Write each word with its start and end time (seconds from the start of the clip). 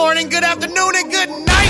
morning, 0.00 0.30
good 0.30 0.42
afternoon, 0.42 0.92
and 0.96 1.10
good 1.12 1.28
night. 1.28 1.69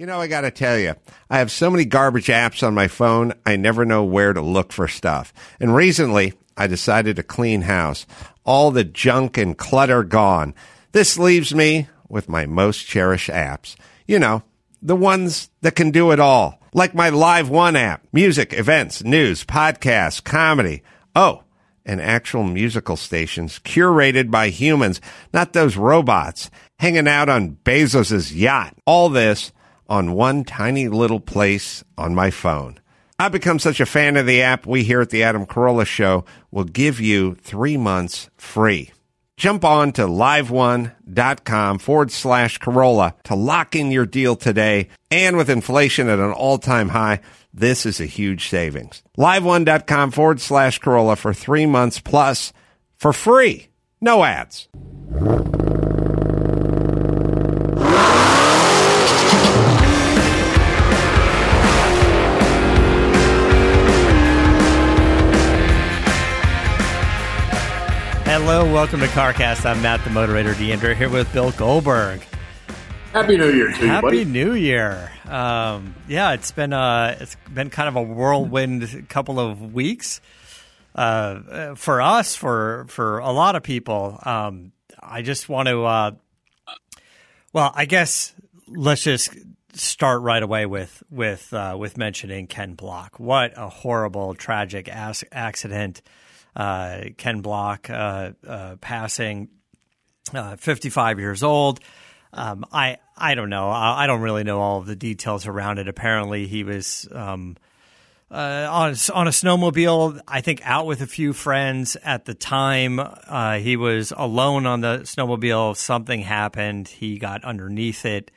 You 0.00 0.06
know, 0.06 0.18
I 0.18 0.28
got 0.28 0.40
to 0.40 0.50
tell 0.50 0.78
you, 0.78 0.94
I 1.28 1.40
have 1.40 1.50
so 1.50 1.70
many 1.70 1.84
garbage 1.84 2.28
apps 2.28 2.66
on 2.66 2.72
my 2.72 2.88
phone, 2.88 3.34
I 3.44 3.56
never 3.56 3.84
know 3.84 4.02
where 4.02 4.32
to 4.32 4.40
look 4.40 4.72
for 4.72 4.88
stuff. 4.88 5.30
And 5.60 5.74
recently, 5.74 6.32
I 6.56 6.68
decided 6.68 7.16
to 7.16 7.22
clean 7.22 7.60
house. 7.60 8.06
All 8.42 8.70
the 8.70 8.82
junk 8.82 9.36
and 9.36 9.58
clutter 9.58 10.02
gone. 10.02 10.54
This 10.92 11.18
leaves 11.18 11.54
me 11.54 11.86
with 12.08 12.30
my 12.30 12.46
most 12.46 12.86
cherished 12.86 13.28
apps. 13.28 13.76
You 14.06 14.18
know, 14.18 14.42
the 14.80 14.96
ones 14.96 15.50
that 15.60 15.76
can 15.76 15.90
do 15.90 16.12
it 16.12 16.18
all. 16.18 16.62
Like 16.72 16.94
my 16.94 17.10
Live 17.10 17.50
One 17.50 17.76
app. 17.76 18.02
Music, 18.10 18.54
events, 18.54 19.04
news, 19.04 19.44
podcasts, 19.44 20.24
comedy. 20.24 20.82
Oh, 21.14 21.42
and 21.84 22.00
actual 22.00 22.44
musical 22.44 22.96
stations 22.96 23.58
curated 23.58 24.30
by 24.30 24.48
humans, 24.48 24.98
not 25.34 25.52
those 25.52 25.76
robots 25.76 26.50
hanging 26.78 27.06
out 27.06 27.28
on 27.28 27.58
Bezos's 27.64 28.34
yacht. 28.34 28.74
All 28.86 29.10
this 29.10 29.52
on 29.90 30.12
one 30.12 30.44
tiny 30.44 30.88
little 30.88 31.20
place 31.20 31.84
on 31.98 32.14
my 32.14 32.30
phone. 32.30 32.78
I've 33.18 33.32
become 33.32 33.58
such 33.58 33.80
a 33.80 33.86
fan 33.86 34.16
of 34.16 34.24
the 34.24 34.40
app, 34.40 34.64
we 34.64 34.82
here 34.82 35.02
at 35.02 35.10
the 35.10 35.24
Adam 35.24 35.44
Carolla 35.44 35.84
Show 35.84 36.24
will 36.50 36.64
give 36.64 37.00
you 37.00 37.34
three 37.34 37.76
months 37.76 38.30
free. 38.38 38.92
Jump 39.36 39.64
on 39.64 39.92
to 39.92 40.02
liveone.com 40.02 41.78
forward 41.78 42.10
slash 42.10 42.58
Carolla 42.58 43.20
to 43.24 43.34
lock 43.34 43.74
in 43.74 43.90
your 43.90 44.06
deal 44.06 44.36
today. 44.36 44.88
And 45.10 45.36
with 45.36 45.50
inflation 45.50 46.08
at 46.08 46.18
an 46.18 46.32
all 46.32 46.58
time 46.58 46.90
high, 46.90 47.20
this 47.52 47.84
is 47.84 48.00
a 48.00 48.06
huge 48.06 48.48
savings. 48.48 49.02
Liveone.com 49.18 50.10
forward 50.12 50.40
slash 50.40 50.78
Carolla 50.80 51.16
for 51.16 51.34
three 51.34 51.66
months 51.66 52.00
plus 52.00 52.52
for 52.96 53.12
free. 53.12 53.68
No 54.00 54.24
ads. 54.24 54.68
Hello, 68.52 68.64
welcome 68.74 68.98
to 68.98 69.06
CarCast. 69.06 69.64
I'm 69.64 69.80
Matt, 69.80 70.02
the 70.02 70.10
moderator, 70.10 70.54
D'Andria, 70.54 70.96
here 70.96 71.08
with 71.08 71.32
Bill 71.32 71.52
Goldberg. 71.52 72.20
Happy 73.12 73.36
New 73.36 73.48
Year 73.48 73.70
to 73.70 73.80
you, 73.80 73.86
Happy 73.86 74.04
buddy. 74.04 74.24
New 74.24 74.54
Year! 74.54 75.12
Um, 75.28 75.94
yeah, 76.08 76.32
it's 76.32 76.50
been 76.50 76.72
uh, 76.72 77.16
it's 77.20 77.36
been 77.48 77.70
kind 77.70 77.88
of 77.88 77.94
a 77.94 78.02
whirlwind 78.02 79.08
couple 79.08 79.38
of 79.38 79.72
weeks 79.72 80.20
uh, 80.96 81.76
for 81.76 82.02
us, 82.02 82.34
for 82.34 82.86
for 82.88 83.18
a 83.18 83.30
lot 83.30 83.54
of 83.54 83.62
people. 83.62 84.18
Um, 84.24 84.72
I 84.98 85.22
just 85.22 85.48
want 85.48 85.68
to, 85.68 85.84
uh, 85.84 86.10
well, 87.52 87.70
I 87.72 87.84
guess 87.84 88.34
let's 88.66 89.04
just 89.04 89.32
start 89.74 90.22
right 90.22 90.42
away 90.42 90.66
with 90.66 91.04
with 91.08 91.54
uh, 91.54 91.76
with 91.78 91.96
mentioning 91.96 92.48
Ken 92.48 92.74
Block. 92.74 93.20
What 93.20 93.52
a 93.56 93.68
horrible, 93.68 94.34
tragic 94.34 94.88
as- 94.88 95.22
accident! 95.30 96.02
Uh, 96.54 97.10
Ken 97.16 97.40
Block 97.40 97.88
uh, 97.88 98.32
uh, 98.46 98.76
passing, 98.80 99.48
uh, 100.34 100.56
55 100.56 101.18
years 101.18 101.42
old. 101.42 101.80
Um, 102.32 102.64
I 102.72 102.98
I 103.16 103.34
don't 103.34 103.50
know. 103.50 103.70
I, 103.70 104.04
I 104.04 104.06
don't 104.06 104.20
really 104.20 104.44
know 104.44 104.60
all 104.60 104.78
of 104.78 104.86
the 104.86 104.96
details 104.96 105.46
around 105.46 105.78
it. 105.78 105.88
Apparently, 105.88 106.46
he 106.46 106.64
was 106.64 107.08
um, 107.12 107.56
uh, 108.30 108.68
on 108.70 108.90
on 109.12 109.26
a 109.26 109.30
snowmobile. 109.30 110.20
I 110.28 110.40
think 110.40 110.60
out 110.64 110.86
with 110.86 111.00
a 111.00 111.06
few 111.06 111.32
friends 111.32 111.96
at 112.04 112.24
the 112.24 112.34
time. 112.34 113.00
Uh, 113.00 113.58
he 113.58 113.76
was 113.76 114.12
alone 114.16 114.66
on 114.66 114.80
the 114.80 115.00
snowmobile. 115.00 115.76
Something 115.76 116.20
happened. 116.20 116.88
He 116.88 117.18
got 117.18 117.44
underneath 117.44 118.04
it, 118.04 118.30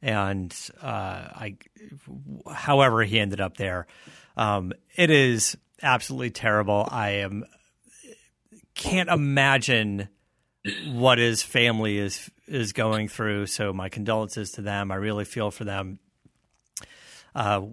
and 0.00 0.54
uh, 0.80 0.86
I, 0.86 1.56
however, 2.52 3.02
he 3.02 3.18
ended 3.18 3.40
up 3.40 3.56
there. 3.56 3.86
Um, 4.36 4.72
it 4.94 5.10
is 5.10 5.56
absolutely 5.82 6.30
terrible. 6.30 6.86
I 6.88 7.10
am 7.10 7.44
can't 8.80 9.10
imagine 9.10 10.08
what 10.86 11.18
his 11.18 11.42
family 11.42 11.98
is 11.98 12.30
is 12.46 12.72
going 12.72 13.08
through. 13.08 13.46
So 13.46 13.72
my 13.72 13.90
condolences 13.90 14.52
to 14.52 14.62
them. 14.62 14.90
I 14.90 14.96
really 14.96 15.26
feel 15.26 15.50
for 15.50 15.64
them. 15.64 15.98
Uh, 17.34 17.66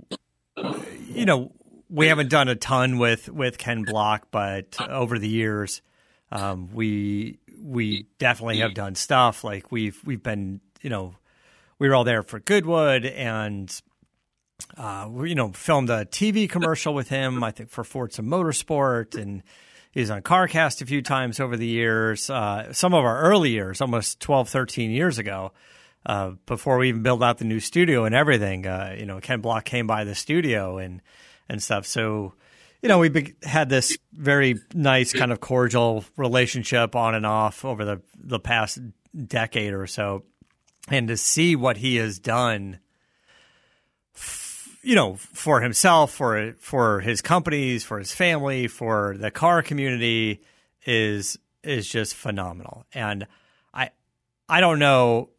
you 1.08 1.26
know, 1.26 1.54
we 1.90 2.08
haven't 2.08 2.30
done 2.30 2.50
a 2.50 2.56
ton 2.56 2.98
with 2.98 3.30
with 3.30 3.58
Ken 3.58 3.84
Block, 3.84 4.28
but 4.32 4.78
over 4.82 5.18
the 5.18 5.30
years, 5.30 5.82
um, 6.30 6.70
we 6.74 7.40
we 7.58 8.08
definitely 8.20 8.60
have 8.60 8.74
done 8.74 8.96
stuff. 8.96 9.46
Like 9.46 9.72
we've 9.72 10.00
we've 10.06 10.22
been, 10.22 10.60
you 10.82 10.90
know, 10.90 11.16
we 11.80 11.88
were 11.88 11.96
all 11.96 12.04
there 12.04 12.24
for 12.24 12.40
Goodwood 12.40 13.06
and. 13.06 13.74
Uh, 14.76 15.08
we, 15.08 15.30
you 15.30 15.36
know, 15.36 15.52
filmed 15.52 15.88
a 15.92 16.04
TV 16.06 16.50
commercial 16.50 16.92
with 16.92 17.10
him. 17.10 17.44
I 17.44 17.52
think 17.52 17.70
for 17.70 17.84
Forza 17.84 18.24
Motorsport, 18.24 19.16
and 19.16 19.44
he's 19.98 20.12
on 20.12 20.22
CarCast 20.22 20.82
a 20.82 20.86
few 20.86 21.02
times 21.02 21.40
over 21.40 21.58
the 21.58 21.66
years. 21.66 22.30
Uh, 22.30 22.72
some 22.72 22.94
of 22.94 23.04
our 23.04 23.20
early 23.22 23.50
years, 23.50 23.82
almost 23.82 24.20
12, 24.20 24.48
13 24.48 24.92
years 24.92 25.18
ago, 25.18 25.52
uh, 26.06 26.32
before 26.46 26.78
we 26.78 26.90
even 26.90 27.02
built 27.02 27.24
out 27.24 27.40
the 27.40 27.46
new 27.46 27.60
studio 27.60 28.06
and 28.06 28.14
everything. 28.14 28.68
Uh, 28.68 28.96
you 28.98 29.06
know, 29.06 29.20
Ken 29.20 29.42
Block 29.42 29.66
came 29.66 29.88
by 29.88 30.04
the 30.04 30.14
studio 30.14 30.78
and 30.78 31.02
and 31.50 31.64
stuff. 31.64 31.88
So, 31.88 32.34
you 32.82 32.90
know, 32.90 33.00
we 33.00 33.10
be- 33.10 33.34
had 33.42 33.70
this 33.70 33.98
very 34.14 34.60
nice 34.74 35.14
kind 35.14 35.32
of 35.32 35.40
cordial 35.40 36.06
relationship 36.16 36.96
on 36.96 37.16
and 37.16 37.26
off 37.26 37.66
over 37.66 37.84
the 37.84 38.02
the 38.18 38.40
past 38.40 38.80
decade 39.28 39.74
or 39.74 39.88
so, 39.88 40.26
and 40.90 41.08
to 41.08 41.18
see 41.18 41.56
what 41.56 41.78
he 41.78 41.96
has 41.96 42.20
done 42.20 42.80
you 44.88 44.96
know, 44.96 45.16
for 45.18 45.60
himself, 45.60 46.14
for 46.14 46.54
for 46.60 47.02
his 47.02 47.22
companies, 47.22 47.84
for 47.84 48.00
his 48.00 48.14
family, 48.14 48.68
for 48.68 49.18
the 49.20 49.30
car 49.30 49.62
community 49.62 50.42
is 50.86 51.38
is 51.62 51.90
just 51.90 52.16
phenomenal. 52.16 52.86
And 52.94 53.28
I 53.74 53.90
I 54.48 54.62
don't 54.62 54.80
know 54.80 55.30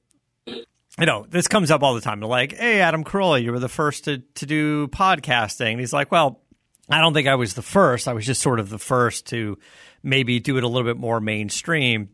you 0.46 1.06
know, 1.06 1.24
this 1.30 1.48
comes 1.48 1.70
up 1.70 1.82
all 1.82 1.94
the 1.94 2.02
time. 2.02 2.20
They're 2.20 2.28
like, 2.28 2.58
"Hey, 2.58 2.80
Adam 2.80 3.04
Carolla, 3.04 3.42
you 3.42 3.50
were 3.50 3.58
the 3.58 3.70
first 3.70 4.04
to 4.04 4.18
to 4.18 4.44
do 4.44 4.86
podcasting." 4.88 5.70
And 5.70 5.80
he's 5.80 5.94
like, 5.94 6.12
"Well, 6.12 6.42
I 6.90 7.00
don't 7.00 7.14
think 7.14 7.26
I 7.26 7.36
was 7.36 7.54
the 7.54 7.62
first. 7.62 8.06
I 8.06 8.12
was 8.12 8.26
just 8.26 8.42
sort 8.42 8.60
of 8.60 8.68
the 8.68 8.78
first 8.78 9.28
to 9.28 9.58
maybe 10.02 10.40
do 10.40 10.58
it 10.58 10.64
a 10.64 10.68
little 10.68 10.86
bit 10.86 10.98
more 10.98 11.22
mainstream, 11.22 12.10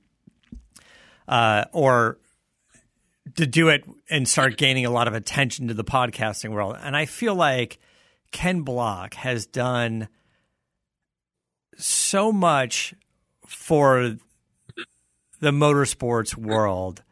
uh, 1.27 1.65
or 1.73 2.19
to 3.37 3.47
do 3.47 3.69
it 3.69 3.85
and 4.11 4.29
start 4.29 4.57
gaining 4.57 4.87
a 4.87 4.91
lot 4.91 5.09
of 5.09 5.15
attention 5.15 5.69
to 5.69 5.75
the 5.75 5.85
podcasting 5.85 6.51
world. 6.51 6.77
And 6.81 6.97
I 6.97 7.07
feel 7.07 7.35
like 7.35 7.79
Ken 8.31 8.63
Block 8.63 9.15
has 9.15 9.47
done 9.47 10.09
so 11.77 12.31
much 12.33 12.95
for 13.47 14.17
the 15.41 15.51
motorsports 15.51 16.37
world 16.37 17.03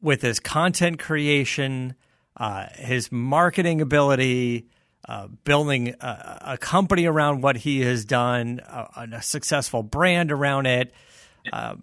with 0.00 0.22
his 0.22 0.38
content 0.40 0.98
creation, 0.98 1.94
uh, 2.36 2.66
his 2.74 3.10
marketing 3.10 3.80
ability, 3.80 4.68
uh, 5.08 5.28
building 5.44 5.94
a, 6.00 6.38
a, 6.52 6.58
company 6.58 7.06
around 7.06 7.40
what 7.40 7.56
he 7.56 7.80
has 7.80 8.04
done, 8.04 8.60
a, 8.66 9.08
a 9.12 9.22
successful 9.22 9.82
brand 9.82 10.32
around 10.32 10.66
it. 10.66 10.92
Uh, 11.52 11.76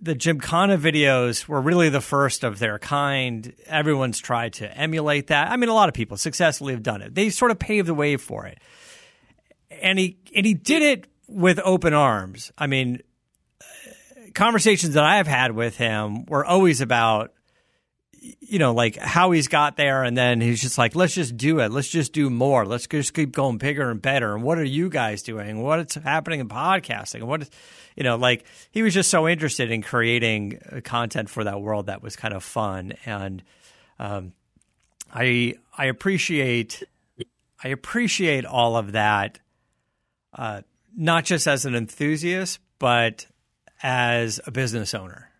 the 0.00 0.14
Gymkhana 0.14 0.78
videos 0.78 1.48
were 1.48 1.60
really 1.60 1.88
the 1.88 2.00
first 2.00 2.44
of 2.44 2.58
their 2.58 2.78
kind. 2.78 3.54
Everyone's 3.66 4.18
tried 4.18 4.54
to 4.54 4.78
emulate 4.78 5.28
that. 5.28 5.50
I 5.50 5.56
mean, 5.56 5.68
a 5.68 5.74
lot 5.74 5.88
of 5.88 5.94
people 5.94 6.16
successfully 6.16 6.72
have 6.72 6.82
done 6.82 7.02
it. 7.02 7.14
They 7.14 7.30
sort 7.30 7.50
of 7.50 7.58
paved 7.58 7.88
the 7.88 7.94
way 7.94 8.16
for 8.16 8.46
it, 8.46 8.58
and 9.70 9.98
he 9.98 10.18
and 10.34 10.44
he 10.44 10.54
did 10.54 10.82
it 10.82 11.06
with 11.28 11.58
open 11.64 11.94
arms. 11.94 12.52
I 12.56 12.66
mean, 12.66 13.00
conversations 14.34 14.94
that 14.94 15.04
I've 15.04 15.26
had 15.26 15.52
with 15.52 15.76
him 15.76 16.26
were 16.26 16.44
always 16.44 16.80
about 16.80 17.32
you 18.40 18.58
know, 18.58 18.72
like 18.72 18.96
how 18.96 19.30
he's 19.30 19.48
got 19.48 19.76
there, 19.76 20.02
and 20.02 20.16
then 20.16 20.40
he's 20.40 20.60
just 20.60 20.78
like, 20.78 20.94
let's 20.94 21.14
just 21.14 21.36
do 21.36 21.60
it. 21.60 21.70
Let's 21.70 21.88
just 21.88 22.12
do 22.12 22.30
more. 22.30 22.64
Let's 22.64 22.86
just 22.86 23.14
keep 23.14 23.32
going 23.32 23.58
bigger 23.58 23.90
and 23.90 24.00
better. 24.00 24.34
And 24.34 24.42
what 24.42 24.58
are 24.58 24.64
you 24.64 24.88
guys 24.88 25.22
doing? 25.22 25.62
What's 25.62 25.94
happening 25.94 26.40
in 26.40 26.48
podcasting? 26.48 27.24
What 27.24 27.42
is, 27.42 27.50
you 27.96 28.04
know, 28.04 28.16
like 28.16 28.44
he 28.70 28.82
was 28.82 28.94
just 28.94 29.10
so 29.10 29.28
interested 29.28 29.70
in 29.70 29.82
creating 29.82 30.60
uh, 30.70 30.80
content 30.82 31.28
for 31.28 31.44
that 31.44 31.60
world 31.60 31.86
that 31.86 32.02
was 32.02 32.16
kind 32.16 32.34
of 32.34 32.42
fun. 32.42 32.94
And 33.04 33.42
um, 33.98 34.32
I 35.12 35.54
I 35.76 35.86
appreciate 35.86 36.82
I 37.62 37.68
appreciate 37.68 38.44
all 38.44 38.76
of 38.76 38.92
that, 38.92 39.38
uh, 40.34 40.62
not 40.96 41.24
just 41.24 41.46
as 41.46 41.64
an 41.64 41.74
enthusiast, 41.74 42.60
but 42.78 43.26
as 43.82 44.40
a 44.46 44.50
business 44.50 44.94
owner. 44.94 45.30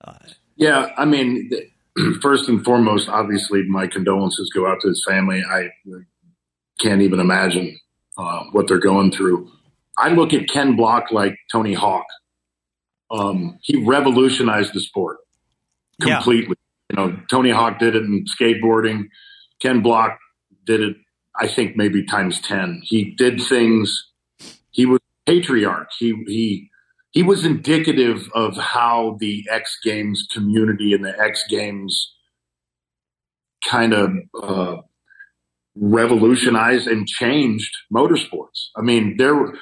Uh, 0.00 0.14
yeah, 0.56 0.92
I 0.96 1.04
mean, 1.04 1.50
first 2.22 2.48
and 2.48 2.64
foremost, 2.64 3.08
obviously, 3.08 3.62
my 3.64 3.86
condolences 3.86 4.50
go 4.54 4.66
out 4.66 4.80
to 4.82 4.88
his 4.88 5.04
family. 5.06 5.42
I 5.42 5.68
can't 6.80 7.02
even 7.02 7.20
imagine 7.20 7.78
uh, 8.18 8.44
what 8.52 8.68
they're 8.68 8.78
going 8.78 9.12
through. 9.12 9.50
I 9.98 10.08
look 10.08 10.32
at 10.32 10.48
Ken 10.48 10.76
Block 10.76 11.10
like 11.10 11.36
Tony 11.50 11.74
Hawk. 11.74 12.06
Um, 13.10 13.58
he 13.62 13.84
revolutionized 13.84 14.72
the 14.72 14.80
sport 14.80 15.18
completely. 16.00 16.56
Yeah. 16.90 17.04
You 17.04 17.12
know, 17.12 17.18
Tony 17.30 17.50
Hawk 17.50 17.78
did 17.78 17.94
it 17.94 18.02
in 18.04 18.24
skateboarding. 18.24 19.04
Ken 19.60 19.82
Block 19.82 20.18
did 20.64 20.80
it, 20.80 20.96
I 21.38 21.46
think, 21.46 21.76
maybe 21.76 22.04
times 22.04 22.40
ten. 22.40 22.80
He 22.84 23.14
did 23.16 23.40
things. 23.40 24.10
He 24.70 24.86
was 24.86 25.00
patriarch. 25.26 25.88
He 25.98 26.14
he 26.26 26.70
he 27.12 27.22
was 27.22 27.44
indicative 27.44 28.28
of 28.34 28.56
how 28.56 29.16
the 29.20 29.46
X 29.50 29.78
Games 29.84 30.26
community 30.32 30.92
and 30.94 31.04
the 31.04 31.18
X 31.18 31.44
Games 31.48 32.14
kind 33.68 33.92
of 33.92 34.10
uh, 34.42 34.76
revolutionized 35.76 36.88
and 36.88 37.06
changed 37.06 37.74
motorsports. 37.94 38.68
I 38.76 38.80
mean, 38.80 39.16
there 39.18 39.52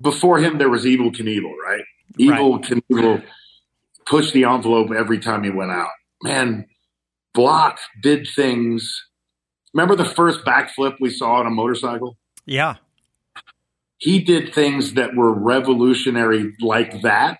before 0.00 0.38
him 0.38 0.58
there 0.58 0.68
was 0.68 0.84
Evel 0.84 1.14
Knievel, 1.14 1.52
right? 1.64 1.84
Evel 2.20 2.62
right. 2.62 2.82
Knievel 2.90 3.24
pushed 4.06 4.34
the 4.34 4.44
envelope 4.44 4.90
every 4.96 5.18
time 5.18 5.42
he 5.42 5.50
went 5.50 5.72
out. 5.72 5.90
Man, 6.22 6.66
Block 7.32 7.78
did 8.02 8.28
things. 8.36 9.04
Remember 9.72 9.96
the 9.96 10.04
first 10.04 10.44
backflip 10.44 10.96
we 11.00 11.10
saw 11.10 11.36
on 11.36 11.46
a 11.46 11.50
motorcycle? 11.50 12.18
Yeah 12.44 12.76
he 13.98 14.20
did 14.20 14.54
things 14.54 14.94
that 14.94 15.14
were 15.14 15.32
revolutionary 15.32 16.54
like 16.60 17.02
that, 17.02 17.38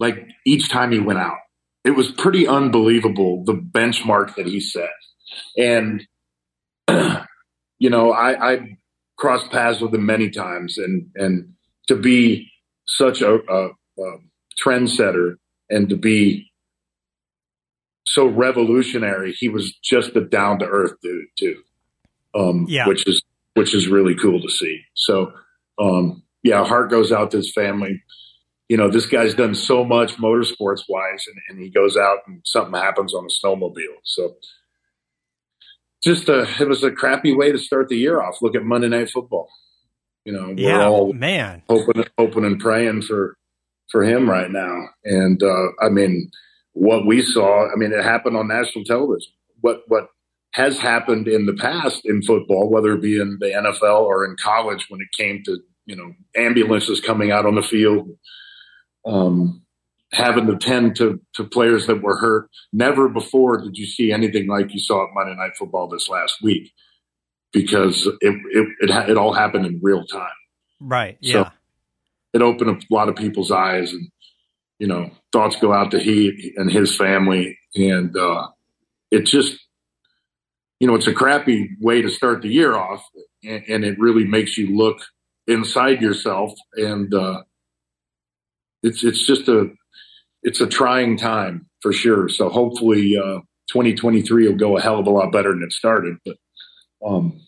like 0.00 0.26
each 0.46 0.68
time 0.68 0.92
he 0.92 0.98
went 0.98 1.18
out. 1.18 1.38
It 1.84 1.92
was 1.92 2.10
pretty 2.10 2.48
unbelievable 2.48 3.44
the 3.44 3.52
benchmark 3.52 4.34
that 4.36 4.46
he 4.46 4.60
set. 4.60 4.90
And, 5.56 6.06
you 6.88 7.90
know, 7.90 8.12
I, 8.12 8.52
I 8.52 8.78
crossed 9.16 9.50
paths 9.50 9.80
with 9.80 9.94
him 9.94 10.06
many 10.06 10.30
times 10.30 10.78
and, 10.78 11.10
and 11.14 11.54
to 11.88 11.96
be 11.96 12.50
such 12.86 13.20
a, 13.20 13.34
a, 13.34 13.68
a 13.98 14.16
trendsetter 14.62 15.36
and 15.68 15.88
to 15.88 15.96
be 15.96 16.50
so 18.06 18.26
revolutionary, 18.26 19.32
he 19.32 19.48
was 19.48 19.74
just 19.82 20.16
a 20.16 20.20
down 20.20 20.58
to 20.60 20.66
earth 20.66 20.94
dude 21.02 21.26
too. 21.38 21.62
Um, 22.34 22.66
yeah. 22.68 22.88
which 22.88 23.06
is, 23.06 23.22
which 23.54 23.74
is 23.74 23.88
really 23.88 24.14
cool 24.14 24.40
to 24.40 24.48
see. 24.48 24.82
So, 24.94 25.32
um, 25.78 26.22
yeah, 26.42 26.64
heart 26.64 26.90
goes 26.90 27.10
out 27.12 27.30
to 27.30 27.38
his 27.38 27.52
family. 27.52 28.02
You 28.68 28.76
know, 28.76 28.88
this 28.88 29.06
guy's 29.06 29.34
done 29.34 29.54
so 29.54 29.84
much 29.84 30.16
motorsports 30.16 30.82
wise, 30.88 31.24
and, 31.26 31.36
and 31.48 31.58
he 31.58 31.70
goes 31.70 31.96
out 31.96 32.18
and 32.26 32.40
something 32.44 32.74
happens 32.74 33.14
on 33.14 33.26
a 33.26 33.46
snowmobile. 33.46 33.98
So, 34.04 34.36
just 36.02 36.28
a, 36.28 36.46
it 36.60 36.68
was 36.68 36.84
a 36.84 36.90
crappy 36.90 37.34
way 37.34 37.50
to 37.50 37.58
start 37.58 37.88
the 37.88 37.96
year 37.96 38.20
off. 38.20 38.42
Look 38.42 38.54
at 38.54 38.64
Monday 38.64 38.88
Night 38.88 39.10
Football. 39.10 39.48
You 40.24 40.32
know, 40.32 40.54
yeah, 40.56 40.78
we're 40.78 40.84
all 40.84 41.12
man 41.12 41.62
hoping, 41.68 42.04
hoping 42.18 42.44
and 42.44 42.58
praying 42.58 43.02
for 43.02 43.36
for 43.90 44.04
him 44.04 44.28
right 44.28 44.50
now. 44.50 44.88
And 45.04 45.42
uh, 45.42 45.68
I 45.82 45.90
mean, 45.90 46.30
what 46.72 47.06
we 47.06 47.22
saw, 47.22 47.70
I 47.70 47.76
mean, 47.76 47.92
it 47.92 48.02
happened 48.02 48.36
on 48.36 48.48
national 48.48 48.84
television. 48.84 49.32
What 49.60 49.82
what 49.88 50.08
has 50.54 50.78
happened 50.78 51.26
in 51.26 51.46
the 51.46 51.52
past 51.52 52.02
in 52.04 52.22
football, 52.22 52.70
whether 52.70 52.92
it 52.92 53.02
be 53.02 53.20
in 53.20 53.38
the 53.40 53.46
NFL 53.46 54.02
or 54.02 54.24
in 54.24 54.36
college 54.40 54.86
when 54.88 55.00
it 55.00 55.08
came 55.18 55.42
to, 55.44 55.58
you 55.84 55.96
know, 55.96 56.12
ambulances 56.36 57.00
coming 57.00 57.32
out 57.32 57.44
on 57.44 57.56
the 57.56 57.62
field, 57.62 58.08
um, 59.04 59.64
having 60.12 60.46
to 60.46 60.56
tend 60.56 60.94
to, 60.94 61.20
to 61.34 61.42
players 61.42 61.88
that 61.88 62.02
were 62.02 62.16
hurt. 62.16 62.48
Never 62.72 63.08
before 63.08 63.62
did 63.62 63.76
you 63.76 63.84
see 63.84 64.12
anything 64.12 64.46
like 64.46 64.72
you 64.72 64.78
saw 64.78 65.02
at 65.02 65.10
Monday 65.12 65.34
Night 65.34 65.56
Football 65.58 65.88
this 65.88 66.08
last 66.08 66.40
week 66.40 66.70
because 67.52 68.06
it, 68.20 68.34
it, 68.50 68.68
it, 68.80 69.10
it 69.10 69.16
all 69.16 69.32
happened 69.32 69.66
in 69.66 69.80
real 69.82 70.06
time. 70.06 70.28
Right. 70.78 71.18
Yeah. 71.20 71.32
So 71.32 71.50
it 72.32 72.42
opened 72.42 72.70
up 72.70 72.78
a 72.78 72.94
lot 72.94 73.08
of 73.08 73.16
people's 73.16 73.50
eyes 73.50 73.92
and, 73.92 74.08
you 74.78 74.86
know, 74.86 75.10
thoughts 75.32 75.56
go 75.56 75.72
out 75.72 75.90
to 75.90 75.98
he 75.98 76.52
and 76.56 76.70
his 76.70 76.96
family. 76.96 77.58
And, 77.74 78.16
uh, 78.16 78.46
it 79.10 79.26
just, 79.26 79.58
you 80.84 80.90
know, 80.90 80.96
it's 80.96 81.06
a 81.06 81.14
crappy 81.14 81.70
way 81.80 82.02
to 82.02 82.10
start 82.10 82.42
the 82.42 82.50
year 82.50 82.76
off, 82.76 83.02
and, 83.42 83.64
and 83.66 83.84
it 83.86 83.98
really 83.98 84.26
makes 84.26 84.58
you 84.58 84.76
look 84.76 84.98
inside 85.46 86.02
yourself, 86.02 86.52
and 86.74 87.14
uh, 87.14 87.42
it's 88.82 89.02
it's 89.02 89.26
just 89.26 89.48
a 89.48 89.70
it's 90.42 90.60
a 90.60 90.66
trying 90.66 91.16
time 91.16 91.70
for 91.80 91.90
sure. 91.90 92.28
So 92.28 92.50
hopefully, 92.50 93.16
uh, 93.16 93.40
2023 93.70 94.46
will 94.46 94.56
go 94.56 94.76
a 94.76 94.82
hell 94.82 94.98
of 94.98 95.06
a 95.06 95.10
lot 95.10 95.32
better 95.32 95.52
than 95.52 95.62
it 95.62 95.72
started. 95.72 96.18
But 96.22 96.36
um, 97.02 97.40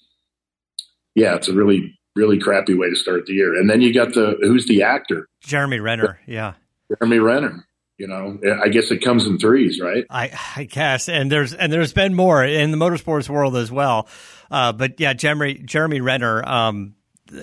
yeah, 1.15 1.35
it's 1.35 1.49
a 1.49 1.53
really 1.53 1.95
really 2.15 2.39
crappy 2.39 2.73
way 2.73 2.89
to 2.89 2.97
start 2.97 3.27
the 3.27 3.35
year. 3.35 3.55
And 3.55 3.69
then 3.69 3.83
you 3.83 3.93
got 3.93 4.15
the 4.15 4.39
who's 4.41 4.65
the 4.65 4.83
actor? 4.83 5.29
Jeremy 5.43 5.81
Renner. 5.81 6.21
Yeah. 6.27 6.55
Jeremy 6.89 7.19
Renner. 7.19 7.66
You 7.99 8.09
know, 8.09 8.39
I 8.63 8.69
guess 8.69 8.91
it 8.91 8.99
comes 8.99 9.27
in 9.27 9.39
threes, 9.39 9.81
right? 9.81 10.05
I, 10.11 10.31
I 10.55 10.65
guess, 10.65 11.09
and 11.09 11.33
there's 11.33 11.55
and 11.55 11.73
there's 11.73 11.95
been 11.95 12.15
more 12.15 12.45
in 12.45 12.71
the 12.71 12.77
motorsports 12.77 13.29
world 13.29 13.57
as 13.57 13.73
well. 13.73 14.09
Uh, 14.51 14.73
but 14.73 15.01
yeah, 15.01 15.15
Jeremy 15.15 15.55
Jeremy 15.55 16.03
Renner, 16.03 16.47
um, 16.47 16.95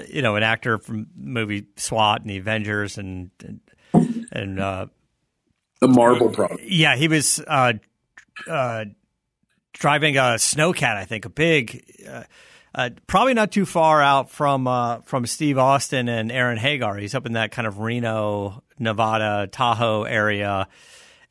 you 0.07 0.21
know, 0.21 0.35
an 0.35 0.43
actor 0.43 0.77
from 0.77 1.07
movie 1.15 1.65
SWAT 1.75 2.21
and 2.21 2.29
the 2.29 2.37
Avengers 2.37 2.99
and 2.99 3.31
and, 3.43 4.27
and 4.31 4.59
uh, 4.59 4.85
the 5.79 5.87
Marvel 5.87 6.29
product. 6.29 6.61
Yeah, 6.63 6.95
he 6.95 7.07
was 7.07 7.41
uh, 7.47 7.73
uh 8.47 8.85
driving 9.73 10.17
a 10.17 10.37
snowcat, 10.37 10.95
I 10.95 11.05
think, 11.05 11.25
a 11.25 11.29
big. 11.29 11.83
Uh, 12.07 12.23
uh, 12.75 12.89
probably 13.05 13.35
not 13.35 13.51
too 13.51 13.65
far 13.65 14.01
out 14.01 14.31
from 14.31 14.67
uh, 14.67 15.01
from 15.01 15.25
Steve 15.25 15.57
Austin 15.57 16.09
and 16.09 16.31
Aaron 16.31 16.57
Hagar. 16.57 16.97
He's 16.97 17.13
up 17.13 17.25
in 17.25 17.33
that 17.33 17.51
kind 17.51 17.67
of 17.67 17.79
Reno, 17.79 18.63
Nevada, 18.83 19.47
Tahoe 19.51 20.03
area, 20.03 20.67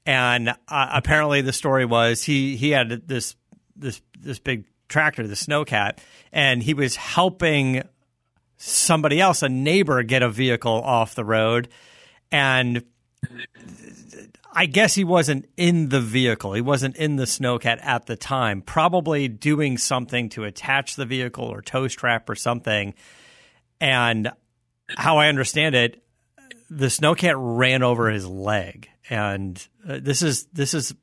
and 0.05 0.49
uh, 0.49 0.55
apparently 0.69 1.41
the 1.43 1.53
story 1.53 1.85
was 1.85 2.23
he 2.23 2.57
he 2.57 2.71
had 2.71 3.07
this 3.07 3.37
this 3.77 4.01
this 4.19 4.39
big 4.39 4.65
tractor, 4.89 5.27
the 5.27 5.35
Snowcat, 5.35 5.99
and 6.33 6.63
he 6.63 6.75
was 6.75 6.97
helping 6.97 7.83
somebody 8.57 9.21
else, 9.21 9.43
a 9.43 9.49
neighbor, 9.49 10.03
get 10.03 10.23
a 10.23 10.29
vehicle 10.29 10.83
off 10.83 11.15
the 11.15 11.25
road, 11.25 11.69
and 12.31 12.85
I 14.55 14.67
guess 14.67 14.95
he 14.95 15.05
wasn't 15.05 15.49
in 15.57 15.89
the 15.89 16.01
vehicle. 16.01 16.53
He 16.53 16.61
wasn't 16.61 16.97
in 16.97 17.17
the 17.17 17.25
snowcat 17.25 17.79
at 17.83 18.07
the 18.07 18.17
time, 18.17 18.61
probably 18.61 19.27
doing 19.27 19.79
something 19.79 20.29
to 20.31 20.45
attach 20.45 20.97
the 20.97 21.07
vehicle 21.07 21.45
or 21.45 21.63
tow 21.63 21.89
strap 21.89 22.29
or 22.29 22.35
something. 22.35 22.93
And 23.81 24.31
how 24.89 25.19
I 25.19 25.29
understand 25.29 25.75
it, 25.75 26.05
the 26.77 26.87
snowcat 26.87 27.35
ran 27.37 27.83
over 27.83 28.09
his 28.09 28.27
leg. 28.27 28.89
And 29.11 29.65
uh, 29.87 29.99
this 30.01 30.23
is 30.23 30.47
this 30.53 30.75
is 30.75 30.95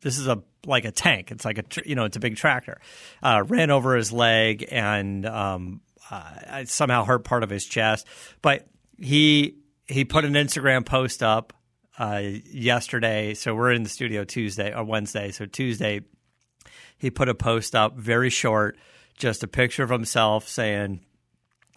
this 0.00 0.18
is 0.18 0.26
a 0.26 0.42
like 0.66 0.84
a 0.84 0.90
tank. 0.90 1.30
It's 1.30 1.44
like 1.44 1.58
a 1.58 1.64
you 1.84 1.94
know 1.94 2.04
it's 2.04 2.16
a 2.16 2.20
big 2.20 2.36
tractor. 2.36 2.80
Uh, 3.22 3.44
ran 3.46 3.70
over 3.70 3.94
his 3.94 4.12
leg 4.12 4.66
and 4.70 5.24
um, 5.26 5.80
uh, 6.10 6.64
somehow 6.64 7.04
hurt 7.04 7.24
part 7.24 7.42
of 7.42 7.50
his 7.50 7.64
chest. 7.64 8.06
But 8.40 8.66
he 8.98 9.58
he 9.86 10.04
put 10.04 10.24
an 10.24 10.32
Instagram 10.32 10.84
post 10.84 11.22
up 11.22 11.52
uh, 11.98 12.22
yesterday. 12.50 13.34
So 13.34 13.54
we're 13.54 13.72
in 13.72 13.84
the 13.84 13.88
studio 13.88 14.24
Tuesday 14.24 14.74
or 14.74 14.82
Wednesday. 14.82 15.30
So 15.30 15.46
Tuesday, 15.46 16.00
he 16.98 17.10
put 17.10 17.28
a 17.28 17.34
post 17.34 17.76
up, 17.76 17.96
very 17.96 18.30
short, 18.30 18.76
just 19.18 19.44
a 19.44 19.48
picture 19.48 19.84
of 19.84 19.90
himself 19.90 20.48
saying 20.48 21.04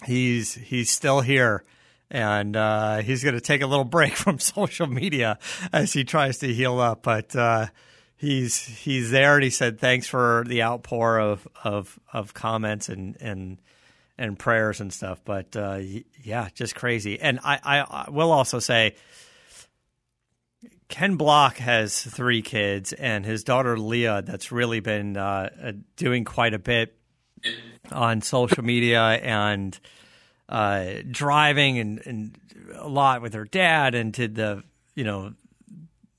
he's 0.04 0.56
he's 0.56 0.90
still 0.90 1.22
here 1.22 1.64
and 2.10 2.56
uh, 2.56 2.98
he's 2.98 3.24
going 3.24 3.36
to 3.36 3.42
take 3.42 3.62
a 3.62 3.68
little 3.68 3.86
break 3.86 4.14
from 4.14 4.40
social 4.40 4.88
media 4.88 5.40
as 5.72 5.94
he 5.94 6.04
tries 6.04 6.40
to 6.40 6.54
heal 6.54 6.80
up. 6.80 7.04
But 7.04 7.36
uh, 7.36 7.68
he's 8.16 8.58
he's 8.58 9.12
there, 9.12 9.36
and 9.36 9.44
he 9.44 9.50
said 9.50 9.80
thanks 9.80 10.08
for 10.08 10.44
the 10.48 10.64
outpour 10.64 11.20
of 11.20 11.48
of, 11.64 12.00
of 12.12 12.34
comments 12.34 12.90
and 12.90 13.18
and 13.20 13.58
and 14.18 14.40
prayers 14.40 14.82
and 14.82 14.94
stuff. 14.94 15.22
But 15.26 15.56
uh, 15.56 15.80
yeah, 16.24 16.50
just 16.54 16.76
crazy. 16.76 17.20
And 17.20 17.40
I, 17.44 17.60
I, 17.64 17.80
I 17.80 18.10
will 18.10 18.32
also 18.32 18.60
say. 18.60 18.96
Ken 20.88 21.16
Block 21.16 21.58
has 21.58 22.00
three 22.00 22.44
kids, 22.44 22.94
and 22.94 23.26
his 23.26 23.44
daughter 23.44 23.76
Leah, 23.76 24.22
that's 24.22 24.52
really 24.52 24.82
been 24.82 25.18
uh, 25.18 25.50
uh 25.60 25.72
doing 25.96 26.24
quite 26.24 26.54
a 26.54 26.60
bit 26.60 26.96
on 27.92 28.22
social 28.22 28.64
media 28.64 29.02
and 29.02 29.80
uh, 30.50 30.94
driving 31.10 31.80
and, 31.80 32.02
and 32.06 32.38
a 32.76 32.88
lot 32.88 33.22
with 33.22 33.34
her 33.34 33.46
dad 33.46 33.96
and 33.96 34.14
did 34.14 34.36
the 34.36 34.64
you 34.96 35.04
know 35.04 35.34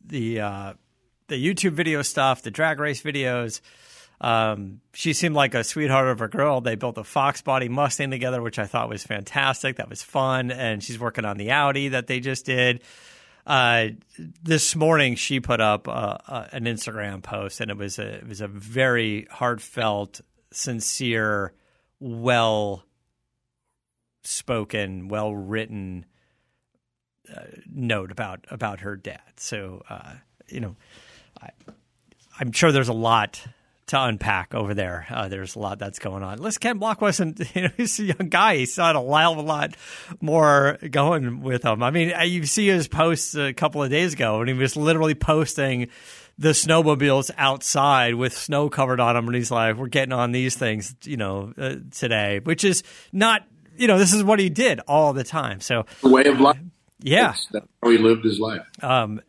the 0.04 0.40
uh, 0.40 0.74
the 1.28 1.44
YouTube 1.44 1.72
video 1.72 2.02
stuff, 2.02 2.42
the 2.42 2.50
drag 2.50 2.80
race 2.80 3.02
videos. 3.02 3.60
Um, 4.20 4.80
she 4.94 5.12
seemed 5.12 5.34
like 5.34 5.54
a 5.54 5.62
sweetheart 5.62 6.08
of 6.08 6.22
a 6.22 6.28
girl. 6.28 6.60
They 6.60 6.74
built 6.74 6.96
a 6.96 7.04
Fox 7.04 7.42
Body 7.42 7.68
Mustang 7.68 8.10
together, 8.10 8.40
which 8.40 8.58
I 8.58 8.64
thought 8.64 8.88
was 8.88 9.04
fantastic. 9.04 9.76
That 9.76 9.90
was 9.90 10.02
fun, 10.02 10.50
and 10.50 10.82
she's 10.82 10.98
working 10.98 11.24
on 11.24 11.36
the 11.36 11.50
Audi 11.50 11.88
that 11.88 12.06
they 12.06 12.20
just 12.20 12.46
did. 12.46 12.82
Uh, 13.46 13.88
this 14.42 14.74
morning, 14.74 15.14
she 15.14 15.38
put 15.38 15.60
up 15.60 15.86
uh, 15.86 16.18
uh, 16.26 16.46
an 16.52 16.64
Instagram 16.64 17.22
post, 17.22 17.60
and 17.60 17.70
it 17.70 17.76
was 17.76 17.98
a 17.98 18.16
it 18.16 18.28
was 18.28 18.40
a 18.40 18.48
very 18.48 19.26
heartfelt, 19.30 20.20
sincere, 20.50 21.52
well 22.00 22.85
spoken, 24.26 25.08
well 25.08 25.34
written 25.34 26.06
uh, 27.34 27.40
note 27.66 28.10
about 28.10 28.44
about 28.50 28.80
her 28.80 28.96
dad. 28.96 29.20
So 29.36 29.82
uh, 29.88 30.14
you 30.48 30.60
know, 30.60 30.76
I, 31.40 31.50
am 32.40 32.52
sure 32.52 32.72
there's 32.72 32.88
a 32.88 32.94
lot 32.94 33.46
to 33.88 34.02
unpack 34.02 34.54
over 34.54 34.74
there. 34.74 35.06
Uh, 35.10 35.28
there's 35.28 35.54
a 35.54 35.58
lot 35.58 35.78
that's 35.78 35.98
going 35.98 36.22
on. 36.22 36.38
Listen, 36.38 36.60
Ken 36.60 36.78
Block 36.78 37.00
wasn't, 37.00 37.40
you 37.54 37.62
know, 37.62 37.70
he's 37.76 37.98
a 38.00 38.04
young 38.04 38.28
guy. 38.28 38.56
He's 38.56 38.76
lot, 38.78 38.96
a 38.96 39.00
lot 39.00 39.76
more 40.20 40.78
going 40.90 41.42
with 41.42 41.64
him. 41.64 41.82
I 41.82 41.90
mean, 41.90 42.12
you 42.24 42.44
see 42.46 42.66
his 42.66 42.88
posts 42.88 43.36
a 43.36 43.52
couple 43.52 43.82
of 43.82 43.90
days 43.90 44.14
ago, 44.14 44.40
and 44.40 44.48
he 44.48 44.54
was 44.54 44.76
literally 44.76 45.14
posting 45.14 45.88
the 46.38 46.50
snowmobiles 46.50 47.30
outside 47.38 48.14
with 48.14 48.36
snow 48.36 48.68
covered 48.68 49.00
on 49.00 49.14
them, 49.14 49.26
and 49.26 49.34
he's 49.34 49.50
like, 49.50 49.76
"We're 49.76 49.86
getting 49.86 50.12
on 50.12 50.32
these 50.32 50.54
things, 50.54 50.94
you 51.04 51.16
know, 51.16 51.54
uh, 51.56 51.76
today," 51.90 52.40
which 52.42 52.62
is 52.62 52.82
not 53.10 53.42
you 53.78 53.86
know, 53.86 53.98
this 53.98 54.12
is 54.12 54.22
what 54.22 54.38
he 54.38 54.48
did 54.48 54.80
all 54.80 55.12
the 55.12 55.24
time. 55.24 55.60
So 55.60 55.86
the 56.02 56.08
way 56.08 56.24
of 56.24 56.40
life. 56.40 56.58
Yeah, 57.00 57.34
that's 57.52 57.66
how 57.82 57.90
he 57.90 57.98
lived 57.98 58.24
his 58.24 58.38
life. 58.38 58.62
Um. 58.82 59.20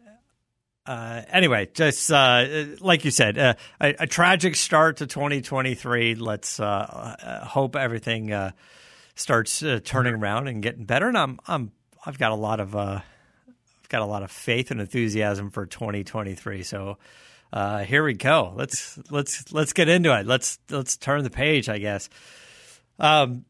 Uh, 0.86 1.22
anyway, 1.30 1.68
just 1.74 2.10
uh, 2.10 2.46
like 2.80 3.04
you 3.04 3.12
said, 3.12 3.38
uh, 3.38 3.56
a, 3.82 3.96
a, 4.00 4.08
tragic 4.08 4.56
start 4.56 4.96
to 4.96 5.06
2023. 5.06 6.16
Let's 6.16 6.62
uh, 6.62 6.63
uh, 6.63 7.44
hope 7.44 7.75
everything 7.75 8.32
uh, 8.32 8.51
starts 9.13 9.62
turning 9.84 10.13
around 10.13 10.48
and 10.48 10.63
getting 10.63 10.86
better. 10.86 11.10
And 11.10 11.18
I'm, 11.18 11.39
I'm, 11.46 11.74
I've 12.06 12.18
got 12.18 12.32
a 12.32 12.36
lot 12.36 12.62
of, 12.62 12.74
I've 12.74 13.04
got 13.89 14.01
a 14.01 14.06
lot 14.06 14.24
of 14.24 14.32
faith 14.32 14.72
and 14.72 14.80
enthusiasm 14.80 15.51
for 15.51 15.66
2023. 15.66 16.63
So 16.63 16.98
uh 17.54 17.80
here 17.80 18.04
we 18.04 18.13
go. 18.13 18.54
Let's 18.56 19.00
let's 19.10 19.54
let's 19.54 19.72
get 19.72 19.88
into 19.88 20.18
it. 20.18 20.25
Let's 20.25 20.60
let's 20.70 20.98
turn 20.98 21.24
the 21.24 21.30
page. 21.30 21.70
I 21.70 21.77
guess. 21.77 22.10
Um, 23.00 23.46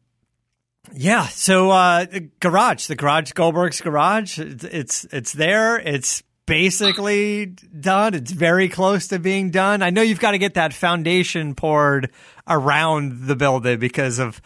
yeah, 0.94 1.26
so 1.28 1.70
uh, 1.70 2.06
garage, 2.40 2.86
the 2.86 2.96
garage, 2.96 3.32
Goldberg's 3.32 3.80
garage. 3.80 4.38
It's, 4.38 4.64
it's 4.64 5.04
it's 5.12 5.32
there. 5.32 5.78
It's 5.78 6.22
basically 6.46 7.46
done. 7.46 8.14
It's 8.14 8.32
very 8.32 8.68
close 8.68 9.08
to 9.08 9.18
being 9.18 9.50
done. 9.50 9.82
I 9.82 9.90
know 9.90 10.02
you've 10.02 10.20
got 10.20 10.32
to 10.32 10.38
get 10.38 10.54
that 10.54 10.72
foundation 10.72 11.54
poured 11.54 12.10
around 12.48 13.26
the 13.26 13.36
building 13.36 13.78
because 13.78 14.18
of. 14.18 14.40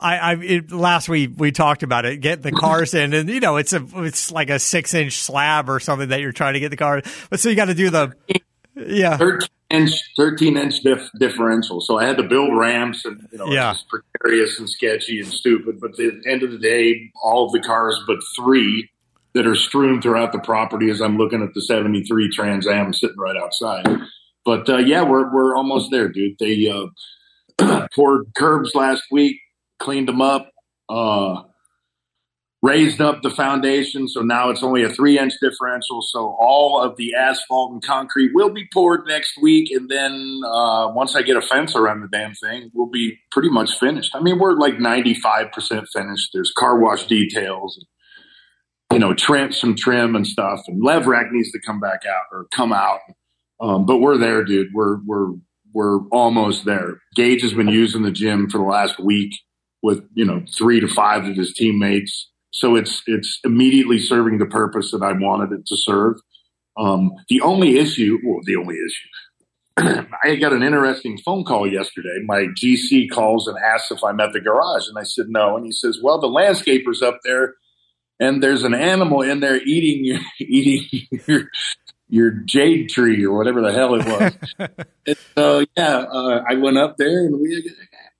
I, 0.00 0.18
I 0.18 0.34
it, 0.36 0.70
last 0.70 1.08
week 1.08 1.32
we 1.38 1.50
talked 1.50 1.82
about 1.82 2.04
it. 2.04 2.18
Get 2.18 2.40
the 2.40 2.52
cars 2.52 2.94
in, 2.94 3.12
and 3.14 3.28
you 3.28 3.40
know 3.40 3.56
it's 3.56 3.72
a 3.72 3.84
it's 3.96 4.30
like 4.30 4.48
a 4.48 4.60
six 4.60 4.94
inch 4.94 5.18
slab 5.18 5.68
or 5.68 5.80
something 5.80 6.10
that 6.10 6.20
you're 6.20 6.30
trying 6.30 6.54
to 6.54 6.60
get 6.60 6.68
the 6.68 6.76
car. 6.76 7.02
But 7.30 7.40
so 7.40 7.48
you 7.48 7.56
got 7.56 7.64
to 7.64 7.74
do 7.74 7.90
the 7.90 8.12
yeah. 8.86 9.16
13 9.16 9.48
inch, 9.70 9.92
13 10.16 10.56
inch 10.56 10.80
dif- 10.80 11.10
differential. 11.18 11.80
So 11.80 11.98
I 11.98 12.06
had 12.06 12.16
to 12.18 12.22
build 12.22 12.56
ramps 12.56 13.04
and, 13.04 13.26
you 13.30 13.38
know, 13.38 13.46
yeah. 13.46 13.72
it's 13.72 13.84
precarious 13.84 14.58
and 14.58 14.68
sketchy 14.68 15.20
and 15.20 15.28
stupid. 15.28 15.80
But 15.80 15.90
at 15.90 15.96
the 15.96 16.22
end 16.26 16.42
of 16.42 16.50
the 16.50 16.58
day, 16.58 17.10
all 17.22 17.46
of 17.46 17.52
the 17.52 17.60
cars 17.60 17.98
but 18.06 18.18
three 18.36 18.90
that 19.34 19.46
are 19.46 19.54
strewn 19.54 20.00
throughout 20.00 20.32
the 20.32 20.38
property 20.38 20.90
as 20.90 21.00
I'm 21.00 21.18
looking 21.18 21.42
at 21.42 21.54
the 21.54 21.62
73 21.62 22.30
Trans 22.30 22.66
Am 22.66 22.92
sitting 22.92 23.18
right 23.18 23.36
outside. 23.36 23.86
But 24.44 24.68
uh, 24.68 24.78
yeah, 24.78 25.02
we're, 25.02 25.32
we're 25.32 25.56
almost 25.56 25.90
there, 25.90 26.08
dude. 26.08 26.38
They 26.38 26.68
uh, 26.68 27.86
poured 27.94 28.32
curbs 28.36 28.74
last 28.74 29.04
week, 29.10 29.40
cleaned 29.78 30.08
them 30.08 30.22
up. 30.22 30.50
Uh, 30.88 31.42
raised 32.62 33.00
up 33.00 33.22
the 33.22 33.30
foundation. 33.30 34.08
So 34.08 34.20
now 34.20 34.50
it's 34.50 34.62
only 34.62 34.82
a 34.82 34.88
three 34.88 35.18
inch 35.18 35.34
differential. 35.40 36.02
So 36.02 36.36
all 36.40 36.80
of 36.80 36.96
the 36.96 37.14
asphalt 37.14 37.72
and 37.72 37.82
concrete 37.82 38.32
will 38.34 38.50
be 38.50 38.66
poured 38.72 39.06
next 39.06 39.40
week. 39.40 39.70
And 39.70 39.88
then 39.88 40.40
uh, 40.44 40.88
once 40.88 41.14
I 41.14 41.22
get 41.22 41.36
a 41.36 41.40
fence 41.40 41.76
around 41.76 42.00
the 42.00 42.08
damn 42.08 42.34
thing, 42.34 42.70
we'll 42.74 42.90
be 42.90 43.18
pretty 43.30 43.48
much 43.48 43.78
finished. 43.78 44.14
I 44.14 44.20
mean, 44.20 44.38
we're 44.38 44.56
like 44.56 44.74
95% 44.74 45.86
finished. 45.92 46.30
There's 46.32 46.52
car 46.56 46.78
wash 46.78 47.06
details, 47.06 47.84
you 48.92 48.98
know, 48.98 49.14
trim, 49.14 49.52
some 49.52 49.76
trim 49.76 50.16
and 50.16 50.26
stuff. 50.26 50.60
And 50.66 50.82
lev 50.82 51.06
rack 51.06 51.30
needs 51.30 51.52
to 51.52 51.60
come 51.64 51.78
back 51.78 52.02
out 52.06 52.24
or 52.32 52.46
come 52.52 52.72
out. 52.72 53.00
Um, 53.60 53.86
but 53.86 53.98
we're 53.98 54.18
there, 54.18 54.44
dude. 54.44 54.68
We're, 54.72 54.98
we're, 55.04 55.34
we're 55.72 56.00
almost 56.08 56.64
there. 56.64 57.00
Gage 57.14 57.42
has 57.42 57.54
been 57.54 57.68
using 57.68 58.02
the 58.02 58.10
gym 58.10 58.50
for 58.50 58.58
the 58.58 58.64
last 58.64 58.98
week 58.98 59.32
with, 59.80 60.02
you 60.14 60.24
know, 60.24 60.42
three 60.52 60.80
to 60.80 60.88
five 60.88 61.24
of 61.24 61.36
his 61.36 61.52
teammates 61.52 62.30
so 62.50 62.76
it's 62.76 63.02
it's 63.06 63.40
immediately 63.44 63.98
serving 63.98 64.38
the 64.38 64.46
purpose 64.46 64.90
that 64.92 65.02
I 65.02 65.12
wanted 65.12 65.52
it 65.52 65.66
to 65.66 65.76
serve. 65.76 66.16
Um, 66.76 67.10
the 67.28 67.40
only 67.40 67.78
issue, 67.78 68.18
well, 68.24 68.40
the 68.44 68.56
only 68.56 68.76
issue, 68.76 70.04
I 70.24 70.36
got 70.36 70.52
an 70.52 70.62
interesting 70.62 71.18
phone 71.18 71.44
call 71.44 71.70
yesterday. 71.70 72.20
My 72.24 72.46
GC 72.60 73.10
calls 73.10 73.46
and 73.46 73.56
asks 73.58 73.90
if 73.90 74.02
I'm 74.02 74.20
at 74.20 74.32
the 74.32 74.40
garage, 74.40 74.88
and 74.88 74.98
I 74.98 75.02
said 75.02 75.26
no. 75.28 75.56
And 75.56 75.66
he 75.66 75.72
says, 75.72 75.98
"Well, 76.02 76.20
the 76.20 76.28
landscaper's 76.28 77.02
up 77.02 77.20
there, 77.24 77.54
and 78.18 78.42
there's 78.42 78.64
an 78.64 78.74
animal 78.74 79.22
in 79.22 79.40
there 79.40 79.60
eating 79.62 80.04
your 80.04 80.20
eating 80.40 81.06
your 81.26 81.50
your 82.08 82.30
jade 82.30 82.88
tree 82.88 83.24
or 83.24 83.36
whatever 83.36 83.60
the 83.60 83.72
hell 83.72 83.94
it 83.94 84.06
was." 84.06 84.68
and 85.06 85.16
so 85.36 85.64
yeah, 85.76 85.98
uh, 85.98 86.44
I 86.48 86.54
went 86.54 86.78
up 86.78 86.96
there, 86.96 87.26
and 87.26 87.38
we 87.40 87.70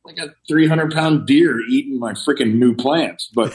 like 0.05 0.19
a 0.19 0.35
300 0.49 0.93
pound 0.93 1.27
deer 1.27 1.61
eating 1.69 1.99
my 1.99 2.13
freaking 2.13 2.55
new 2.55 2.75
plants, 2.75 3.31
but 3.35 3.53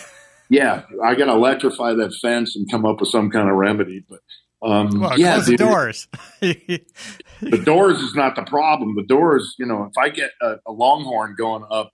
yeah, 0.54 0.84
I 1.04 1.16
got 1.16 1.26
to 1.26 1.32
electrify 1.32 1.96
that 1.96 2.14
fence 2.22 2.56
and 2.56 2.70
come 2.70 2.86
up 2.86 3.00
with 3.00 3.10
some 3.10 3.32
kind 3.32 3.50
of 3.50 3.56
remedy. 3.56 4.06
But 4.08 4.20
um, 4.62 5.00
well, 5.00 5.20
yeah, 5.20 5.40
the 5.40 5.58
doors. 5.58 6.08
the 6.42 7.62
doors 7.66 7.98
is 7.98 8.14
not 8.14 8.36
the 8.36 8.44
problem. 8.44 8.96
The 8.96 9.04
doors, 9.04 9.56
you 9.58 9.66
know, 9.66 9.86
if 9.86 9.98
I 9.98 10.10
get 10.10 10.30
a, 10.42 10.58
a 10.68 10.72
longhorn 10.72 11.34
going 11.36 11.66
up 11.72 11.92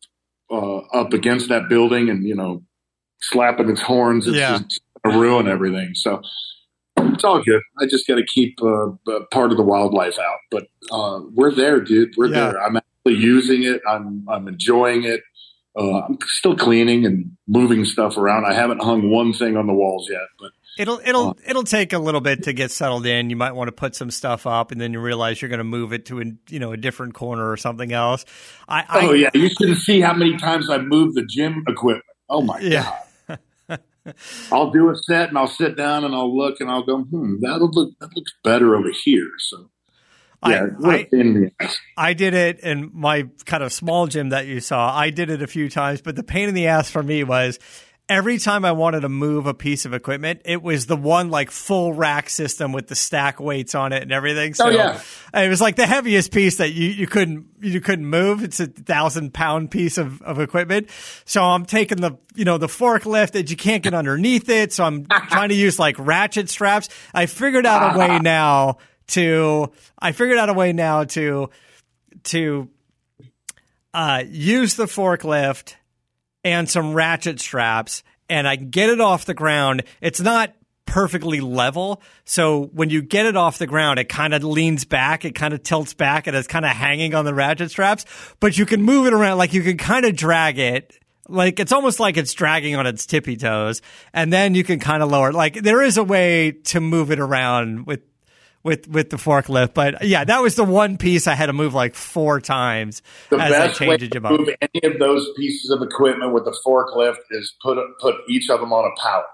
uh, 0.52 0.80
up 0.94 1.14
against 1.14 1.48
that 1.48 1.70
building 1.70 2.10
and 2.10 2.28
you 2.28 2.36
know 2.36 2.62
slapping 3.22 3.70
its 3.70 3.82
horns, 3.82 4.28
it's 4.28 4.36
yeah. 4.36 4.58
just 4.58 4.82
to 5.06 5.18
ruin 5.18 5.48
everything. 5.48 5.92
So 5.96 6.22
it's 6.98 7.24
all 7.24 7.42
good. 7.42 7.62
I 7.80 7.86
just 7.86 8.08
got 8.08 8.16
to 8.16 8.26
keep 8.26 8.62
uh, 8.62 8.90
part 9.32 9.52
of 9.52 9.58
the 9.58 9.64
wildlife 9.64 10.20
out. 10.20 10.40
But 10.52 10.68
uh, 10.92 11.22
we're 11.34 11.56
there, 11.56 11.80
dude. 11.80 12.14
We're 12.18 12.28
yeah. 12.28 12.52
there. 12.52 12.62
I'm 12.62 12.76
actually 12.76 13.16
using 13.16 13.64
it. 13.64 13.82
I'm 13.88 14.28
I'm 14.28 14.50
enjoying 14.50 15.06
it. 15.06 15.22
Uh, 15.78 16.02
I'm 16.02 16.18
still 16.26 16.56
cleaning 16.56 17.06
and 17.06 17.38
moving 17.48 17.86
stuff 17.86 18.18
around. 18.18 18.46
I 18.46 18.54
haven't 18.54 18.82
hung 18.82 19.10
one 19.10 19.34
thing 19.34 19.56
on 19.56 19.68
the 19.68 19.74
walls 19.74 20.08
yet, 20.10 20.28
but 20.40 20.52
it'll 20.78 21.00
it'll 21.06 21.30
uh, 21.30 21.34
it'll 21.48 21.64
take 21.64 21.94
a 21.94 22.00
little 22.00 22.22
bit 22.22 22.44
to 22.44 22.54
get 22.54 22.72
settled 22.72 23.06
in. 23.06 23.30
You 23.30 23.36
might 23.36 23.52
want 23.52 23.68
to 23.68 23.72
put 23.72 23.96
some 23.96 24.10
stuff 24.10 24.48
up, 24.48 24.72
and 24.72 24.82
then 24.82 24.94
you 24.94 25.00
realize 25.00 25.42
you're 25.42 25.50
going 25.50 25.60
to 25.60 25.64
move 25.64 25.94
it 25.94 26.08
to 26.08 26.22
a 26.22 26.26
you 26.50 26.60
know 26.60 26.72
a 26.72 26.78
different 26.78 27.14
corner 27.14 27.50
or 27.50 27.58
something 27.58 27.92
else. 27.92 28.26
I, 28.68 28.86
oh 28.90 29.12
I, 29.12 29.16
yeah, 29.16 29.30
you 29.34 29.50
should 29.50 29.78
see 29.78 30.02
how 30.02 30.14
many 30.14 30.38
times 30.38 30.70
I've 30.70 30.86
moved 30.86 31.16
the 31.16 31.26
gym 31.26 31.64
equipment. 31.68 32.06
Oh 32.30 32.42
my 32.42 32.60
yeah. 32.60 32.84
god. 32.84 33.40
I'll 34.52 34.72
do 34.72 34.90
a 34.90 34.96
set 34.96 35.30
and 35.30 35.38
I'll 35.38 35.48
sit 35.48 35.76
down 35.76 36.04
and 36.04 36.16
I'll 36.16 36.36
look 36.36 36.60
and 36.60 36.70
I'll 36.70 36.84
go, 36.84 37.04
hmm, 37.04 37.36
that'll 37.42 37.70
look 37.70 37.92
that 38.00 38.16
looks 38.16 38.34
better 38.44 38.76
over 38.76 38.90
here. 39.04 39.30
So 39.40 39.70
yeah, 40.48 40.68
I, 40.84 41.08
I, 41.60 41.70
I, 41.98 42.14
did 42.14 42.34
it 42.34 42.60
in 42.62 42.92
my 42.94 43.28
kind 43.46 43.62
of 43.62 43.74
small 43.74 44.08
gym 44.08 44.30
that 44.30 44.48
you 44.48 44.62
saw. 44.62 44.96
I 44.96 45.10
did 45.10 45.30
it 45.30 45.42
a 45.42 45.48
few 45.48 45.70
times, 45.70 46.02
but 46.02 46.16
the 46.16 46.24
pain 46.24 46.48
in 46.48 46.56
the 46.56 46.68
ass 46.68 46.90
for 46.90 47.04
me 47.04 47.24
was 47.24 47.60
every 48.10 48.40
time 48.40 48.66
I 48.66 48.72
wanted 48.72 49.02
to 49.02 49.10
move 49.10 49.46
a 49.46 49.54
piece 49.54 49.86
of 49.86 49.94
equipment, 49.94 50.42
it 50.44 50.64
was 50.64 50.88
the 50.88 50.98
one 50.98 51.30
like 51.30 51.52
full 51.52 51.94
rack 51.94 52.30
system 52.30 52.72
with 52.72 52.88
the 52.88 52.96
stack 52.96 53.40
weights 53.40 53.76
on 53.76 53.94
it 53.94 54.02
and 54.02 54.12
everything. 54.12 54.56
So 54.56 54.66
oh, 54.66 54.70
yeah. 54.70 55.02
it 55.34 55.48
was 55.48 55.62
like 55.62 55.76
the 55.76 55.86
heaviest 55.86 56.32
piece 56.32 56.58
that 56.58 56.72
you, 56.72 56.88
you 56.90 57.08
couldn't 57.08 57.46
you 57.62 57.80
couldn't 57.80 58.08
move. 58.08 58.44
It's 58.44 58.60
a 58.60 58.68
thousand 58.68 59.34
pound 59.34 59.70
piece 59.72 59.98
of, 59.98 60.22
of 60.24 60.40
equipment. 60.40 60.90
So 61.26 61.44
I'm 61.44 61.66
taking 61.66 62.02
the 62.02 62.18
you 62.34 62.46
know 62.46 62.58
the 62.58 62.68
forklift 62.68 63.32
that 63.32 63.52
you 63.52 63.56
can't 63.56 63.84
get 63.84 63.94
underneath 63.94 64.50
it. 64.50 64.74
So 64.74 64.84
I'm 64.84 65.06
trying 65.30 65.50
to 65.50 65.56
use 65.56 65.78
like 65.78 65.96
ratchet 66.00 66.50
straps. 66.50 66.90
I 67.14 67.28
figured 67.28 67.66
out 67.66 67.96
a 67.96 68.00
way 68.00 68.20
now 68.22 68.78
to 69.10 69.72
I 69.98 70.12
figured 70.12 70.38
out 70.38 70.50
a 70.50 70.54
way 70.54 70.74
now 70.74 71.04
to 71.06 71.50
to 72.26 72.70
uh, 73.94 74.24
use 74.28 74.76
the 74.76 74.86
forklift 74.86 75.76
and 76.44 76.70
some 76.70 76.94
ratchet 76.94 77.40
straps 77.40 78.04
and 78.30 78.48
I 78.48 78.58
can 78.58 78.70
get 78.70 78.90
it 78.90 79.02
off 79.02 79.26
the 79.26 79.34
ground. 79.34 79.84
It's 80.02 80.22
not 80.22 80.54
perfectly 80.86 81.40
level. 81.40 82.02
So 82.26 82.66
when 82.74 82.90
you 82.90 83.02
get 83.02 83.26
it 83.26 83.36
off 83.36 83.58
the 83.58 83.68
ground, 83.68 84.00
it 84.00 84.10
kind 84.10 84.34
of 84.34 84.44
leans 84.44 84.86
back, 84.86 85.26
it 85.26 85.36
kind 85.36 85.54
of 85.54 85.64
tilts 85.64 85.94
back, 85.94 86.28
and 86.28 86.36
it's 86.36 86.48
kind 86.48 86.66
of 86.66 86.72
hanging 86.72 87.16
on 87.16 87.26
the 87.26 87.34
ratchet 87.34 87.72
straps. 87.72 88.06
But 88.40 88.58
you 88.58 88.66
can 88.66 88.82
move 88.82 89.06
it 89.06 89.14
around, 89.14 89.38
like 89.38 89.54
you 89.54 89.62
can 89.62 89.78
kind 89.78 90.06
of 90.06 90.16
drag 90.16 90.60
it. 90.60 90.98
Like 91.28 91.60
it's 91.60 91.72
almost 91.72 92.00
like 92.00 92.18
it's 92.18 92.34
dragging 92.34 92.76
on 92.76 92.88
its 92.88 93.06
tippy 93.06 93.38
toes, 93.38 93.84
and 94.14 94.34
then 94.34 94.56
you 94.56 94.64
can 94.64 94.80
kind 94.80 95.04
of 95.04 95.12
lower. 95.12 95.30
it. 95.30 95.36
Like 95.36 95.62
there 95.62 95.84
is 95.84 95.98
a 95.98 96.04
way 96.04 96.52
to 96.66 96.82
move 96.82 97.12
it 97.12 97.20
around 97.20 97.86
with 97.86 98.02
with 98.70 98.88
with 98.88 99.10
the 99.10 99.18
forklift. 99.18 99.74
But 99.74 100.06
yeah, 100.06 100.24
that 100.24 100.42
was 100.42 100.56
the 100.56 100.64
one 100.64 100.98
piece 100.98 101.26
I 101.26 101.34
had 101.34 101.48
to 101.48 101.54
move 101.54 101.74
like 101.74 101.96
four 101.96 102.40
times 102.40 103.02
the 103.30 103.38
as 103.38 103.52
best 103.52 103.82
I 103.82 103.88
way 103.88 103.98
changed 103.98 104.16
about. 104.16 104.40
move 104.40 104.50
any 104.62 104.94
of 104.94 105.00
those 105.00 105.28
pieces 105.36 105.72
of 105.72 105.82
equipment 105.82 106.32
with 106.32 106.46
the 106.46 106.56
forklift 106.66 107.18
is 107.32 107.56
put 107.62 107.80
put 108.00 108.16
each 108.30 108.50
of 108.50 108.60
them 108.60 108.72
on 108.72 108.86
a 108.86 109.02
pallet. 109.02 109.26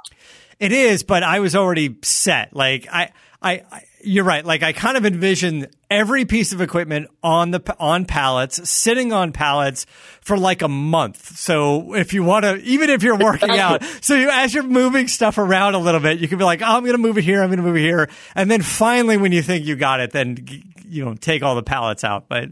It 0.57 0.71
is, 0.71 1.03
but 1.03 1.21
I 1.21 1.41
was 1.41 1.53
already 1.53 1.97
set. 2.01 2.55
Like 2.55 2.87
I, 2.89 3.11
I 3.41 3.63
you're 4.05 4.23
right. 4.23 4.45
Like 4.45 4.63
I 4.63 4.73
kind 4.73 4.97
of 4.97 5.05
envision 5.05 5.67
every 5.89 6.25
piece 6.25 6.53
of 6.53 6.61
equipment 6.61 7.09
on 7.23 7.51
the 7.51 7.75
on 7.79 8.05
pallets, 8.05 8.69
sitting 8.69 9.11
on 9.11 9.31
pallets 9.31 9.85
for 10.21 10.37
like 10.37 10.61
a 10.61 10.67
month. 10.67 11.37
So 11.37 11.95
if 11.95 12.13
you 12.13 12.23
want 12.23 12.43
to, 12.43 12.57
even 12.57 12.89
if 12.89 13.03
you're 13.03 13.17
working 13.17 13.51
out, 13.51 13.83
so 14.01 14.15
you, 14.15 14.29
as 14.29 14.53
you're 14.53 14.63
moving 14.63 15.07
stuff 15.07 15.37
around 15.37 15.75
a 15.75 15.79
little 15.79 15.99
bit, 15.99 16.19
you 16.19 16.27
can 16.27 16.37
be 16.37 16.43
like, 16.43 16.61
oh, 16.61 16.65
I'm 16.65 16.83
going 16.83 16.95
to 16.95 17.01
move 17.01 17.17
it 17.17 17.23
here, 17.23 17.41
I'm 17.41 17.49
going 17.49 17.57
to 17.57 17.63
move 17.63 17.77
it 17.77 17.81
here, 17.81 18.09
and 18.35 18.49
then 18.49 18.61
finally, 18.61 19.17
when 19.17 19.31
you 19.31 19.41
think 19.41 19.65
you 19.65 19.75
got 19.75 19.99
it, 19.99 20.11
then 20.11 20.45
you 20.87 21.03
know 21.03 21.15
take 21.15 21.43
all 21.43 21.55
the 21.55 21.63
pallets 21.63 22.03
out. 22.03 22.29
But 22.29 22.49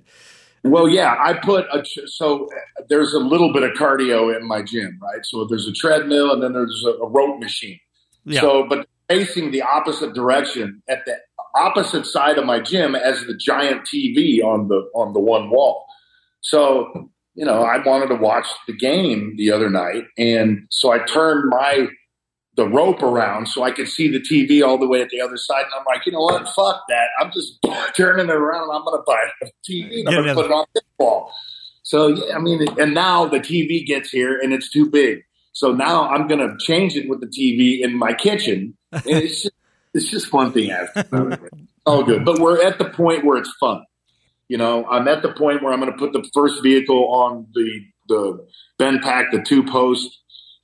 Well, 0.64 0.90
yeah, 0.90 1.16
I 1.20 1.34
put 1.34 1.66
a 1.72 1.86
so 2.08 2.46
uh, 2.46 2.84
there's 2.90 3.14
a 3.14 3.20
little 3.20 3.54
bit 3.54 3.64
of 3.64 3.72
cardio 3.72 4.36
in 4.36 4.48
my 4.48 4.62
gym, 4.64 5.00
right? 5.02 5.24
So 5.24 5.46
there's 5.46 5.68
a 5.68 5.74
treadmill 5.74 6.32
and 6.32 6.42
then 6.42 6.54
there's 6.54 6.84
a, 6.86 7.04
a 7.04 7.08
rope 7.08 7.40
machine. 7.40 7.80
yeah, 8.26 8.42
So, 8.42 8.66
but 8.68 8.88
facing 9.10 9.52
the 9.52 9.62
opposite 9.62 10.14
direction 10.14 10.82
at 10.88 11.06
the 11.06 11.18
opposite 11.56 12.06
side 12.06 12.38
of 12.38 12.46
my 12.46 12.60
gym 12.60 12.96
as 12.96 13.24
the 13.26 13.36
giant 13.36 13.82
TV 13.82 14.44
on 14.44 14.68
the 14.68 14.90
on 14.96 15.14
the 15.14 15.20
one 15.20 15.50
wall. 15.50 15.86
So, 16.42 17.10
you 17.36 17.46
know, 17.46 17.64
I 17.64 17.78
wanted 17.86 18.08
to 18.08 18.16
watch 18.16 18.48
the 18.68 18.76
game 18.76 19.36
the 19.38 19.52
other 19.52 19.70
night, 19.70 20.04
and 20.18 20.66
so 20.70 20.92
I 20.92 21.00
turned 21.00 21.50
my 21.50 21.88
the 22.56 22.68
rope 22.68 23.02
around 23.02 23.48
so 23.48 23.64
I 23.64 23.72
could 23.72 23.88
see 23.88 24.08
the 24.08 24.20
TV 24.20 24.66
all 24.66 24.78
the 24.78 24.88
way 24.88 25.02
at 25.02 25.10
the 25.10 25.22
other 25.22 25.38
side. 25.38 25.64
And 25.64 25.74
I'm 25.78 25.86
like, 25.88 26.06
you 26.06 26.12
know 26.12 26.22
what? 26.22 26.48
Fuck 26.50 26.84
that. 26.90 27.08
I'm 27.20 27.32
just 27.32 27.58
turning 27.98 28.30
it 28.30 28.36
around. 28.36 28.70
I'm 28.72 28.86
going 28.86 29.00
to 29.00 29.04
buy 29.06 29.24
a 29.42 29.46
TV 29.68 30.00
and 30.00 30.10
I'm 30.10 30.16
going 30.16 30.28
to 30.28 30.34
put 30.36 30.46
it 30.46 30.52
on 30.52 30.66
this 30.76 30.84
wall. 31.00 31.32
So, 31.84 32.08
yeah, 32.08 32.36
I 32.36 32.40
mean, 32.40 32.66
and 32.80 32.94
now 32.94 33.26
the 33.26 33.40
TV 33.40 33.86
gets 33.86 34.10
here 34.10 34.40
and 34.40 34.54
it's 34.54 34.70
too 34.70 34.90
big. 34.90 35.24
So 35.54 35.72
now 35.72 36.10
I'm 36.10 36.28
going 36.28 36.40
to 36.40 36.56
change 36.60 36.96
it 36.96 37.10
with 37.10 37.22
the 37.22 37.28
TV 37.28 37.84
in 37.84 37.98
my 37.98 38.14
kitchen. 38.14 38.76
And 38.92 39.04
it's 39.06 39.44
just, 39.44 39.53
it's 39.94 40.10
just 40.10 40.32
one 40.34 40.52
thing 40.52 40.72
after 40.72 41.06
another. 41.12 41.50
All 41.86 42.04
good. 42.04 42.26
But 42.26 42.40
we're 42.40 42.66
at 42.66 42.78
the 42.78 42.90
point 42.90 43.26
where 43.26 43.38
it's 43.38 43.54
fun. 43.60 43.84
You 44.48 44.58
know, 44.58 44.86
I'm 44.86 45.08
at 45.08 45.22
the 45.22 45.32
point 45.34 45.64
where 45.64 45.74
I'm 45.74 45.80
going 45.80 45.92
to 45.92 45.98
put 45.98 46.14
the 46.14 46.28
first 46.34 46.62
vehicle 46.64 47.14
on 47.14 47.48
the 47.54 47.86
the 48.10 48.46
BendPak, 48.80 49.32
the 49.32 49.42
two 49.42 49.64
post, 49.64 50.20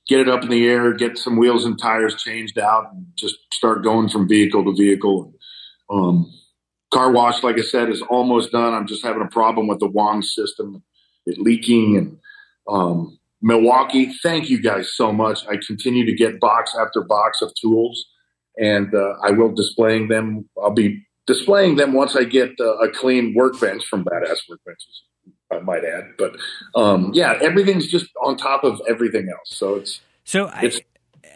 get 0.06 0.20
it 0.20 0.28
up 0.28 0.42
in 0.42 0.50
the 0.50 0.66
air, 0.66 0.92
get 0.92 1.16
some 1.16 1.36
wheels 1.36 1.64
and 1.64 1.80
tires 1.80 2.16
changed 2.16 2.58
out, 2.58 2.92
and 2.92 3.06
just 3.16 3.36
start 3.52 3.82
going 3.82 4.08
from 4.08 4.28
vehicle 4.28 4.64
to 4.64 4.74
vehicle. 4.74 5.32
Um, 5.88 6.30
car 6.92 7.10
wash, 7.10 7.42
like 7.42 7.58
I 7.58 7.62
said, 7.62 7.88
is 7.88 8.02
almost 8.02 8.52
done. 8.52 8.74
I'm 8.74 8.86
just 8.86 9.04
having 9.04 9.22
a 9.22 9.28
problem 9.28 9.68
with 9.68 9.80
the 9.80 9.88
Wong 9.88 10.22
system, 10.22 10.82
it 11.26 11.38
leaking. 11.38 11.96
And 11.96 12.18
um, 12.68 13.18
Milwaukee, 13.40 14.12
thank 14.22 14.50
you 14.50 14.60
guys 14.60 14.94
so 14.94 15.12
much. 15.12 15.46
I 15.46 15.56
continue 15.66 16.04
to 16.04 16.14
get 16.14 16.40
box 16.40 16.74
after 16.78 17.02
box 17.02 17.40
of 17.40 17.52
tools, 17.60 18.04
and 18.58 18.94
uh, 18.94 19.14
I 19.22 19.30
will 19.30 19.52
displaying 19.52 20.08
them. 20.08 20.48
I'll 20.62 20.70
be 20.70 21.04
displaying 21.26 21.76
them 21.76 21.92
once 21.92 22.16
I 22.16 22.24
get 22.24 22.50
uh, 22.60 22.78
a 22.78 22.90
clean 22.90 23.34
workbench 23.36 23.84
from 23.86 24.04
Badass 24.04 24.38
Workbenches. 24.50 25.32
I 25.52 25.58
might 25.60 25.84
add, 25.84 26.04
but 26.16 26.36
um, 26.74 27.10
yeah, 27.12 27.38
everything's 27.42 27.88
just 27.88 28.06
on 28.24 28.36
top 28.36 28.62
of 28.62 28.80
everything 28.88 29.28
else. 29.28 29.48
So 29.56 29.74
it's 29.76 30.00
So, 30.24 30.46
I, 30.46 30.64
It's- 30.66 30.80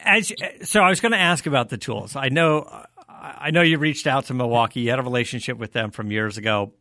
as 0.05 0.33
so, 0.69 0.83
I 0.83 0.91
was 0.91 1.01
going 1.01 1.13
to 1.13 1.19
ask 1.19 1.47
about 1.47 1.71
the 1.71 1.79
tools. 1.79 2.15
I 2.15 2.29
know, 2.29 2.85
I 3.09 3.51
know 3.51 3.63
you 3.63 3.79
reached 3.79 4.07
out 4.07 4.27
to 4.27 4.35
Milwaukee. 4.35 4.81
You 4.81 4.91
had 4.91 4.99
a 4.99 5.03
relationship 5.03 5.57
with 5.57 5.73
them 5.73 5.91
from 5.91 6.11
years 6.13 6.37
ago. 6.37 6.73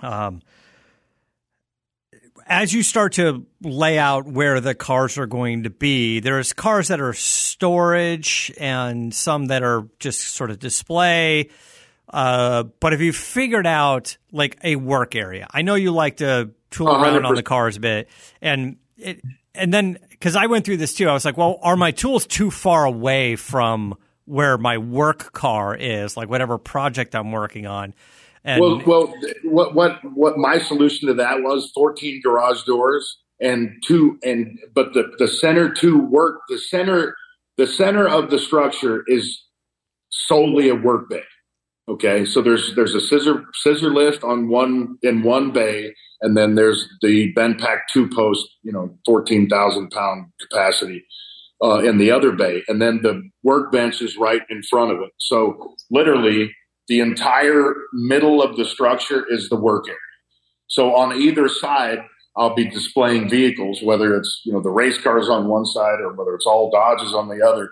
Um, 0.00 0.40
as 2.48 2.72
you 2.72 2.82
start 2.82 3.12
to 3.14 3.46
lay 3.62 3.98
out 3.98 4.26
where 4.26 4.60
the 4.60 4.74
cars 4.74 5.18
are 5.18 5.26
going 5.26 5.64
to 5.64 5.70
be, 5.70 6.20
there's 6.20 6.52
cars 6.52 6.88
that 6.88 7.00
are 7.00 7.12
storage 7.12 8.52
and 8.58 9.14
some 9.14 9.46
that 9.46 9.62
are 9.62 9.86
just 9.98 10.20
sort 10.20 10.50
of 10.50 10.58
display. 10.58 11.50
Uh, 12.08 12.64
but 12.80 12.92
have 12.92 13.02
you 13.02 13.12
figured 13.12 13.66
out 13.66 14.16
like 14.32 14.58
a 14.64 14.76
work 14.76 15.14
area? 15.14 15.46
I 15.50 15.60
know 15.62 15.74
you 15.74 15.92
like 15.92 16.16
to 16.18 16.50
tool 16.70 16.88
A 16.88 16.94
hundred 16.94 17.18
around 17.18 17.26
on 17.26 17.34
the 17.34 17.42
cars 17.42 17.76
a 17.76 17.80
bit, 17.80 18.08
and 18.40 18.76
it, 18.96 19.20
and 19.54 19.72
then 19.72 19.98
because 20.10 20.34
I 20.34 20.46
went 20.46 20.64
through 20.64 20.78
this 20.78 20.94
too, 20.94 21.08
I 21.08 21.12
was 21.12 21.26
like, 21.26 21.36
well, 21.36 21.58
are 21.62 21.76
my 21.76 21.90
tools 21.90 22.26
too 22.26 22.50
far 22.50 22.86
away 22.86 23.36
from 23.36 23.94
where 24.24 24.56
my 24.56 24.78
work 24.78 25.32
car 25.32 25.76
is, 25.76 26.16
like 26.16 26.30
whatever 26.30 26.56
project 26.56 27.14
I'm 27.14 27.30
working 27.30 27.66
on? 27.66 27.94
And 28.44 28.60
well, 28.60 28.82
well, 28.86 29.14
what 29.44 29.74
what 29.74 29.98
what 30.14 30.38
my 30.38 30.58
solution 30.58 31.08
to 31.08 31.14
that 31.14 31.42
was 31.42 31.70
14 31.74 32.20
garage 32.22 32.62
doors 32.62 33.18
and 33.40 33.70
two 33.84 34.18
and 34.22 34.58
but 34.74 34.94
the 34.94 35.12
the 35.18 35.28
center 35.28 35.72
two 35.72 35.98
work 35.98 36.40
the 36.48 36.58
center 36.58 37.14
the 37.56 37.66
center 37.66 38.08
of 38.08 38.30
the 38.30 38.38
structure 38.38 39.04
is 39.06 39.42
solely 40.10 40.68
a 40.68 40.74
work 40.74 41.08
bay. 41.08 41.22
Okay, 41.88 42.24
so 42.24 42.42
there's 42.42 42.74
there's 42.76 42.94
a 42.94 43.00
scissor 43.00 43.44
scissor 43.54 43.90
lift 43.90 44.22
on 44.22 44.48
one 44.48 44.98
in 45.02 45.22
one 45.22 45.52
bay, 45.52 45.94
and 46.20 46.36
then 46.36 46.54
there's 46.54 46.86
the 47.00 47.32
BendPak 47.34 47.78
two 47.92 48.08
post, 48.08 48.46
you 48.62 48.72
know, 48.72 48.94
14,000 49.06 49.90
pound 49.90 50.26
capacity 50.38 51.04
uh, 51.64 51.78
in 51.78 51.96
the 51.96 52.10
other 52.10 52.32
bay, 52.32 52.62
and 52.68 52.80
then 52.82 53.00
the 53.02 53.22
workbench 53.42 54.02
is 54.02 54.18
right 54.18 54.42
in 54.50 54.62
front 54.62 54.92
of 54.92 55.00
it. 55.00 55.10
So 55.18 55.74
literally, 55.90 56.54
the 56.88 57.00
entire 57.00 57.74
middle 57.92 58.42
of 58.42 58.56
the 58.56 58.64
structure 58.64 59.24
is 59.30 59.48
the 59.48 59.56
work 59.56 59.86
area. 59.86 59.98
So 60.66 60.94
on 60.94 61.16
either 61.16 61.48
side, 61.48 62.00
I'll 62.36 62.54
be 62.54 62.68
displaying 62.68 63.28
vehicles, 63.28 63.82
whether 63.82 64.16
it's 64.16 64.42
you 64.44 64.52
know 64.52 64.60
the 64.60 64.70
race 64.70 64.98
cars 64.98 65.28
on 65.28 65.48
one 65.48 65.66
side 65.66 66.00
or 66.00 66.12
whether 66.12 66.34
it's 66.34 66.46
all 66.46 66.70
Dodges 66.70 67.12
on 67.12 67.28
the 67.28 67.44
other. 67.44 67.70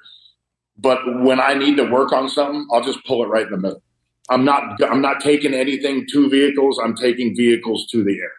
But 0.78 0.98
when 1.22 1.40
I 1.40 1.54
need 1.54 1.76
to 1.76 1.84
work 1.84 2.12
on 2.12 2.28
something, 2.28 2.66
I'll 2.72 2.82
just 2.82 3.04
pull 3.06 3.24
it 3.24 3.28
right 3.28 3.46
in 3.46 3.52
the 3.52 3.58
middle. 3.58 3.82
I'm 4.28 4.44
not 4.44 4.82
I'm 4.82 5.00
not 5.00 5.20
taking 5.20 5.54
anything 5.54 6.06
to 6.12 6.28
vehicles. 6.28 6.80
I'm 6.82 6.96
taking 6.96 7.34
vehicles 7.36 7.86
to 7.92 8.02
the 8.02 8.12
area. 8.12 8.30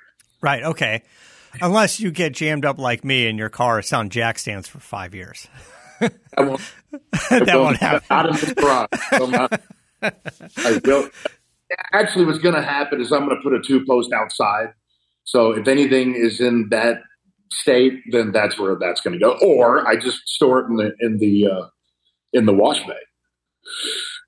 right, 0.42 0.63
okay. 0.63 1.04
Unless 1.62 2.00
you 2.00 2.12
get 2.12 2.34
jammed 2.34 2.66
up 2.66 2.78
like 2.78 3.04
me 3.04 3.28
and 3.28 3.40
your 3.40 3.50
car 3.50 3.80
is 3.80 3.92
on 3.92 4.10
jack 4.10 4.38
stands 4.38 4.68
for 4.68 4.80
five 4.80 5.16
years, 5.16 5.48
I 6.02 6.42
won't, 6.42 6.62
that 7.30 7.56
won't 7.56 7.78
happen. 7.78 8.06
Not 8.10 8.30
in 8.30 8.36
the 8.36 8.54
garage. 8.54 9.60
I 10.02 10.80
will. 10.84 11.10
Actually, 11.94 12.26
what's 12.26 12.40
going 12.40 12.56
to 12.56 12.62
happen 12.62 13.02
is 13.02 13.12
I'm 13.12 13.28
going 13.28 13.36
to 13.36 13.44
put 13.44 13.54
a 13.54 13.62
two 13.62 13.86
post 13.86 14.12
outside. 14.14 14.68
So 15.24 15.52
if 15.52 15.68
anything 15.68 16.16
is 16.16 16.40
in 16.40 16.70
that 16.70 17.02
state, 17.52 18.02
then 18.12 18.32
that's 18.32 18.58
where 18.58 18.76
that's 18.76 19.02
going 19.02 19.20
to 19.20 19.24
go. 19.24 19.38
Or 19.42 19.88
I 19.88 19.98
just 19.98 20.28
store 20.28 20.60
it 20.60 20.68
in 20.68 20.78
the 20.78 20.92
in 21.02 21.18
the 21.18 21.48
uh, 21.48 21.68
in 22.34 22.46
the 22.46 22.54
wash 22.54 22.80
bay. 22.86 23.00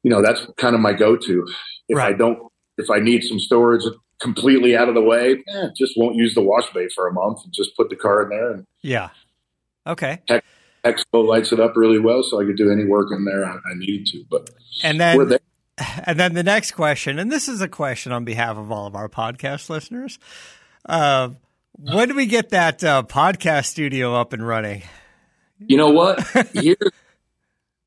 You 0.03 0.11
know, 0.11 0.21
that's 0.21 0.45
kind 0.57 0.75
of 0.75 0.81
my 0.81 0.93
go 0.93 1.15
to. 1.15 1.47
If 1.87 1.97
I 1.97 2.13
don't, 2.13 2.39
if 2.77 2.89
I 2.89 2.99
need 2.99 3.23
some 3.23 3.39
storage 3.39 3.83
completely 4.19 4.75
out 4.75 4.89
of 4.89 4.95
the 4.95 5.01
way, 5.01 5.41
eh, 5.47 5.67
just 5.77 5.93
won't 5.97 6.15
use 6.15 6.35
the 6.35 6.41
wash 6.41 6.69
bay 6.73 6.87
for 6.93 7.07
a 7.07 7.13
month 7.13 7.39
and 7.43 7.53
just 7.53 7.75
put 7.75 7.89
the 7.89 7.95
car 7.95 8.23
in 8.23 8.29
there 8.29 8.51
and 8.51 8.67
Yeah. 8.81 9.09
Okay. 9.87 10.19
Expo 10.85 11.25
lights 11.25 11.51
it 11.51 11.59
up 11.59 11.75
really 11.75 11.99
well, 11.99 12.23
so 12.23 12.39
I 12.39 12.45
could 12.45 12.57
do 12.57 12.71
any 12.71 12.85
work 12.85 13.07
in 13.11 13.25
there 13.25 13.45
I, 13.45 13.55
I 13.55 13.73
needed 13.75 14.05
to. 14.07 14.23
But 14.29 14.49
And 14.83 14.99
we're 14.99 15.25
then 15.25 15.29
there. 15.29 15.39
And 16.05 16.19
then 16.19 16.33
the 16.33 16.43
next 16.43 16.71
question, 16.71 17.19
and 17.19 17.31
this 17.31 17.47
is 17.47 17.61
a 17.61 17.67
question 17.67 18.11
on 18.11 18.25
behalf 18.25 18.57
of 18.57 18.71
all 18.71 18.87
of 18.87 18.95
our 18.95 19.09
podcast 19.09 19.69
listeners. 19.69 20.19
Uh, 20.85 21.29
when 21.77 22.09
do 22.09 22.15
we 22.15 22.25
get 22.25 22.49
that 22.49 22.83
uh, 22.83 23.03
podcast 23.03 23.65
studio 23.65 24.15
up 24.15 24.33
and 24.33 24.45
running? 24.45 24.83
You 25.59 25.77
know 25.77 25.91
what? 25.91 26.25
Here, 26.53 26.75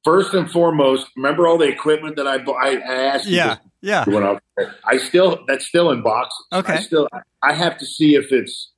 first 0.05 0.35
and 0.35 0.51
foremost, 0.51 1.07
remember 1.17 1.47
all 1.47 1.59
the 1.59 1.69
equipment 1.69 2.17
that 2.17 2.27
I 2.27 2.39
bought? 2.39 2.57
I, 2.63 2.77
I 2.77 2.95
asked 3.15 3.27
you. 3.27 3.37
Yeah, 3.37 3.57
yeah. 3.81 4.05
when 4.09 4.25
I, 4.25 4.39
I 4.85 4.97
still 4.99 5.45
that's 5.47 5.67
still 5.67 5.91
in 5.91 6.03
boxes. 6.03 6.47
Okay. 6.53 6.75
I 6.75 6.81
still 6.81 7.09
I 7.43 7.55
have 7.55 7.79
to 7.79 7.87
see 7.87 8.15
if 8.15 8.33
it's. 8.33 8.71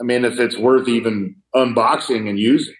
I 0.00 0.04
mean, 0.04 0.24
if 0.24 0.40
it's 0.40 0.56
worth 0.56 0.88
even 0.88 1.36
unboxing 1.54 2.28
and 2.28 2.38
using. 2.38 2.74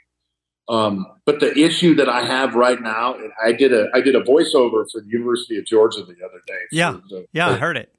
Um, 0.72 1.06
but 1.26 1.40
the 1.40 1.52
issue 1.56 1.94
that 1.96 2.08
I 2.08 2.24
have 2.24 2.54
right 2.54 2.80
now, 2.80 3.14
I 3.44 3.52
did 3.52 3.72
a 3.74 3.88
I 3.94 4.00
did 4.00 4.14
a 4.16 4.22
voiceover 4.22 4.84
for 4.90 5.00
the 5.02 5.08
University 5.08 5.58
of 5.58 5.66
Georgia 5.66 5.98
the 6.00 6.24
other 6.24 6.40
day. 6.46 6.58
Yeah. 6.72 6.96
the- 7.10 7.26
Yeah, 7.32 7.48
I 7.50 7.56
heard 7.56 7.76
it. 7.76 7.92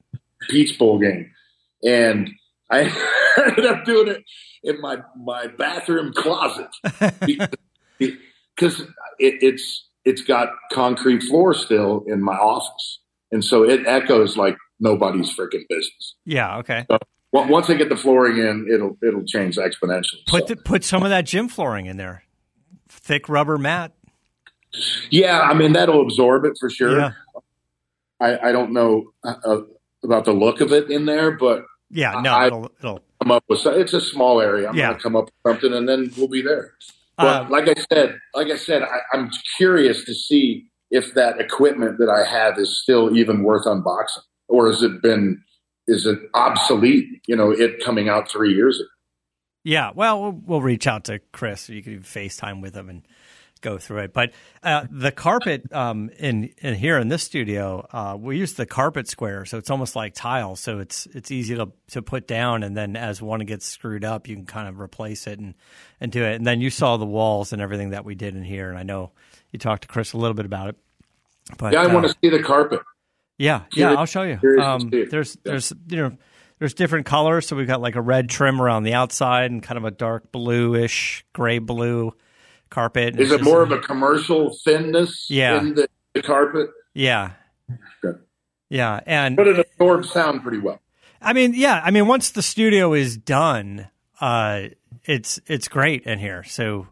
Peach 0.49 0.77
Bowl 0.79 0.97
game, 0.99 1.31
and 1.83 2.29
I 2.71 2.91
ended 3.45 3.65
up 3.65 3.85
doing 3.85 4.07
it 4.07 4.23
in 4.63 4.81
my 4.81 4.97
my 5.15 5.47
bathroom 5.47 6.13
closet 6.13 6.67
because 7.97 8.81
it, 9.19 9.35
it's 9.41 9.87
it's 10.05 10.21
got 10.21 10.49
concrete 10.71 11.21
floor 11.23 11.53
still 11.53 12.03
in 12.07 12.21
my 12.21 12.35
office, 12.35 12.99
and 13.31 13.43
so 13.43 13.63
it 13.63 13.85
echoes 13.87 14.35
like 14.35 14.57
nobody's 14.79 15.29
freaking 15.35 15.63
business. 15.69 16.15
Yeah, 16.25 16.57
okay. 16.57 16.85
Well, 17.31 17.47
once 17.47 17.69
I 17.69 17.75
get 17.75 17.89
the 17.89 17.95
flooring 17.95 18.37
in, 18.37 18.67
it'll 18.73 18.97
it'll 19.07 19.25
change 19.25 19.57
exponentially. 19.57 20.25
Put 20.27 20.47
So, 20.47 20.55
the, 20.55 20.61
put 20.61 20.83
some 20.83 21.03
of 21.03 21.09
that 21.09 21.25
gym 21.25 21.47
flooring 21.47 21.85
in 21.85 21.97
there. 21.97 22.23
Thick 23.03 23.27
rubber 23.27 23.57
mat. 23.57 23.91
yeah, 25.11 25.41
I 25.41 25.53
mean 25.53 25.73
that'll 25.73 26.01
absorb 26.01 26.45
it 26.45 26.53
for 26.59 26.69
sure. 26.69 26.99
Yeah. 26.99 27.11
I, 28.19 28.49
I 28.49 28.51
don't 28.51 28.71
know 28.71 29.11
uh, 29.23 29.61
about 30.03 30.25
the 30.25 30.31
look 30.31 30.61
of 30.61 30.71
it 30.71 30.89
in 30.89 31.05
there, 31.05 31.31
but 31.31 31.63
Yeah, 31.89 32.21
no, 32.21 32.33
I- 32.33 32.47
it'll, 32.47 32.71
it'll 32.79 33.03
come 33.21 33.31
up 33.31 33.43
with 33.49 33.65
it's 33.65 33.93
a 33.93 34.01
small 34.01 34.39
area. 34.41 34.69
I'm 34.69 34.75
Yeah. 34.75 34.91
gonna 34.91 34.99
come 35.03 35.15
up 35.15 35.25
with 35.25 35.33
something, 35.53 35.73
and 35.77 35.87
then 35.87 36.11
we'll 36.17 36.29
be 36.29 36.41
there. 36.41 36.73
But 37.17 37.45
Uh, 37.45 37.47
like 37.49 37.67
I 37.67 37.75
said, 37.91 38.17
like 38.33 38.47
I 38.47 38.55
said, 38.55 38.81
I, 38.83 38.99
I'm 39.11 39.29
curious 39.57 40.03
to 40.05 40.13
see 40.15 40.67
if 40.89 41.13
that 41.15 41.39
equipment 41.39 41.97
that 41.99 42.09
I 42.09 42.23
have 42.27 42.57
is 42.57 42.81
still 42.81 43.15
even 43.17 43.43
worth 43.43 43.65
unboxing, 43.65 44.23
or 44.47 44.67
has 44.67 44.81
it 44.81 45.01
been 45.01 45.43
is 45.87 46.05
it 46.05 46.17
obsolete? 46.33 47.21
You 47.27 47.35
know, 47.35 47.51
it 47.51 47.83
coming 47.83 48.07
out 48.07 48.31
three 48.31 48.53
years 48.53 48.79
ago. 48.79 48.87
Yeah, 49.63 49.91
well, 49.95 50.21
we'll, 50.21 50.41
we'll 50.45 50.61
reach 50.61 50.87
out 50.87 51.05
to 51.05 51.19
Chris. 51.31 51.69
You 51.69 51.81
can 51.81 51.93
even 51.93 52.03
FaceTime 52.03 52.61
with 52.61 52.75
him 52.75 52.89
and 52.89 53.03
go 53.63 53.79
through 53.79 53.99
it. 53.99 54.13
But 54.13 54.33
uh, 54.61 54.85
the 54.91 55.11
carpet 55.11 55.73
um, 55.73 56.11
in 56.19 56.53
in 56.59 56.75
here 56.75 56.99
in 56.99 57.07
this 57.07 57.23
studio, 57.23 57.87
uh, 57.91 58.15
we 58.19 58.37
use 58.37 58.53
the 58.53 58.67
carpet 58.67 59.07
square, 59.07 59.45
so 59.45 59.57
it's 59.57 59.71
almost 59.71 59.95
like 59.95 60.13
tile. 60.13 60.55
So 60.55 60.79
it's 60.79 61.07
it's 61.07 61.31
easy 61.31 61.55
to 61.55 61.71
to 61.91 62.03
put 62.03 62.27
down, 62.27 62.61
and 62.61 62.77
then 62.77 62.95
as 62.95 63.21
one 63.21 63.39
gets 63.41 63.65
screwed 63.65 64.05
up, 64.05 64.27
you 64.27 64.35
can 64.35 64.45
kind 64.45 64.67
of 64.67 64.79
replace 64.79 65.25
it 65.25 65.39
and 65.39 65.55
and 65.99 66.11
do 66.11 66.23
it. 66.23 66.35
And 66.35 66.45
then 66.45 66.61
you 66.61 66.69
saw 66.69 66.97
the 66.97 67.05
walls 67.05 67.53
and 67.53 67.61
everything 67.61 67.91
that 67.91 68.05
we 68.05 68.13
did 68.13 68.35
in 68.35 68.43
here, 68.43 68.69
and 68.69 68.77
I 68.77 68.83
know 68.83 69.11
you 69.51 69.57
talked 69.57 69.83
to 69.83 69.87
Chris 69.87 70.13
a 70.13 70.17
little 70.17 70.35
bit 70.35 70.45
about 70.45 70.69
it. 70.69 70.75
But 71.57 71.73
Yeah, 71.73 71.81
I 71.81 71.85
uh, 71.85 71.93
want 71.93 72.07
to 72.07 72.15
see 72.21 72.29
the 72.29 72.43
carpet. 72.43 72.81
yeah, 73.37 73.63
yeah, 73.73 73.93
I'll 73.93 74.05
show 74.05 74.23
you. 74.23 74.39
Um, 74.61 74.91
there's 75.09 75.37
there's 75.43 75.73
you 75.87 75.97
know 75.97 76.17
there's 76.63 76.73
different 76.73 77.05
colors. 77.05 77.45
So 77.45 77.57
we've 77.57 77.67
got 77.67 77.81
like 77.81 77.97
a 77.97 78.01
red 78.01 78.29
trim 78.29 78.61
around 78.61 78.83
the 78.83 78.93
outside 78.93 79.51
and 79.51 79.61
kind 79.61 79.77
of 79.77 79.83
a 79.83 79.91
dark 79.91 80.31
bluish, 80.31 81.25
gray 81.33 81.59
blue 81.59 82.13
carpet. 82.69 83.19
Is 83.19 83.33
It's 83.33 83.41
it 83.41 83.43
more 83.43 83.61
of 83.61 83.73
a 83.73 83.79
commercial 83.79 84.55
thinness 84.63 85.29
Yeah. 85.29 85.59
in 85.59 85.75
the, 85.75 85.89
the 86.13 86.21
carpet? 86.21 86.69
Yeah, 86.93 87.31
Good. 88.01 88.19
yeah, 88.69 89.01
and 89.05 89.35
But 89.35 89.49
it 89.49 89.59
absorbs 89.59 90.09
sound 90.11 90.41
pretty 90.41 90.59
well. 90.59 90.79
I 91.21 91.33
mean, 91.33 91.51
yeah, 91.53 91.81
I 91.83 91.91
mean, 91.91 92.07
once 92.07 92.31
the 92.31 92.41
studio 92.41 92.93
is 92.93 93.17
done, 93.17 93.89
uh, 94.21 94.67
it's 95.03 95.41
it's 95.47 95.67
great 95.67 96.03
in 96.03 96.17
here. 96.17 96.43
So, 96.45 96.87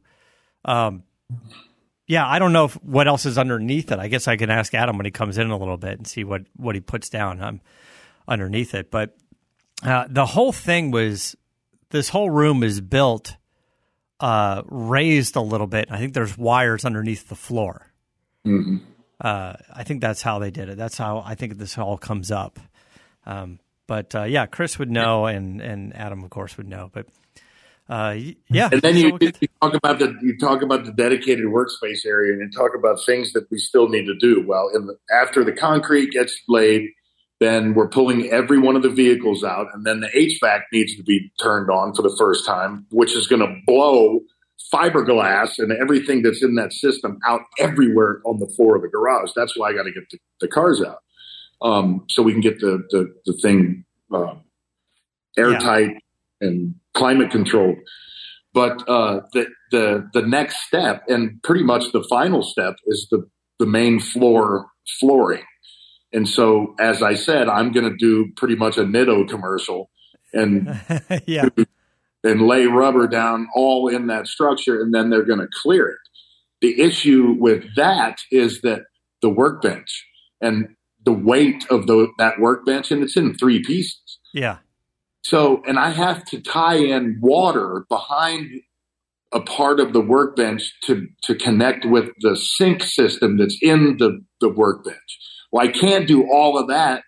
um, 0.65 1.03
yeah, 2.07 2.27
I 2.27 2.39
don't 2.39 2.51
know 2.51 2.65
if, 2.65 2.73
what 2.83 3.07
else 3.07 3.25
is 3.25 3.37
underneath 3.37 3.89
it. 3.93 3.99
I 3.99 4.09
guess 4.09 4.27
I 4.27 4.35
can 4.35 4.49
ask 4.49 4.73
Adam 4.73 4.97
when 4.97 5.05
he 5.05 5.11
comes 5.11 5.37
in 5.37 5.49
a 5.49 5.57
little 5.57 5.77
bit 5.77 5.97
and 5.97 6.05
see 6.05 6.25
what 6.25 6.41
what 6.57 6.75
he 6.75 6.81
puts 6.81 7.07
down 7.07 7.41
um, 7.41 7.61
underneath 8.27 8.75
it. 8.75 8.91
But 8.91 9.15
uh, 9.83 10.05
the 10.09 10.25
whole 10.25 10.51
thing 10.51 10.91
was 10.91 11.35
this 11.89 12.09
whole 12.09 12.29
room 12.29 12.63
is 12.63 12.81
built 12.81 13.37
uh, 14.19 14.61
raised 14.67 15.35
a 15.35 15.41
little 15.41 15.67
bit. 15.67 15.87
I 15.89 15.97
think 15.97 16.13
there's 16.13 16.37
wires 16.37 16.85
underneath 16.85 17.27
the 17.27 17.35
floor. 17.35 17.87
hmm 18.45 18.77
Uh, 19.19 19.53
I 19.71 19.83
think 19.83 20.01
that's 20.01 20.21
how 20.21 20.39
they 20.39 20.49
did 20.49 20.69
it. 20.69 20.77
That's 20.77 20.97
how 20.97 21.23
I 21.25 21.35
think 21.35 21.57
this 21.57 21.77
all 21.77 21.97
comes 21.97 22.31
up. 22.31 22.59
Um, 23.25 23.59
but 23.87 24.15
uh, 24.15 24.23
yeah, 24.23 24.45
Chris 24.47 24.79
would 24.79 24.89
know, 24.89 25.25
and 25.25 25.61
and 25.61 25.95
Adam, 25.95 26.23
of 26.23 26.29
course, 26.29 26.57
would 26.57 26.67
know. 26.67 26.89
But 26.91 27.07
uh, 27.89 28.15
yeah, 28.47 28.69
And 28.71 28.81
then 28.81 28.93
so 28.93 28.99
you, 28.99 29.17
we'll 29.19 29.31
you 29.41 29.47
talk 29.61 29.73
about 29.73 29.99
the 29.99 30.15
you 30.21 30.37
talk 30.37 30.61
about 30.61 30.85
the 30.85 30.93
dedicated 30.93 31.45
workspace 31.45 32.05
area, 32.05 32.33
and 32.33 32.41
you 32.41 32.57
talk 32.57 32.71
about 32.73 33.03
things 33.05 33.33
that 33.33 33.49
we 33.51 33.57
still 33.57 33.89
need 33.89 34.05
to 34.05 34.15
do. 34.17 34.43
Well, 34.47 34.69
in 34.73 34.87
the, 34.87 34.97
after 35.13 35.43
the 35.43 35.51
concrete 35.51 36.11
gets 36.11 36.39
laid, 36.47 36.89
then 37.41 37.73
we're 37.73 37.89
pulling 37.89 38.29
every 38.29 38.59
one 38.59 38.75
of 38.75 38.83
the 38.83 38.89
vehicles 38.89 39.43
out, 39.43 39.65
and 39.73 39.83
then 39.83 39.99
the 39.99 40.07
HVAC 40.09 40.61
needs 40.71 40.95
to 40.95 41.01
be 41.01 41.31
turned 41.41 41.71
on 41.71 41.91
for 41.95 42.03
the 42.03 42.15
first 42.17 42.45
time, 42.45 42.85
which 42.91 43.15
is 43.15 43.25
going 43.25 43.41
to 43.41 43.53
blow 43.65 44.19
fiberglass 44.71 45.57
and 45.57 45.71
everything 45.71 46.21
that's 46.21 46.43
in 46.43 46.53
that 46.53 46.71
system 46.71 47.17
out 47.25 47.41
everywhere 47.57 48.21
on 48.25 48.39
the 48.39 48.45
floor 48.45 48.75
of 48.75 48.83
the 48.83 48.87
garage. 48.87 49.31
That's 49.35 49.57
why 49.57 49.69
I 49.69 49.73
got 49.73 49.83
to 49.83 49.91
get 49.91 50.03
the, 50.11 50.19
the 50.39 50.47
cars 50.47 50.83
out, 50.83 50.99
um, 51.63 52.05
so 52.09 52.21
we 52.21 52.31
can 52.31 52.41
get 52.41 52.59
the 52.59 52.83
the, 52.91 53.11
the 53.25 53.33
thing 53.33 53.85
uh, 54.13 54.35
airtight 55.35 55.97
and 56.41 56.75
climate 56.93 57.31
controlled. 57.31 57.77
But 58.53 58.87
uh, 58.87 59.21
the 59.33 59.47
the 59.71 60.07
the 60.13 60.21
next 60.21 60.67
step, 60.67 61.05
and 61.07 61.41
pretty 61.41 61.63
much 61.63 61.91
the 61.91 62.05
final 62.07 62.43
step, 62.43 62.75
is 62.85 63.07
the 63.09 63.27
the 63.57 63.65
main 63.65 63.99
floor 63.99 64.67
flooring. 64.99 65.43
And 66.13 66.27
so, 66.27 66.75
as 66.79 67.01
I 67.01 67.15
said, 67.15 67.47
I'm 67.47 67.71
going 67.71 67.89
to 67.89 67.95
do 67.95 68.31
pretty 68.35 68.55
much 68.55 68.77
a 68.77 68.83
Nitto 68.83 69.27
commercial 69.29 69.89
and 70.33 70.79
yeah, 71.25 71.47
and 72.23 72.41
lay 72.41 72.65
rubber 72.65 73.07
down 73.07 73.47
all 73.55 73.87
in 73.87 74.07
that 74.07 74.27
structure, 74.27 74.81
and 74.81 74.93
then 74.93 75.09
they're 75.09 75.25
going 75.25 75.39
to 75.39 75.47
clear 75.61 75.87
it. 75.87 75.97
The 76.61 76.79
issue 76.79 77.35
with 77.39 77.63
that 77.75 78.19
is 78.31 78.61
that 78.61 78.81
the 79.21 79.29
workbench 79.29 80.05
and 80.39 80.75
the 81.03 81.13
weight 81.13 81.65
of 81.71 81.87
the, 81.87 82.09
that 82.19 82.39
workbench, 82.39 82.91
and 82.91 83.03
it's 83.03 83.17
in 83.17 83.35
three 83.35 83.63
pieces. 83.63 84.19
yeah, 84.33 84.57
So, 85.23 85.63
and 85.65 85.79
I 85.79 85.89
have 85.89 86.23
to 86.25 86.39
tie 86.39 86.77
in 86.77 87.17
water 87.21 87.85
behind 87.89 88.61
a 89.31 89.39
part 89.39 89.79
of 89.79 89.93
the 89.93 90.01
workbench 90.01 90.73
to, 90.83 91.07
to 91.23 91.35
connect 91.35 91.85
with 91.85 92.09
the 92.19 92.35
sink 92.35 92.83
system 92.83 93.37
that's 93.37 93.57
in 93.61 93.97
the, 93.97 94.23
the 94.41 94.49
workbench. 94.49 95.19
Well, 95.51 95.63
I 95.65 95.69
can't 95.71 96.07
do 96.07 96.23
all 96.31 96.57
of 96.57 96.67
that 96.69 97.03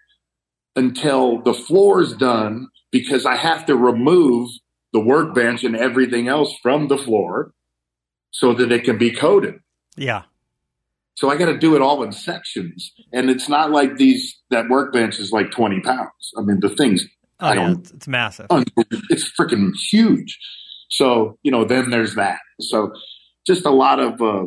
until 0.76 1.42
the 1.42 1.54
floor 1.54 2.02
is 2.02 2.14
done 2.14 2.68
because 2.92 3.26
I 3.26 3.36
have 3.36 3.66
to 3.68 3.76
remove 3.76 4.50
the 4.92 5.00
workbench 5.00 5.64
and 5.64 5.76
everything 5.76 6.28
else 6.28 6.56
from 6.62 6.88
the 6.88 6.98
floor 6.98 7.54
so 8.32 8.54
that 8.54 8.72
it 8.72 8.84
can 8.84 8.98
be 8.98 9.12
coated. 9.12 9.56
yeah, 9.96 10.24
So 11.16 11.30
I 11.30 11.38
got 11.38 11.46
to 11.48 11.58
do 11.58 11.76
it 11.76 11.82
all 11.82 12.02
in 12.04 12.12
sections. 12.12 12.92
And 13.12 13.30
it's 13.30 13.48
not 13.48 13.72
like 13.72 13.98
these, 13.98 14.36
that 14.50 14.70
workbench 14.70 15.20
is 15.20 15.32
like 15.32 15.52
20 15.52 15.82
pounds. 15.82 16.32
I 16.38 16.42
mean, 16.42 16.60
the 16.60 16.70
thing's 16.70 17.06
oh, 17.40 17.48
I 17.48 17.56
don't- 17.56 17.80
It's, 17.80 17.92
it's 17.92 18.08
massive. 18.08 18.48
It's 19.10 19.32
freaking 19.40 19.72
huge. 19.92 20.38
So, 20.90 21.38
you 21.44 21.52
know, 21.52 21.64
then 21.66 21.90
there's 21.92 22.16
that. 22.16 22.40
So 22.60 22.92
just 23.46 23.66
a 23.66 23.72
lot 23.72 24.00
of 24.00 24.22
uh, 24.22 24.46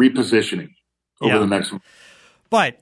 repositioning 0.00 0.70
over 1.20 1.34
Yeah. 1.34 1.38
the 1.40 1.46
next 1.46 1.72
one. 1.72 1.80
But 2.50 2.80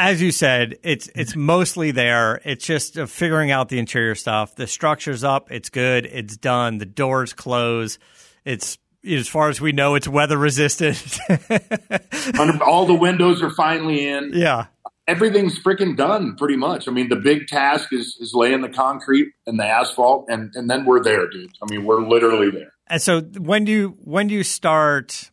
as 0.00 0.22
you 0.22 0.32
said, 0.32 0.78
it's 0.82 1.10
it's 1.14 1.36
mostly 1.36 1.90
there. 1.90 2.40
It's 2.44 2.64
just 2.64 2.98
uh, 2.98 3.04
figuring 3.04 3.50
out 3.50 3.68
the 3.68 3.78
interior 3.78 4.14
stuff. 4.14 4.56
The 4.56 4.66
structure's 4.66 5.22
up. 5.22 5.52
It's 5.52 5.68
good. 5.68 6.06
It's 6.06 6.38
done. 6.38 6.78
The 6.78 6.86
doors 6.86 7.34
close. 7.34 7.98
It's 8.44 8.78
as 9.06 9.28
far 9.28 9.50
as 9.50 9.60
we 9.60 9.72
know, 9.72 9.94
it's 9.94 10.08
weather 10.08 10.38
resistant. 10.38 11.18
All 12.62 12.86
the 12.86 12.96
windows 12.98 13.42
are 13.42 13.50
finally 13.50 14.08
in. 14.08 14.32
yeah, 14.34 14.66
Everything's 15.06 15.58
freaking 15.58 15.96
done 15.96 16.36
pretty 16.36 16.56
much. 16.56 16.86
I 16.88 16.92
mean, 16.92 17.08
the 17.08 17.16
big 17.16 17.46
task 17.46 17.92
is, 17.92 18.16
is 18.20 18.32
laying 18.34 18.60
the 18.60 18.68
concrete 18.68 19.32
and 19.46 19.58
the 19.58 19.64
asphalt, 19.64 20.26
and, 20.28 20.52
and 20.54 20.70
then 20.70 20.84
we're 20.84 21.02
there, 21.02 21.28
dude. 21.28 21.50
I 21.62 21.70
mean, 21.70 21.84
we're 21.84 22.06
literally 22.06 22.50
there. 22.50 22.72
And 22.86 23.00
so 23.02 23.20
when 23.20 23.64
do 23.64 23.72
you 23.72 23.96
when 24.02 24.26
do 24.26 24.34
you 24.34 24.42
start 24.42 25.29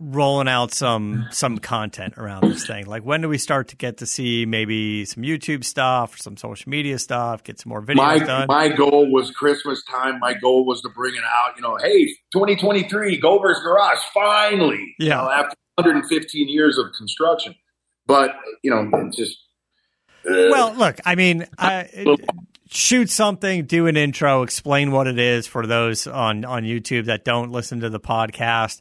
rolling 0.00 0.48
out 0.48 0.72
some 0.72 1.26
some 1.30 1.58
content 1.58 2.14
around 2.18 2.44
this 2.48 2.66
thing? 2.66 2.86
Like 2.86 3.02
when 3.02 3.20
do 3.20 3.28
we 3.28 3.38
start 3.38 3.68
to 3.68 3.76
get 3.76 3.98
to 3.98 4.06
see 4.06 4.46
maybe 4.46 5.04
some 5.04 5.22
YouTube 5.22 5.64
stuff, 5.64 6.18
some 6.18 6.36
social 6.36 6.70
media 6.70 6.98
stuff, 6.98 7.42
get 7.42 7.58
some 7.58 7.70
more 7.70 7.82
videos 7.82 7.96
my 7.96 8.18
done? 8.18 8.46
my 8.48 8.68
goal 8.68 9.10
was 9.10 9.30
Christmas 9.30 9.82
time. 9.84 10.18
My 10.20 10.34
goal 10.34 10.64
was 10.64 10.80
to 10.82 10.88
bring 10.88 11.14
it 11.14 11.24
out. 11.24 11.56
You 11.56 11.62
know, 11.62 11.76
hey, 11.82 12.06
2023, 12.32 13.18
Gover's 13.18 13.58
Garage, 13.60 13.98
finally. 14.14 14.94
You 14.98 15.08
Yeah. 15.08 15.16
know, 15.16 15.30
after 15.30 15.54
115 15.76 16.48
years 16.48 16.78
of 16.78 16.86
construction, 16.96 17.54
but 18.06 18.34
you 18.62 18.70
know, 18.70 19.10
just 19.16 19.36
uh, 20.28 20.48
well, 20.50 20.74
look, 20.74 20.98
I 21.06 21.14
mean, 21.14 21.46
I, 21.56 21.88
it, 21.92 22.20
shoot 22.70 23.08
something, 23.08 23.64
do 23.64 23.86
an 23.86 23.96
intro, 23.96 24.42
explain 24.42 24.90
what 24.90 25.06
it 25.06 25.18
is 25.18 25.46
for 25.46 25.66
those 25.66 26.06
on 26.06 26.44
on 26.44 26.64
YouTube 26.64 27.06
that 27.06 27.24
don't 27.24 27.50
listen 27.50 27.80
to 27.80 27.88
the 27.90 28.00
podcast, 28.00 28.80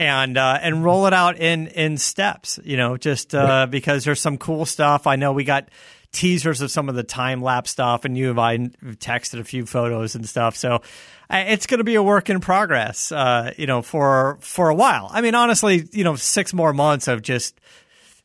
and 0.00 0.38
uh, 0.38 0.58
and 0.60 0.82
roll 0.82 1.06
it 1.06 1.12
out 1.12 1.38
in 1.38 1.68
in 1.68 1.98
steps. 1.98 2.58
You 2.64 2.78
know, 2.78 2.96
just 2.96 3.34
uh, 3.34 3.66
because 3.66 4.04
there's 4.04 4.20
some 4.20 4.38
cool 4.38 4.64
stuff. 4.64 5.06
I 5.06 5.16
know 5.16 5.32
we 5.32 5.44
got 5.44 5.68
teasers 6.10 6.62
of 6.62 6.70
some 6.70 6.88
of 6.88 6.94
the 6.94 7.04
time 7.04 7.42
lapse 7.42 7.70
stuff, 7.70 8.06
and 8.06 8.16
you 8.16 8.30
and 8.30 8.40
I 8.40 8.56
texted 8.94 9.38
a 9.38 9.44
few 9.44 9.66
photos 9.66 10.14
and 10.14 10.26
stuff. 10.26 10.56
So 10.56 10.80
it's 11.28 11.66
going 11.66 11.78
to 11.78 11.84
be 11.84 11.96
a 11.96 12.02
work 12.02 12.30
in 12.30 12.40
progress, 12.40 13.12
uh, 13.12 13.52
you 13.58 13.66
know, 13.66 13.82
for 13.82 14.38
for 14.40 14.70
a 14.70 14.74
while. 14.74 15.10
I 15.12 15.20
mean, 15.20 15.34
honestly, 15.34 15.86
you 15.92 16.02
know, 16.02 16.16
six 16.16 16.54
more 16.54 16.72
months 16.72 17.06
of 17.06 17.20
just 17.20 17.60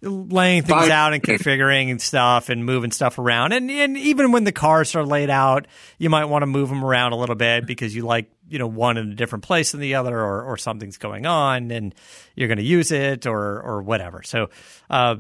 laying 0.02 0.64
things 0.64 0.90
out 0.90 1.14
and 1.14 1.24
configuring 1.24 1.90
and 1.90 2.02
stuff 2.02 2.50
and 2.50 2.66
moving 2.66 2.92
stuff 2.92 3.20
around. 3.20 3.52
And 3.52 3.70
and 3.70 3.98
even 3.98 4.32
when 4.32 4.46
the 4.46 4.54
cars 4.54 4.96
are 4.96 5.06
laid 5.06 5.30
out, 5.30 5.68
you 5.98 6.10
might 6.10 6.26
want 6.26 6.44
to 6.44 6.48
move 6.48 6.70
them 6.70 6.86
around 6.86 7.12
a 7.12 7.18
little 7.18 7.36
bit 7.36 7.66
because 7.66 7.94
you 7.94 8.06
like 8.06 8.30
you 8.48 8.60
know 8.60 8.68
one 8.68 8.98
in 8.98 9.12
a 9.12 9.16
different 9.16 9.44
place 9.44 9.72
than 9.72 9.82
the 9.82 9.96
other, 9.96 10.18
or 10.18 10.44
or 10.44 10.58
something's 10.58 10.98
going 10.98 11.26
on 11.26 11.72
and 11.72 11.96
you're 12.36 12.48
going 12.48 12.58
to 12.58 12.64
use 12.64 12.92
it 12.92 13.26
or 13.26 13.62
or 13.62 13.82
whatever. 13.82 14.24
So. 14.24 14.50
Uh, 14.90 15.18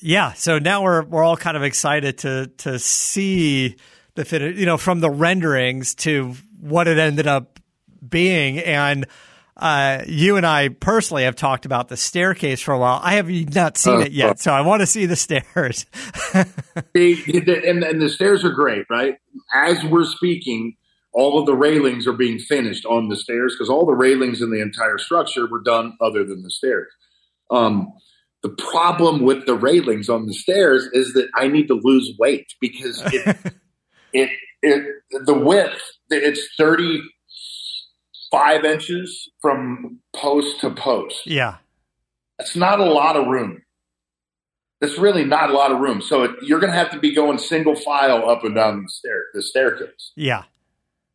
yeah, 0.00 0.34
so 0.34 0.58
now 0.58 0.82
we're 0.82 1.02
we're 1.04 1.22
all 1.22 1.36
kind 1.36 1.56
of 1.56 1.62
excited 1.62 2.18
to 2.18 2.48
to 2.58 2.78
see 2.78 3.76
the 4.14 4.24
fit, 4.24 4.56
you 4.56 4.66
know, 4.66 4.76
from 4.76 5.00
the 5.00 5.10
renderings 5.10 5.94
to 5.94 6.34
what 6.60 6.88
it 6.88 6.98
ended 6.98 7.26
up 7.26 7.58
being. 8.06 8.58
And 8.58 9.06
uh, 9.56 10.02
you 10.06 10.36
and 10.36 10.44
I 10.44 10.68
personally 10.68 11.24
have 11.24 11.36
talked 11.36 11.64
about 11.64 11.88
the 11.88 11.96
staircase 11.96 12.60
for 12.60 12.72
a 12.72 12.78
while. 12.78 13.00
I 13.02 13.14
have 13.14 13.30
not 13.54 13.76
seen 13.76 13.94
uh, 13.94 14.04
it 14.04 14.12
yet, 14.12 14.40
so 14.40 14.52
I 14.52 14.62
want 14.62 14.80
to 14.80 14.86
see 14.86 15.06
the 15.06 15.16
stairs. 15.16 15.86
and, 16.34 17.84
and 17.84 18.02
the 18.02 18.08
stairs 18.08 18.44
are 18.44 18.50
great, 18.50 18.86
right? 18.90 19.16
As 19.54 19.82
we're 19.84 20.04
speaking, 20.04 20.76
all 21.14 21.38
of 21.38 21.46
the 21.46 21.54
railings 21.54 22.06
are 22.06 22.12
being 22.12 22.38
finished 22.38 22.84
on 22.84 23.08
the 23.08 23.16
stairs 23.16 23.54
because 23.54 23.70
all 23.70 23.86
the 23.86 23.94
railings 23.94 24.42
in 24.42 24.50
the 24.50 24.60
entire 24.60 24.98
structure 24.98 25.46
were 25.46 25.62
done 25.62 25.96
other 26.00 26.24
than 26.24 26.42
the 26.42 26.50
stairs. 26.50 26.92
Um, 27.50 27.92
the 28.42 28.50
problem 28.50 29.22
with 29.22 29.46
the 29.46 29.54
railings 29.54 30.10
on 30.10 30.26
the 30.26 30.34
stairs 30.34 30.86
is 30.92 31.14
that 31.14 31.28
I 31.34 31.48
need 31.48 31.68
to 31.68 31.80
lose 31.82 32.12
weight 32.18 32.52
because 32.60 33.02
it, 33.06 33.38
it, 34.12 34.30
it 34.60 34.86
the 35.24 35.34
width 35.34 35.80
it's 36.10 36.46
35 36.58 38.64
inches 38.64 39.30
from 39.40 40.00
post 40.14 40.60
to 40.60 40.70
post. 40.70 41.26
Yeah. 41.26 41.56
That's 42.38 42.56
not 42.56 42.80
a 42.80 42.84
lot 42.84 43.16
of 43.16 43.28
room. 43.28 43.62
That's 44.80 44.98
really 44.98 45.24
not 45.24 45.50
a 45.50 45.54
lot 45.54 45.72
of 45.72 45.80
room. 45.80 46.02
So 46.02 46.24
it, 46.24 46.32
you're 46.42 46.60
going 46.60 46.72
to 46.72 46.78
have 46.78 46.90
to 46.90 46.98
be 46.98 47.14
going 47.14 47.38
single 47.38 47.76
file 47.76 48.28
up 48.28 48.44
and 48.44 48.54
down 48.54 48.82
the 48.82 48.88
stair, 48.88 49.22
the 49.32 49.42
staircase. 49.42 50.12
Yeah. 50.16 50.42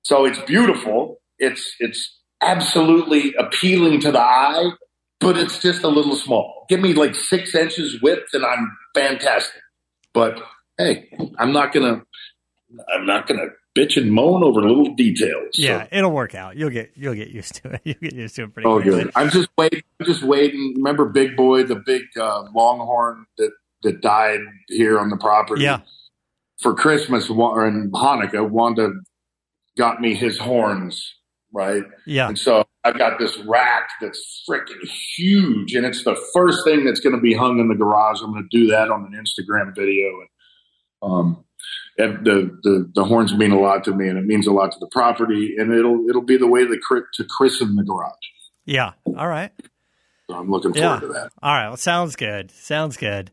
So 0.04 0.26
it's 0.26 0.40
beautiful. 0.40 1.20
It's 1.38 1.76
it's 1.80 2.18
absolutely 2.42 3.34
appealing 3.36 4.02
to 4.02 4.12
the 4.12 4.22
eye, 4.22 4.72
but 5.20 5.38
it's 5.38 5.60
just 5.60 5.84
a 5.84 5.88
little 5.90 6.16
small. 6.16 6.66
Give 6.70 6.80
me 6.80 6.94
like 6.94 7.16
six 7.16 7.56
inches 7.56 8.02
width, 8.02 8.30
and 8.34 8.46
I'm 8.46 8.76
fantastic. 8.94 9.62
But 10.14 10.40
hey, 10.78 11.10
I'm 11.38 11.52
not 11.52 11.74
gonna 11.74 12.04
I'm 12.94 13.06
not 13.06 13.28
gonna 13.28 13.48
bitch 13.78 13.98
and 13.98 14.12
moan 14.12 14.44
over 14.44 14.62
little 14.62 14.94
details. 14.96 15.56
Yeah, 15.56 15.88
it'll 15.92 16.12
work 16.12 16.36
out. 16.36 16.58
You'll 16.58 16.70
get 16.70 16.92
you'll 16.96 17.16
get 17.16 17.30
used 17.30 17.56
to 17.56 17.74
it. 17.74 17.82
You'll 17.86 17.98
get 18.02 18.14
used 18.14 18.36
to 18.36 18.44
it 18.44 18.54
pretty. 18.54 18.68
Oh, 18.68 18.82
quickly. 18.82 19.04
good. 19.04 19.12
I'm 19.16 19.30
just 19.30 19.50
waiting. 19.58 19.82
I'm 20.00 20.06
just 20.06 20.24
waiting. 20.24 20.74
Remember, 20.78 21.06
Big 21.06 21.36
Boy, 21.36 21.64
the 21.64 21.76
big 21.76 22.04
uh, 22.20 22.44
Longhorn 22.54 23.26
that 23.38 23.52
that 23.84 24.02
died 24.02 24.42
here 24.68 25.00
on 25.00 25.10
the 25.10 25.18
property. 25.18 25.64
Yeah. 25.64 25.82
For 26.62 26.74
Christmas 26.76 27.30
and 27.30 27.92
Hanukkah, 27.94 28.50
Wanda 28.50 28.92
got 29.78 30.02
me 30.02 30.16
his 30.16 30.38
horns. 30.38 31.16
Right. 31.52 31.84
Yeah. 32.06 32.28
And 32.28 32.38
so 32.38 32.64
I've 32.84 32.98
got 32.98 33.18
this 33.18 33.38
rack 33.40 33.90
that's 34.00 34.44
freaking 34.48 34.88
huge, 35.16 35.74
and 35.74 35.84
it's 35.86 36.04
the 36.04 36.16
first 36.34 36.64
thing 36.64 36.86
that's 36.86 37.00
going 37.00 37.16
to 37.16 37.22
be 37.22 37.34
hung 37.34 37.60
in 37.60 37.68
the 37.70 37.76
garage. 37.76 38.22
I'm 38.22 38.32
going 38.32 38.48
to 38.48 38.58
do 38.58 38.68
that 38.68 38.92
on 38.92 39.12
an 39.12 39.20
Instagram 39.20 39.76
video, 39.76 40.22
and 40.22 40.30
um, 41.02 41.44
the, 41.98 42.56
the 42.64 42.92
the 42.94 43.04
horns 43.04 43.34
mean 43.34 43.52
a 43.52 43.60
lot 43.60 43.84
to 43.86 43.94
me, 43.94 44.08
and 44.08 44.18
it 44.20 44.26
means 44.26 44.46
a 44.46 44.52
lot 44.52 44.72
to 44.72 44.80
the 44.80 44.88
property, 44.88 45.56
and 45.58 45.74
it'll 45.74 46.08
it'll 46.08 46.22
be 46.22 46.38
the 46.38 46.48
way 46.48 46.66
to, 46.66 46.80
to 47.16 47.24
christen 47.26 47.76
the 47.76 47.84
garage. 47.84 48.14
Yeah. 48.66 48.92
All 49.18 49.28
right. 49.28 49.52
So 50.30 50.36
I'm 50.36 50.52
looking 50.52 50.74
forward 50.74 50.94
yeah. 50.94 51.00
to 51.00 51.08
that. 51.08 51.32
All 51.42 51.54
right. 51.54 51.68
Well, 51.68 51.78
sounds 51.78 52.16
good. 52.16 52.52
Sounds 52.52 52.96
good. 52.96 53.32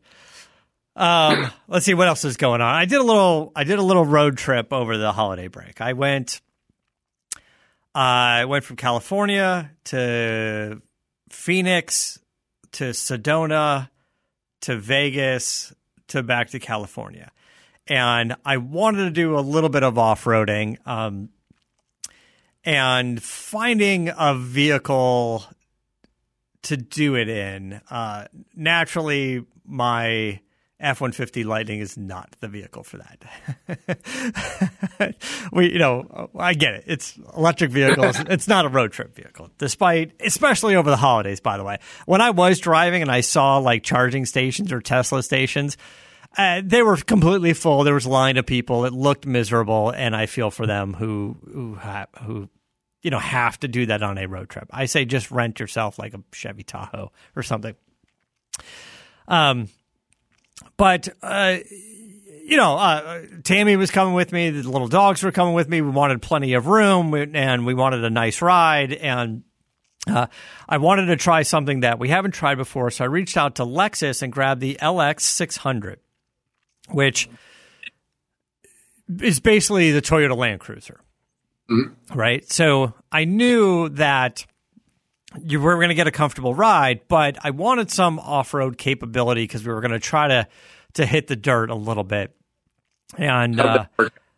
Um, 0.97 1.51
let's 1.67 1.85
see 1.85 1.93
what 1.93 2.07
else 2.07 2.25
is 2.25 2.35
going 2.35 2.59
on. 2.61 2.75
I 2.75 2.85
did 2.85 2.99
a 2.99 3.03
little. 3.03 3.51
I 3.55 3.63
did 3.63 3.79
a 3.79 3.83
little 3.83 4.05
road 4.05 4.37
trip 4.37 4.73
over 4.73 4.97
the 4.97 5.13
holiday 5.13 5.47
break. 5.47 5.79
I 5.79 5.93
went. 5.93 6.41
I 7.95 8.45
went 8.45 8.63
from 8.63 8.75
California 8.75 9.71
to 9.85 10.81
Phoenix 11.29 12.19
to 12.73 12.85
Sedona 12.89 13.89
to 14.61 14.77
Vegas 14.77 15.73
to 16.09 16.21
back 16.21 16.49
to 16.49 16.59
California 16.59 17.31
and 17.87 18.35
I 18.45 18.57
wanted 18.57 19.05
to 19.05 19.11
do 19.11 19.37
a 19.37 19.41
little 19.41 19.69
bit 19.69 19.83
of 19.83 19.97
off 19.97 20.25
roading. 20.25 20.77
Um, 20.85 21.29
and 22.63 23.23
finding 23.23 24.11
a 24.17 24.35
vehicle 24.35 25.45
to 26.63 26.75
do 26.75 27.15
it 27.15 27.29
in. 27.29 27.79
Uh, 27.89 28.25
naturally, 28.55 29.45
my 29.65 30.41
F 30.79 31.01
one 31.01 31.11
fifty 31.11 31.43
Lightning 31.43 31.79
is 31.79 31.97
not 31.97 32.35
the 32.39 32.47
vehicle 32.47 32.83
for 32.83 32.97
that. 32.97 35.15
we, 35.51 35.73
you 35.73 35.79
know, 35.79 36.29
I 36.37 36.53
get 36.53 36.75
it. 36.75 36.83
It's 36.85 37.17
electric 37.35 37.71
vehicles. 37.71 38.19
it's 38.29 38.47
not 38.47 38.65
a 38.65 38.69
road 38.69 38.91
trip 38.91 39.15
vehicle, 39.15 39.49
despite, 39.57 40.11
especially 40.19 40.75
over 40.75 40.91
the 40.91 40.97
holidays. 40.97 41.39
By 41.39 41.57
the 41.57 41.63
way, 41.63 41.79
when 42.05 42.21
I 42.21 42.29
was 42.29 42.59
driving 42.59 43.01
and 43.01 43.09
I 43.09 43.21
saw 43.21 43.57
like 43.57 43.81
charging 43.81 44.27
stations 44.27 44.71
or 44.71 44.79
Tesla 44.79 45.23
stations, 45.23 45.77
uh, 46.37 46.61
they 46.63 46.83
were 46.83 46.97
completely 46.97 47.53
full. 47.53 47.83
There 47.83 47.95
was 47.95 48.05
a 48.05 48.09
line 48.09 48.37
of 48.37 48.45
people. 48.45 48.85
It 48.85 48.93
looked 48.93 49.25
miserable, 49.25 49.89
and 49.89 50.15
I 50.15 50.27
feel 50.27 50.51
for 50.51 50.67
them 50.67 50.93
who 50.93 51.37
who 51.51 51.73
ha- 51.73 52.05
who 52.21 52.49
you 53.01 53.09
know 53.09 53.19
have 53.19 53.59
to 53.61 53.67
do 53.67 53.87
that 53.87 54.03
on 54.03 54.19
a 54.19 54.27
road 54.27 54.49
trip. 54.49 54.69
I 54.69 54.85
say 54.85 55.05
just 55.05 55.31
rent 55.31 55.59
yourself 55.59 55.97
like 55.97 56.13
a 56.13 56.21
Chevy 56.33 56.61
Tahoe 56.61 57.11
or 57.35 57.41
something. 57.41 57.73
Um, 59.27 59.69
but 60.77 61.09
uh, 61.21 61.57
you 62.45 62.57
know, 62.57 62.77
uh, 62.77 63.21
Tammy 63.43 63.75
was 63.75 63.91
coming 63.91 64.13
with 64.13 64.31
me. 64.31 64.49
The 64.49 64.69
little 64.69 64.87
dogs 64.87 65.23
were 65.23 65.31
coming 65.31 65.53
with 65.53 65.67
me. 65.67 65.81
We 65.81 65.89
wanted 65.89 66.21
plenty 66.21 66.53
of 66.53 66.67
room, 66.67 67.13
and 67.13 67.65
we 67.65 67.73
wanted 67.73 68.03
a 68.03 68.09
nice 68.09 68.41
ride, 68.41 68.93
and. 68.93 69.43
Uh, 70.05 70.27
I 70.69 70.77
wanted 70.77 71.07
to 71.07 71.17
try 71.17 71.41
something 71.41 71.81
that 71.81 71.99
we 71.99 72.07
haven't 72.07 72.31
tried 72.31 72.55
before, 72.55 72.91
so 72.91 73.03
I 73.03 73.07
reached 73.07 73.35
out 73.35 73.55
to 73.55 73.63
Lexus 73.63 74.21
and 74.21 74.31
grabbed 74.31 74.61
the 74.61 74.77
LX 74.81 75.19
600 75.19 75.99
which 76.89 77.29
is 79.21 79.39
basically 79.39 79.91
the 79.91 80.01
Toyota 80.01 80.35
Land 80.35 80.59
Cruiser. 80.59 80.99
Mm-hmm. 81.69 82.17
Right. 82.17 82.49
So 82.51 82.93
I 83.11 83.25
knew 83.25 83.89
that 83.89 84.45
you 85.41 85.59
were 85.59 85.75
going 85.75 85.89
to 85.89 85.95
get 85.95 86.07
a 86.07 86.11
comfortable 86.11 86.53
ride, 86.53 87.01
but 87.07 87.37
I 87.43 87.51
wanted 87.51 87.91
some 87.91 88.19
off 88.19 88.53
road 88.53 88.77
capability 88.77 89.43
because 89.43 89.65
we 89.65 89.73
were 89.73 89.81
going 89.81 89.91
to 89.91 89.99
try 89.99 90.27
to 90.27 90.47
to 90.93 91.05
hit 91.05 91.27
the 91.27 91.35
dirt 91.35 91.69
a 91.69 91.75
little 91.75 92.03
bit. 92.03 92.35
And 93.17 93.59
uh, 93.59 93.85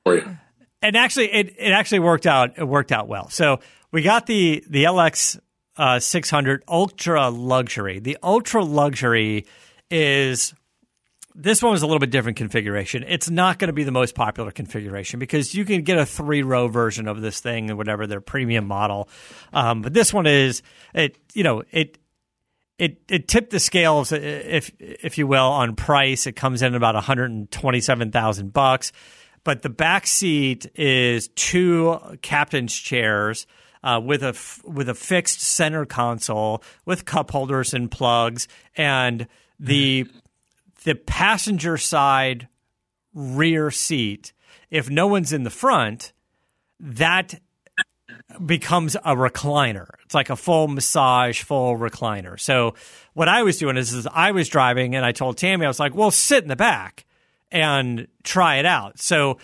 and 0.06 0.95
actually, 0.95 1.32
it, 1.32 1.56
it 1.58 1.71
actually 1.71 1.99
worked 1.99 2.28
out. 2.28 2.58
It 2.58 2.67
worked 2.67 2.91
out 2.91 3.08
well. 3.08 3.30
So 3.30 3.60
we 3.91 4.02
got 4.02 4.25
the 4.25 4.63
the 4.67 4.86
LX 4.86 5.39
uh, 5.78 5.99
600 5.99 6.63
Ultra 6.67 7.30
Luxury. 7.30 7.99
The 7.99 8.17
Ultra 8.21 8.63
Luxury 8.63 9.45
is 9.89 10.54
this 11.41 11.63
one 11.63 11.71
was 11.71 11.82
a 11.82 11.86
little 11.86 11.99
bit 11.99 12.12
different 12.12 12.38
configuration. 12.38 13.04
It's 13.08 13.30
not 13.30 13.60
going 13.60 13.69
to 13.69 13.73
be 13.73 13.84
the 13.84 13.91
most 13.91 14.13
popular 14.13 14.52
configuration 14.52 15.19
because 15.19 15.56
you 15.56 15.63
can 15.63 15.84
get 15.84 15.97
a 15.97 16.06
three 16.06 16.43
row 16.43 16.67
version 16.67 17.08
of 17.08 17.21
this 17.21 17.39
thing 17.39 17.71
or 17.71 17.75
whatever 17.75 18.06
their 18.06 18.21
premium 18.21 18.67
model. 18.67 19.10
Um, 19.54 19.82
but 19.82 19.93
this 19.93 20.13
one 20.13 20.28
is 20.28 20.62
it. 20.93 21.17
You 21.34 21.43
know 21.43 21.63
it. 21.71 21.97
It, 22.78 23.02
it 23.10 23.28
tipped 23.28 23.49
the 23.49 23.60
scales, 23.60 24.13
if 24.13 24.71
if 24.80 25.17
you 25.17 25.28
will, 25.28 25.43
on 25.43 25.75
price. 25.75 26.28
It 26.28 26.38
comes 26.38 26.62
in 26.62 26.75
about 26.75 26.95
one 26.95 27.04
hundred 27.04 27.30
and 27.32 27.52
twenty 27.52 27.82
seven 27.82 28.10
thousand 28.10 28.54
bucks, 28.54 28.93
but 29.43 29.63
the 29.63 29.69
back 29.69 30.08
seat 30.08 30.65
is 30.75 31.28
two 31.36 31.99
captain's 32.21 32.73
chairs 32.73 33.47
uh, 33.84 33.99
with 34.02 34.23
a 34.23 34.34
with 34.63 34.88
a 34.88 34.93
fixed 34.93 35.41
center 35.41 35.86
console 35.86 36.63
with 36.86 37.04
cup 37.04 37.32
holders 37.32 37.73
and 37.73 37.91
plugs, 37.91 38.47
and 38.78 39.28
the 39.60 40.08
the 40.84 40.96
passenger 40.96 41.78
side 41.78 42.48
rear 43.13 43.72
seat, 43.72 44.34
if 44.70 44.89
no 44.89 45.08
one's 45.08 45.34
in 45.34 45.44
the 45.44 45.50
front, 45.50 46.13
that 46.80 47.39
becomes 48.46 48.96
a 48.96 49.15
recliner. 49.15 49.89
It's 50.06 50.15
like 50.15 50.30
a 50.30 50.36
full 50.36 50.68
massage, 50.68 51.42
full 51.42 51.78
recliner. 51.78 52.39
So 52.39 52.76
what 53.13 53.28
I 53.28 53.44
was 53.44 53.58
doing 53.58 53.78
is, 53.78 53.94
is 53.94 54.08
I 54.12 54.32
was 54.32 54.48
driving 54.48 54.96
and 54.96 55.06
I 55.06 55.12
told 55.12 55.38
Tammy, 55.38 55.65
I 55.65 55.68
was 55.68 55.80
like, 55.80 55.96
well, 55.96 56.12
sit 56.12 56.44
in 56.44 56.50
the 56.50 56.56
back 56.56 57.06
and 57.52 58.08
try 58.24 58.58
it 58.58 58.65
out. 58.65 59.00
So 59.00 59.38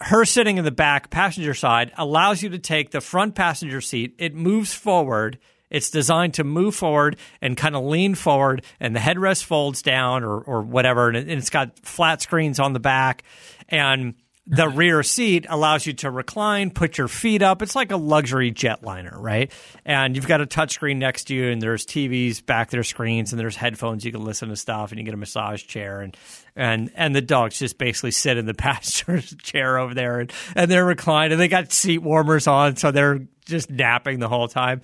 her 0.00 0.24
sitting 0.24 0.58
in 0.58 0.64
the 0.64 0.70
back 0.70 1.10
passenger 1.10 1.54
side 1.54 1.92
allows 1.96 2.42
you 2.42 2.50
to 2.50 2.58
take 2.58 2.90
the 2.90 3.00
front 3.00 3.34
passenger 3.34 3.80
seat. 3.80 4.14
It 4.18 4.34
moves 4.34 4.74
forward. 4.74 5.38
It's 5.70 5.90
designed 5.90 6.34
to 6.34 6.44
move 6.44 6.74
forward 6.74 7.16
and 7.40 7.56
kind 7.56 7.74
of 7.74 7.84
lean 7.84 8.14
forward, 8.14 8.64
and 8.80 8.94
the 8.94 9.00
headrest 9.00 9.44
folds 9.44 9.82
down 9.82 10.24
or, 10.24 10.38
or 10.38 10.62
whatever. 10.62 11.08
And, 11.08 11.16
it, 11.16 11.28
has 11.28 11.50
got 11.50 11.78
flat 11.80 12.22
screens 12.22 12.60
on 12.60 12.72
the 12.72 12.80
back. 12.80 13.24
And 13.68 14.14
the 14.46 14.68
rear 14.68 15.02
seat 15.02 15.46
allows 15.48 15.86
you 15.86 15.92
to 15.94 16.10
recline, 16.10 16.70
put 16.70 16.98
your 16.98 17.08
feet 17.08 17.42
up. 17.42 17.62
It's 17.62 17.74
like 17.74 17.90
a 17.90 17.96
luxury 17.96 18.52
jetliner, 18.52 19.16
right? 19.18 19.50
And 19.84 20.14
you've 20.14 20.28
got 20.28 20.40
a 20.40 20.46
touchscreen 20.46 20.98
next 20.98 21.24
to 21.24 21.34
you, 21.34 21.48
and 21.48 21.60
there's 21.60 21.84
TVs 21.84 22.44
back 22.44 22.70
there, 22.70 22.84
screens, 22.84 23.32
and 23.32 23.40
there's 23.40 23.56
headphones. 23.56 24.04
You 24.04 24.12
can 24.12 24.24
listen 24.24 24.48
to 24.50 24.56
stuff, 24.56 24.92
and 24.92 25.00
you 25.00 25.04
get 25.04 25.14
a 25.14 25.18
massage 25.18 25.64
chair, 25.64 26.00
and 26.00 26.16
and 26.54 26.90
and 26.94 27.14
the 27.14 27.20
dogs 27.20 27.58
just 27.58 27.76
basically 27.76 28.12
sit 28.12 28.38
in 28.38 28.46
the 28.46 28.54
passenger 28.54 29.20
chair 29.42 29.78
over 29.78 29.94
there, 29.94 30.20
and, 30.20 30.32
and 30.54 30.70
they're 30.70 30.86
reclined, 30.86 31.32
and 31.32 31.40
they 31.40 31.48
got 31.48 31.72
seat 31.72 31.98
warmers 31.98 32.46
on, 32.46 32.76
so 32.76 32.92
they're 32.92 33.26
just 33.46 33.70
napping 33.70 34.18
the 34.18 34.28
whole 34.28 34.48
time. 34.48 34.82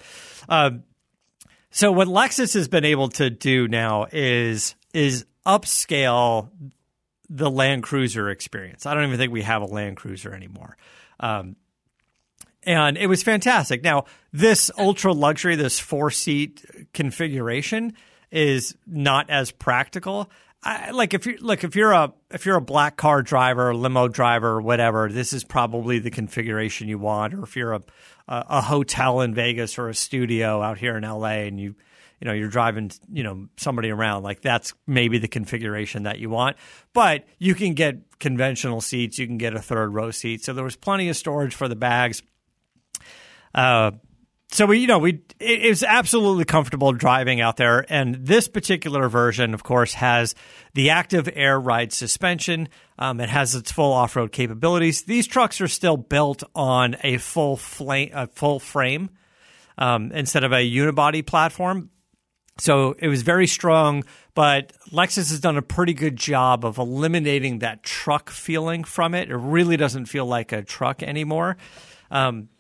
Um, 0.49 0.85
so 1.71 1.93
what 1.93 2.09
Lexus 2.09 2.55
has 2.55 2.69
been 2.69 2.85
able 2.85 3.09
to 3.11 3.31
do 3.31 3.69
now 3.69 4.07
is 4.13 4.75
is 4.93 5.25
upscale 5.47 6.51
the 7.29 7.51
Land 7.51 7.83
Cruiser 7.83 8.29
experience. 8.31 8.85
I 8.85 8.95
don't 8.95 9.05
even 9.05 9.19
think 9.19 9.33
we 9.33 9.43
have 9.43 9.63
a 9.63 9.67
Land 9.67 9.97
Cruiser 9.97 10.35
anymore. 10.35 10.77
Um, 11.19 11.57
and 12.65 12.97
it 12.97 13.07
was 13.07 13.23
fantastic. 13.23 13.83
Now, 13.83 14.05
this 14.33 14.71
ultra 14.79 15.13
luxury, 15.13 15.57
this 15.57 15.79
four 15.79 16.11
seat 16.11 16.65
configuration 16.93 17.95
is 18.31 18.77
not 18.87 19.31
as 19.31 19.51
practical. 19.51 20.31
I, 20.63 20.91
like 20.91 21.13
if 21.13 21.27
you 21.27 21.39
look 21.41 21.65
if 21.65 21.75
you're 21.75 21.93
a 21.93 22.13
if 22.31 22.47
you're 22.47 22.57
a 22.57 22.61
black 22.63 22.97
car 22.97 23.23
driver, 23.23 23.75
limo 23.75 24.07
driver, 24.07 24.61
whatever, 24.61 25.09
this 25.11 25.33
is 25.33 25.43
probably 25.43 25.99
the 25.99 26.11
configuration 26.11 26.87
you 26.87 26.99
want. 26.99 27.35
Or 27.35 27.43
if 27.43 27.57
you're 27.57 27.73
a 27.73 27.83
a, 28.29 28.61
hotel 28.61 29.21
in 29.21 29.35
Vegas 29.35 29.79
or 29.79 29.89
a 29.89 29.95
studio 29.95 30.63
out 30.63 30.79
here 30.79 30.97
in 30.97 31.03
LA 31.03 31.45
and 31.47 31.61
you 31.61 31.75
you 32.21 32.27
know 32.27 32.33
you're 32.33 32.49
driving 32.49 32.91
you 33.13 33.23
know 33.23 33.49
somebody 33.57 33.91
around 33.91 34.23
like 34.23 34.41
that's 34.43 34.75
maybe 34.87 35.19
the 35.19 35.29
configuration 35.29 36.05
that 36.05 36.19
you 36.19 36.31
want. 36.31 36.57
But 36.93 37.25
you 37.39 37.55
can 37.55 37.75
get 37.75 38.19
conventional 38.21 38.81
seats 38.81 39.19
you 39.19 39.27
can 39.27 39.39
get 39.39 39.55
a 39.55 39.61
third 39.61 39.93
row 39.93 40.11
seat. 40.11 40.45
So 40.45 40.53
there 40.53 40.65
was 40.65 40.77
plenty 40.77 41.09
of 41.09 41.17
storage 41.17 41.55
for 41.55 41.69
the 41.69 41.77
bags. 41.77 42.23
Uh, 43.55 43.93
so 44.53 44.67
we 44.67 44.79
you 44.79 44.87
know 44.87 44.99
we 44.99 45.23
it, 45.41 45.65
it 45.65 45.69
was 45.69 45.83
absolutely 45.83 46.45
comfortable 46.45 46.93
driving 46.93 47.41
out 47.41 47.57
there 47.57 47.85
and 47.93 48.15
this 48.15 48.49
particular 48.49 49.09
version 49.09 49.55
of 49.55 49.63
course 49.63 49.95
has 49.95 50.35
the 50.75 50.91
active 50.91 51.29
air 51.35 51.59
ride 51.59 51.93
suspension 51.93 52.69
um, 52.99 53.21
it 53.21 53.29
has 53.29 53.55
its 53.55 53.73
full 53.73 53.93
off-road 53.93 54.33
capabilities 54.33 55.03
these 55.03 55.27
trucks 55.27 55.61
are 55.61 55.69
still 55.69 55.97
built 55.97 56.43
on 56.55 56.97
a 57.03 57.19
full 57.19 57.57
flame 57.57 58.11
a 58.13 58.27
full 58.29 58.61
frame 58.61 59.11
um, 59.79 60.13
instead 60.13 60.45
of 60.45 60.53
a 60.53 60.71
unibody 60.71 61.27
platform 61.27 61.91
so 62.59 62.95
it 62.99 63.09
was 63.09 63.23
very 63.23 63.47
strong, 63.47 64.05
but 64.35 64.73
Lexus 64.91 65.31
has 65.31 65.41
done 65.41 65.57
a 65.57 65.63
pretty 65.63 65.95
good 65.95 66.17
job 66.17 66.65
of 66.65 66.79
eliminating 66.79 67.61
that 67.61 67.83
truck 67.83 68.31
feeling 68.31 68.85
from 68.85 69.15
it. 69.15 69.31
It 69.31 69.37
really 69.37 69.77
doesn't 69.77 70.07
feel 70.07 70.27
like 70.27 70.53
a 70.53 70.63
truck 70.63 71.03
anymore. 71.03 71.57
Um, 72.11 72.51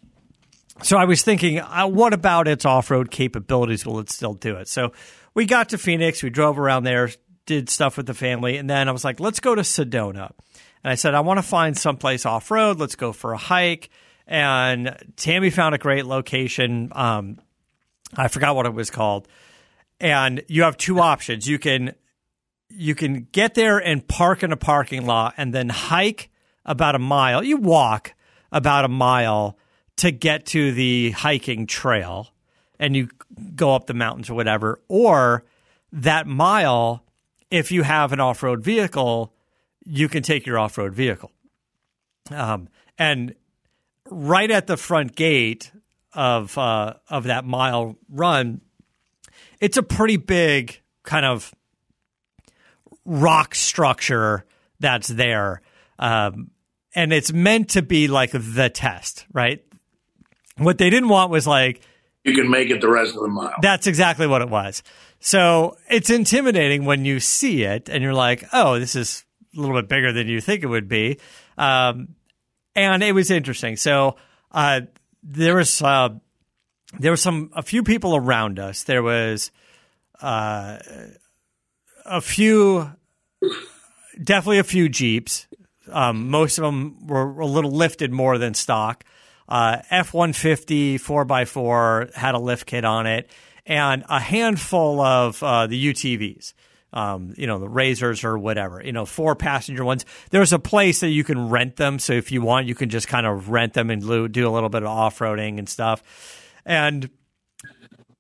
so 0.80 0.96
I 0.96 1.04
was 1.04 1.22
thinking, 1.22 1.61
uh, 1.61 1.87
what 1.87 2.12
about 2.12 2.48
its 2.48 2.64
off 2.64 2.90
road 2.90 3.11
capabilities? 3.11 3.85
Will 3.85 3.98
it 3.98 4.11
still 4.11 4.35
do 4.35 4.56
it? 4.56 4.68
So 4.68 4.92
we 5.35 5.46
got 5.46 5.70
to 5.70 5.78
Phoenix, 5.78 6.22
we 6.22 6.30
drove 6.30 6.58
around 6.58 6.85
there, 6.85 7.11
did 7.46 7.68
stuff 7.68 7.96
with 7.96 8.06
the 8.06 8.14
family, 8.14 8.56
and 8.56 8.68
then 8.70 8.88
I 8.88 8.92
was 8.92 9.04
like, 9.04 9.20
let's 9.20 9.40
go 9.40 9.54
to 9.54 9.62
Sedona. 9.62 10.30
And 10.85 10.90
I 10.90 10.94
said, 10.94 11.14
I 11.14 11.20
want 11.20 11.38
to 11.38 11.42
find 11.42 11.76
someplace 11.76 12.26
off 12.26 12.50
road. 12.50 12.78
Let's 12.78 12.96
go 12.96 13.12
for 13.12 13.32
a 13.32 13.37
hike. 13.37 13.90
And 14.26 14.96
Tammy 15.16 15.50
found 15.50 15.74
a 15.74 15.78
great 15.78 16.06
location. 16.06 16.90
Um, 16.92 17.38
I 18.16 18.28
forgot 18.28 18.56
what 18.56 18.66
it 18.66 18.74
was 18.74 18.90
called 18.90 19.28
and 20.02 20.42
you 20.48 20.64
have 20.64 20.76
two 20.76 20.98
options. 20.98 21.48
You 21.48 21.58
can 21.58 21.94
you 22.68 22.94
can 22.94 23.28
get 23.32 23.54
there 23.54 23.78
and 23.78 24.06
park 24.06 24.42
in 24.42 24.52
a 24.52 24.56
parking 24.56 25.06
lot 25.06 25.35
and 25.37 25.54
then 25.54 25.68
hike 25.68 26.30
about 26.64 26.94
a 26.94 26.98
mile. 26.98 27.42
You 27.42 27.56
walk 27.56 28.14
about 28.50 28.85
a 28.85 28.88
mile 28.88 29.56
to 29.96 30.11
get 30.11 30.46
to 30.46 30.72
the 30.72 31.11
hiking 31.12 31.66
trail 31.66 32.28
and 32.78 32.96
you 32.96 33.09
go 33.55 33.74
up 33.74 33.87
the 33.87 33.94
mountains 33.94 34.28
or 34.28 34.35
whatever. 34.35 34.81
Or 34.88 35.44
that 35.92 36.26
mile, 36.26 37.05
if 37.50 37.70
you 37.70 37.83
have 37.83 38.12
an 38.12 38.20
off 38.20 38.42
road 38.42 38.62
vehicle, 38.64 39.33
you 39.85 40.09
can 40.09 40.22
take 40.22 40.46
your 40.46 40.59
off 40.59 40.78
road 40.78 40.94
vehicle. 40.94 41.31
Um, 42.31 42.68
and 42.98 43.35
right 44.11 44.50
at 44.50 44.66
the 44.66 44.76
front 44.76 45.14
gate 45.16 45.70
of 46.14 46.57
uh, 46.59 46.94
of 47.09 47.24
that 47.24 47.44
mile 47.44 47.96
run, 48.09 48.61
it's 49.61 49.76
a 49.76 49.83
pretty 49.83 50.16
big 50.16 50.81
kind 51.02 51.24
of 51.24 51.55
rock 53.05 53.55
structure 53.55 54.44
that's 54.81 55.09
there. 55.09 55.62
Um, 55.98 56.50
and 56.94 57.12
it's 57.12 57.33
meant 57.33 57.70
to 57.70 57.83
be 57.83 58.09
like 58.09 58.33
the 58.33 58.70
test, 58.72 59.26
right? 59.33 59.64
What 60.58 60.78
they 60.78 60.90
didn't 60.90 61.08
want 61.08 61.30
was 61.30 61.46
like, 61.46 61.80
you 62.24 62.34
can 62.34 62.50
make 62.50 62.70
it 62.70 62.80
the 62.80 62.88
rest 62.88 63.14
of 63.16 63.22
the 63.22 63.28
mile. 63.28 63.54
That's 63.60 63.86
exactly 63.86 64.26
what 64.26 64.42
it 64.42 64.48
was. 64.48 64.82
So 65.18 65.76
it's 65.88 66.10
intimidating 66.10 66.84
when 66.84 67.04
you 67.04 67.20
see 67.20 67.64
it 67.64 67.88
and 67.88 68.02
you're 68.02 68.14
like, 68.14 68.44
oh, 68.52 68.78
this 68.78 68.94
is 68.94 69.24
a 69.56 69.60
little 69.60 69.76
bit 69.76 69.88
bigger 69.88 70.12
than 70.12 70.28
you 70.28 70.40
think 70.40 70.62
it 70.62 70.66
would 70.66 70.88
be. 70.88 71.18
Um, 71.58 72.14
and 72.74 73.02
it 73.02 73.12
was 73.12 73.30
interesting. 73.30 73.76
So 73.76 74.16
uh, 74.50 74.82
there 75.22 75.56
was 75.56 75.82
uh, 75.82 76.10
there 76.98 77.12
were 77.12 77.16
some 77.16 77.50
a 77.54 77.62
few 77.62 77.82
people 77.82 78.16
around 78.16 78.58
us. 78.58 78.84
There 78.84 79.02
was 79.02 79.50
uh, 80.20 80.78
a 82.04 82.20
few, 82.20 82.90
definitely 84.22 84.58
a 84.58 84.64
few 84.64 84.88
Jeeps. 84.88 85.46
Um, 85.90 86.30
most 86.30 86.58
of 86.58 86.64
them 86.64 87.06
were 87.06 87.40
a 87.40 87.46
little 87.46 87.72
lifted 87.72 88.12
more 88.12 88.38
than 88.38 88.54
stock. 88.54 89.04
Uh, 89.52 89.82
F 89.90 90.14
one 90.14 90.32
fifty 90.32 90.96
four 90.96 91.30
x 91.30 91.50
four 91.50 92.08
had 92.14 92.34
a 92.34 92.38
lift 92.38 92.64
kit 92.64 92.86
on 92.86 93.06
it, 93.06 93.28
and 93.66 94.02
a 94.08 94.18
handful 94.18 94.98
of 94.98 95.42
uh, 95.42 95.66
the 95.66 95.92
UTVs. 95.92 96.54
Um, 96.94 97.34
you 97.36 97.46
know, 97.46 97.58
the 97.58 97.68
razors 97.68 98.24
or 98.24 98.38
whatever, 98.38 98.82
you 98.82 98.92
know, 98.92 99.04
four 99.04 99.34
passenger 99.34 99.84
ones. 99.84 100.06
There's 100.30 100.54
a 100.54 100.58
place 100.58 101.00
that 101.00 101.08
you 101.08 101.22
can 101.22 101.50
rent 101.50 101.76
them. 101.76 101.98
So 101.98 102.14
if 102.14 102.32
you 102.32 102.40
want, 102.40 102.66
you 102.66 102.74
can 102.74 102.88
just 102.88 103.08
kind 103.08 103.26
of 103.26 103.50
rent 103.50 103.74
them 103.74 103.90
and 103.90 104.32
do 104.32 104.48
a 104.48 104.52
little 104.52 104.70
bit 104.70 104.84
of 104.84 104.88
off 104.88 105.18
roading 105.18 105.58
and 105.58 105.68
stuff. 105.68 106.02
And 106.64 107.10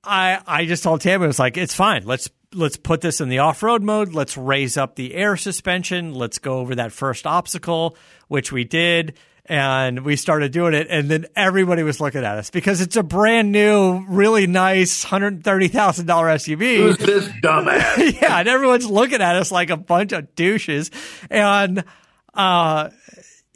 I 0.04 0.38
I 0.46 0.66
just 0.66 0.82
told 0.82 1.00
Tammy, 1.00 1.24
I 1.24 1.28
was 1.28 1.38
like, 1.38 1.56
it's 1.56 1.74
fine. 1.74 2.04
Let's 2.04 2.28
let's 2.52 2.76
put 2.76 3.00
this 3.00 3.22
in 3.22 3.30
the 3.30 3.38
off 3.38 3.62
road 3.62 3.82
mode. 3.82 4.12
Let's 4.12 4.36
raise 4.36 4.76
up 4.76 4.96
the 4.96 5.14
air 5.14 5.38
suspension. 5.38 6.12
Let's 6.12 6.38
go 6.38 6.58
over 6.58 6.74
that 6.74 6.92
first 6.92 7.26
obstacle, 7.26 7.96
which 8.28 8.52
we 8.52 8.64
did. 8.64 9.18
And 9.52 10.02
we 10.06 10.16
started 10.16 10.50
doing 10.50 10.72
it, 10.72 10.86
and 10.88 11.10
then 11.10 11.26
everybody 11.36 11.82
was 11.82 12.00
looking 12.00 12.24
at 12.24 12.38
us 12.38 12.48
because 12.48 12.80
it's 12.80 12.96
a 12.96 13.02
brand 13.02 13.52
new, 13.52 14.02
really 14.08 14.46
nice 14.46 15.04
hundred 15.04 15.44
thirty 15.44 15.68
thousand 15.68 16.06
dollar 16.06 16.28
SUV. 16.28 16.78
Who's 16.78 16.96
this 16.96 17.28
dumbass? 17.28 18.18
yeah, 18.22 18.38
and 18.38 18.48
everyone's 18.48 18.86
looking 18.86 19.20
at 19.20 19.36
us 19.36 19.52
like 19.52 19.68
a 19.68 19.76
bunch 19.76 20.12
of 20.12 20.34
douches. 20.36 20.90
And 21.28 21.84
uh, 22.32 22.88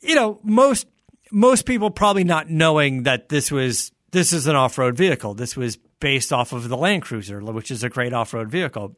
you 0.02 0.14
know, 0.16 0.38
most 0.42 0.87
most 1.30 1.64
people 1.64 1.90
probably 1.90 2.24
not 2.24 2.50
knowing 2.50 3.04
that 3.04 3.30
this 3.30 3.50
was 3.50 3.90
this 4.11 4.35
is 4.35 4.46
an 4.46 4.54
off 4.54 4.76
road 4.76 4.98
vehicle. 4.98 5.32
This 5.32 5.56
was 5.56 5.78
based 5.98 6.30
off 6.30 6.52
of 6.52 6.68
the 6.68 6.76
Land 6.76 7.04
Cruiser, 7.04 7.40
which 7.40 7.70
is 7.70 7.82
a 7.82 7.88
great 7.88 8.12
off 8.12 8.35
road 8.35 8.50
vehicle. 8.50 8.96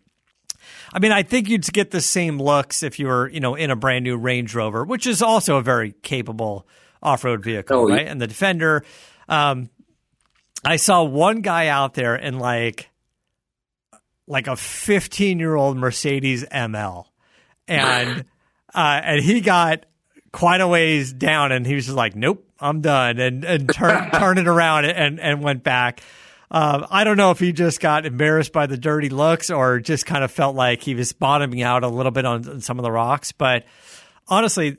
I 0.93 0.99
mean, 0.99 1.13
I 1.13 1.23
think 1.23 1.49
you'd 1.49 1.73
get 1.73 1.93
the 1.93 2.01
same 2.01 2.43
looks 2.43 2.83
if 2.83 2.99
you 2.99 3.07
were, 3.07 3.29
you 3.29 3.39
know, 3.39 3.55
in 3.55 3.71
a 3.71 3.77
brand 3.77 4.03
new 4.03 4.17
Range 4.17 4.53
Rover, 4.53 4.85
which 4.85 5.07
is 5.07 5.23
also 5.23 5.59
a 5.59 5.63
very 5.63 5.93
capable 6.03 6.67
off 7.03 7.25
road 7.25 7.43
vehicle, 7.43 7.79
oh, 7.79 7.89
right? 7.89 8.05
Yeah. 8.05 8.13
And 8.13 8.21
the 8.21 8.27
Defender. 8.27 8.85
Um, 9.29 9.71
I 10.65 10.77
saw 10.77 11.05
one 11.05 11.41
guy 11.41 11.69
out 11.69 11.95
there 11.95 12.17
in 12.17 12.39
like 12.39 12.91
like 14.27 14.47
a 14.47 14.57
15 14.57 15.39
year 15.39 15.55
old 15.55 15.77
Mercedes 15.77 16.45
ML, 16.45 17.07
and 17.67 18.25
uh, 18.75 19.01
and 19.05 19.23
he 19.23 19.41
got 19.41 19.87
quite 20.33 20.61
a 20.61 20.69
ways 20.69 21.13
down, 21.13 21.53
and 21.53 21.67
he 21.67 21.75
was 21.75 21.87
just 21.87 21.97
like, 21.97 22.15
"Nope, 22.17 22.45
I'm 22.61 22.81
done," 22.81 23.19
and 23.19 23.45
and 23.45 23.73
turn 23.73 24.11
turn 24.13 24.39
it 24.39 24.49
around 24.49 24.85
and 24.87 25.21
and 25.21 25.43
went 25.43 25.63
back. 25.63 26.03
Uh, 26.51 26.87
I 26.91 27.05
don't 27.05 27.19
know 27.19 27.31
if 27.31 27.39
he 27.39 27.53
just 27.53 27.79
got 27.79 28.07
embarrassed 28.07 28.53
by 28.53 28.67
the 28.67 28.79
dirty 28.79 29.11
looks 29.11 29.51
or 29.51 29.81
just 29.81 30.07
kind 30.07 30.25
of 30.25 30.31
felt 30.31 30.57
like 30.57 30.83
he 30.83 30.95
was 30.95 31.13
bottoming 31.13 31.61
out 31.61 31.85
a 31.85 31.89
little 31.89 32.13
bit 32.13 32.25
on 32.25 32.63
some 32.63 32.79
of 32.79 32.85
the 32.85 32.91
rocks. 32.91 33.33
But 33.33 33.67
honestly, 34.27 34.79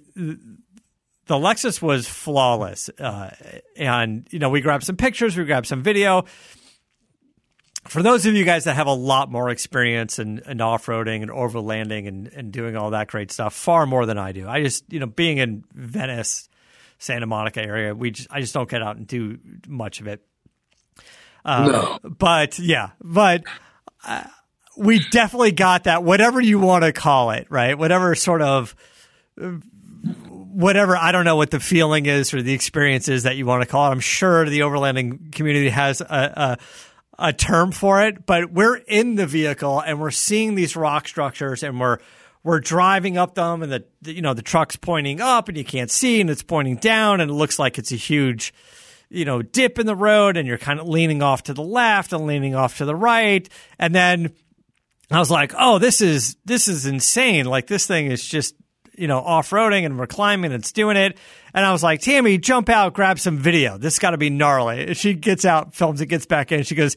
the 1.29 1.35
Lexus 1.35 1.79
was 1.79 2.07
flawless. 2.07 2.89
Uh, 2.97 3.29
and, 3.77 4.27
you 4.31 4.39
know, 4.39 4.49
we 4.49 4.61
grabbed 4.61 4.83
some 4.83 4.95
pictures, 4.95 5.37
we 5.37 5.45
grabbed 5.45 5.67
some 5.67 5.83
video. 5.83 6.25
For 7.87 8.01
those 8.01 8.25
of 8.25 8.33
you 8.33 8.43
guys 8.43 8.63
that 8.63 8.75
have 8.75 8.87
a 8.87 8.93
lot 8.93 9.31
more 9.31 9.51
experience 9.51 10.17
in, 10.17 10.39
in 10.47 10.59
off 10.59 10.87
roading 10.87 11.21
and 11.21 11.29
overlanding 11.29 12.07
and, 12.07 12.27
and 12.29 12.51
doing 12.51 12.75
all 12.75 12.89
that 12.89 13.09
great 13.09 13.31
stuff, 13.31 13.53
far 13.53 13.85
more 13.85 14.07
than 14.07 14.17
I 14.17 14.31
do. 14.31 14.49
I 14.49 14.63
just, 14.63 14.91
you 14.91 14.99
know, 14.99 15.05
being 15.05 15.37
in 15.37 15.63
Venice 15.71 16.49
Santa 16.97 17.27
Monica 17.27 17.61
area. 17.61 17.93
We 17.93 18.09
just, 18.09 18.27
I 18.31 18.41
just 18.41 18.55
don't 18.55 18.67
get 18.67 18.81
out 18.81 18.97
and 18.97 19.05
do 19.05 19.37
much 19.67 20.01
of 20.01 20.07
it. 20.07 20.25
no. 22.03 22.09
But 22.09 22.57
yeah, 22.57 22.89
but 23.01 23.43
uh, 24.03 24.23
we 24.75 24.97
definitely 25.11 25.51
got 25.51 25.83
that. 25.83 26.03
Whatever 26.03 26.41
you 26.41 26.57
want 26.57 26.85
to 26.85 26.91
call 26.91 27.29
it, 27.31 27.45
right? 27.51 27.77
Whatever 27.77 28.15
sort 28.15 28.41
of 28.41 28.75
whatever 30.51 30.95
I 30.97 31.11
don't 31.11 31.25
know 31.25 31.35
what 31.35 31.51
the 31.51 31.59
feeling 31.59 32.05
is 32.05 32.33
or 32.33 32.41
the 32.41 32.53
experience 32.53 33.07
is 33.07 33.23
that 33.23 33.37
you 33.37 33.45
want 33.45 33.61
to 33.61 33.67
call 33.67 33.87
it. 33.87 33.91
I'm 33.91 33.99
sure 33.99 34.45
the 34.45 34.59
overlanding 34.59 35.31
community 35.31 35.69
has 35.69 36.01
a, 36.01 36.57
a, 37.19 37.27
a 37.27 37.33
term 37.33 37.71
for 37.71 38.03
it, 38.03 38.25
but 38.25 38.51
we're 38.51 38.77
in 38.77 39.15
the 39.15 39.27
vehicle 39.27 39.79
and 39.79 39.99
we're 39.99 40.11
seeing 40.11 40.55
these 40.55 40.75
rock 40.75 41.07
structures 41.07 41.63
and 41.63 41.79
we're 41.79 41.99
we're 42.43 42.59
driving 42.59 43.17
up 43.17 43.35
them 43.35 43.61
and 43.61 43.71
the 43.71 43.83
you 44.03 44.21
know 44.21 44.33
the 44.33 44.41
truck's 44.41 44.75
pointing 44.75 45.21
up 45.21 45.49
and 45.49 45.57
you 45.57 45.65
can't 45.65 45.91
see 45.91 46.21
and 46.21 46.29
it's 46.29 46.43
pointing 46.43 46.77
down 46.77 47.21
and 47.21 47.29
it 47.29 47.33
looks 47.33 47.59
like 47.59 47.77
it's 47.77 47.91
a 47.91 47.97
huge 47.97 48.53
you 49.09 49.25
know 49.25 49.41
dip 49.41 49.77
in 49.77 49.85
the 49.85 49.95
road 49.95 50.37
and 50.37 50.47
you're 50.47 50.57
kind 50.57 50.79
of 50.79 50.87
leaning 50.87 51.21
off 51.21 51.43
to 51.43 51.53
the 51.53 51.61
left 51.61 52.13
and 52.13 52.25
leaning 52.25 52.55
off 52.55 52.77
to 52.77 52.85
the 52.85 52.95
right 52.95 53.49
and 53.77 53.93
then 53.93 54.33
I 55.11 55.17
was 55.17 55.31
like, 55.31 55.53
"Oh, 55.57 55.79
this 55.79 56.01
is 56.01 56.37
this 56.45 56.67
is 56.67 56.85
insane. 56.85 57.45
Like 57.45 57.67
this 57.67 57.87
thing 57.87 58.11
is 58.11 58.23
just 58.23 58.55
you 58.99 59.07
know, 59.07 59.19
off 59.19 59.49
roading 59.51 59.85
and 59.85 59.97
we're 59.97 60.07
climbing 60.07 60.51
and 60.51 60.61
it's 60.61 60.71
doing 60.71 60.97
it. 60.97 61.17
And 61.53 61.65
I 61.65 61.71
was 61.71 61.83
like, 61.83 62.01
Tammy, 62.01 62.37
jump 62.37 62.69
out, 62.69 62.93
grab 62.93 63.19
some 63.19 63.37
video. 63.37 63.77
This 63.77 63.99
got 63.99 64.11
to 64.11 64.17
be 64.17 64.29
gnarly. 64.29 64.93
She 64.93 65.13
gets 65.13 65.45
out, 65.45 65.73
films 65.73 66.01
it, 66.01 66.07
gets 66.07 66.25
back 66.25 66.51
in. 66.51 66.63
She 66.63 66.75
goes, 66.75 66.95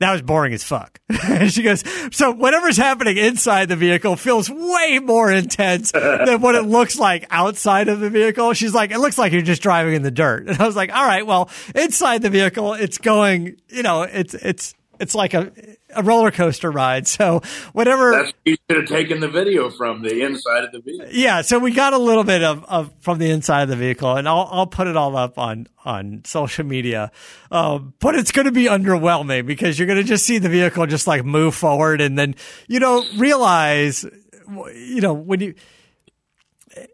that 0.00 0.12
was 0.12 0.22
boring 0.22 0.52
as 0.52 0.62
fuck. 0.62 1.00
and 1.08 1.52
she 1.52 1.62
goes, 1.62 1.82
so 2.14 2.30
whatever's 2.30 2.76
happening 2.76 3.16
inside 3.16 3.68
the 3.68 3.76
vehicle 3.76 4.14
feels 4.14 4.48
way 4.48 5.00
more 5.02 5.30
intense 5.30 5.90
than 5.90 6.40
what 6.40 6.54
it 6.54 6.62
looks 6.66 6.98
like 6.98 7.26
outside 7.30 7.88
of 7.88 7.98
the 7.98 8.10
vehicle. 8.10 8.52
She's 8.52 8.74
like, 8.74 8.92
it 8.92 8.98
looks 8.98 9.18
like 9.18 9.32
you're 9.32 9.42
just 9.42 9.62
driving 9.62 9.94
in 9.94 10.02
the 10.02 10.10
dirt. 10.10 10.48
And 10.48 10.60
I 10.62 10.66
was 10.66 10.76
like, 10.76 10.94
all 10.94 11.04
right, 11.04 11.26
well, 11.26 11.50
inside 11.74 12.22
the 12.22 12.30
vehicle, 12.30 12.74
it's 12.74 12.98
going, 12.98 13.56
you 13.68 13.82
know, 13.82 14.02
it's, 14.02 14.34
it's, 14.34 14.74
it's 15.00 15.14
like 15.14 15.34
a, 15.34 15.52
a 15.94 16.02
roller 16.02 16.30
coaster 16.30 16.70
ride. 16.70 17.06
So 17.06 17.42
whatever. 17.72 18.12
That's 18.12 18.32
you 18.44 18.56
should 18.68 18.78
have 18.78 18.88
taken 18.88 19.20
the 19.20 19.28
video 19.28 19.70
from 19.70 20.02
the 20.02 20.22
inside 20.22 20.64
of 20.64 20.72
the 20.72 20.80
vehicle. 20.80 21.08
Yeah, 21.10 21.42
so 21.42 21.58
we 21.58 21.72
got 21.72 21.92
a 21.92 21.98
little 21.98 22.24
bit 22.24 22.42
of, 22.42 22.64
of 22.64 22.92
from 23.00 23.18
the 23.18 23.30
inside 23.30 23.62
of 23.62 23.68
the 23.68 23.76
vehicle, 23.76 24.16
and 24.16 24.28
I'll 24.28 24.48
I'll 24.50 24.66
put 24.66 24.86
it 24.86 24.96
all 24.96 25.16
up 25.16 25.38
on 25.38 25.66
on 25.84 26.22
social 26.24 26.64
media. 26.64 27.10
Um, 27.50 27.94
but 27.98 28.14
it's 28.14 28.32
going 28.32 28.46
to 28.46 28.52
be 28.52 28.64
underwhelming 28.64 29.46
because 29.46 29.78
you're 29.78 29.86
going 29.86 30.00
to 30.00 30.04
just 30.04 30.24
see 30.24 30.38
the 30.38 30.48
vehicle 30.48 30.86
just 30.86 31.06
like 31.06 31.24
move 31.24 31.54
forward, 31.54 32.00
and 32.00 32.18
then 32.18 32.34
you 32.66 32.78
don't 32.78 33.06
realize, 33.18 34.04
you 34.74 35.00
know, 35.00 35.14
when 35.14 35.40
you 35.40 35.54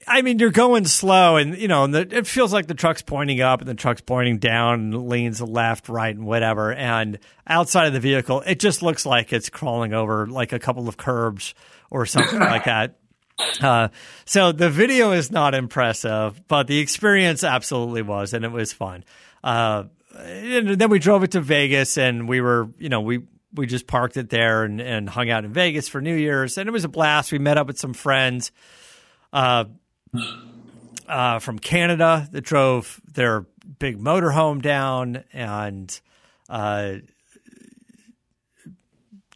I 0.07 0.23
mean, 0.23 0.39
you're 0.39 0.51
going 0.51 0.85
slow, 0.87 1.37
and 1.37 1.57
you 1.57 1.69
know, 1.69 1.85
and 1.85 1.95
the, 1.95 2.17
it 2.19 2.27
feels 2.27 2.53
like 2.53 2.67
the 2.67 2.75
truck's 2.75 3.03
pointing 3.03 3.41
up 3.41 3.61
and 3.61 3.69
the 3.69 3.75
truck's 3.75 4.01
pointing 4.01 4.39
down 4.39 4.75
and 4.75 5.09
leans 5.09 5.41
left, 5.41 5.89
right, 5.89 6.15
and 6.15 6.27
whatever. 6.27 6.73
And 6.73 7.19
outside 7.47 7.87
of 7.87 7.93
the 7.93 8.01
vehicle, 8.01 8.43
it 8.47 8.61
just 8.61 8.83
looks 8.83 9.05
like 9.07 9.33
it's 9.33 9.49
crawling 9.49 9.93
over 9.93 10.27
like 10.27 10.53
a 10.53 10.59
couple 10.59 10.89
of 10.89 10.97
curbs 10.97 11.55
or 11.91 12.07
something 12.07 12.39
like 12.39 12.65
that. 12.67 12.99
Uh, 13.61 13.89
so 14.25 14.53
the 14.53 14.71
video 14.71 15.13
is 15.13 15.31
not 15.31 15.55
impressive, 15.55 16.47
but 16.47 16.67
the 16.67 16.79
experience 16.79 17.43
absolutely 17.43 18.03
was, 18.03 18.33
and 18.33 18.45
it 18.45 18.53
was 18.53 18.73
fun. 18.73 19.05
Uh, 19.43 19.85
and 20.17 20.69
then 20.69 20.91
we 20.91 20.99
drove 20.99 21.25
it 21.25 21.33
to 21.33 21.41
Vegas, 21.41 21.99
and 21.99 22.29
we 22.29 22.41
were, 22.41 22.69
you 22.79 22.89
know, 22.89 23.01
we 23.01 23.23
we 23.53 23.67
just 23.67 23.87
parked 23.87 24.17
it 24.17 24.31
there 24.31 24.65
and, 24.65 24.81
and 24.81 25.09
hung 25.09 25.31
out 25.31 25.45
in 25.45 25.53
Vegas 25.53 25.89
for 25.89 26.01
New 26.01 26.15
Year's, 26.15 26.59
and 26.59 26.69
it 26.69 26.73
was 26.73 26.85
a 26.85 26.89
blast. 26.89 27.33
We 27.33 27.39
met 27.39 27.57
up 27.59 27.67
with 27.67 27.79
some 27.79 27.95
friends 27.95 28.53
uh, 29.35 29.65
uh, 31.09 31.39
from 31.41 31.59
Canada 31.59 32.29
that 32.31 32.43
drove 32.43 33.01
their 33.13 33.45
big 33.79 33.99
motorhome 33.99 34.63
down, 34.63 35.25
and 35.33 36.01
uh, 36.49 36.95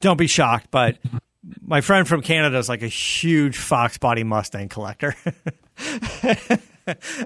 don't 0.00 0.16
be 0.16 0.28
shocked, 0.28 0.68
but 0.70 0.98
my 1.60 1.80
friend 1.80 2.06
from 2.06 2.22
Canada 2.22 2.56
is 2.58 2.68
like 2.68 2.82
a 2.82 2.88
huge 2.88 3.56
Fox 3.56 3.98
Body 3.98 4.22
Mustang 4.22 4.68
collector. 4.68 5.14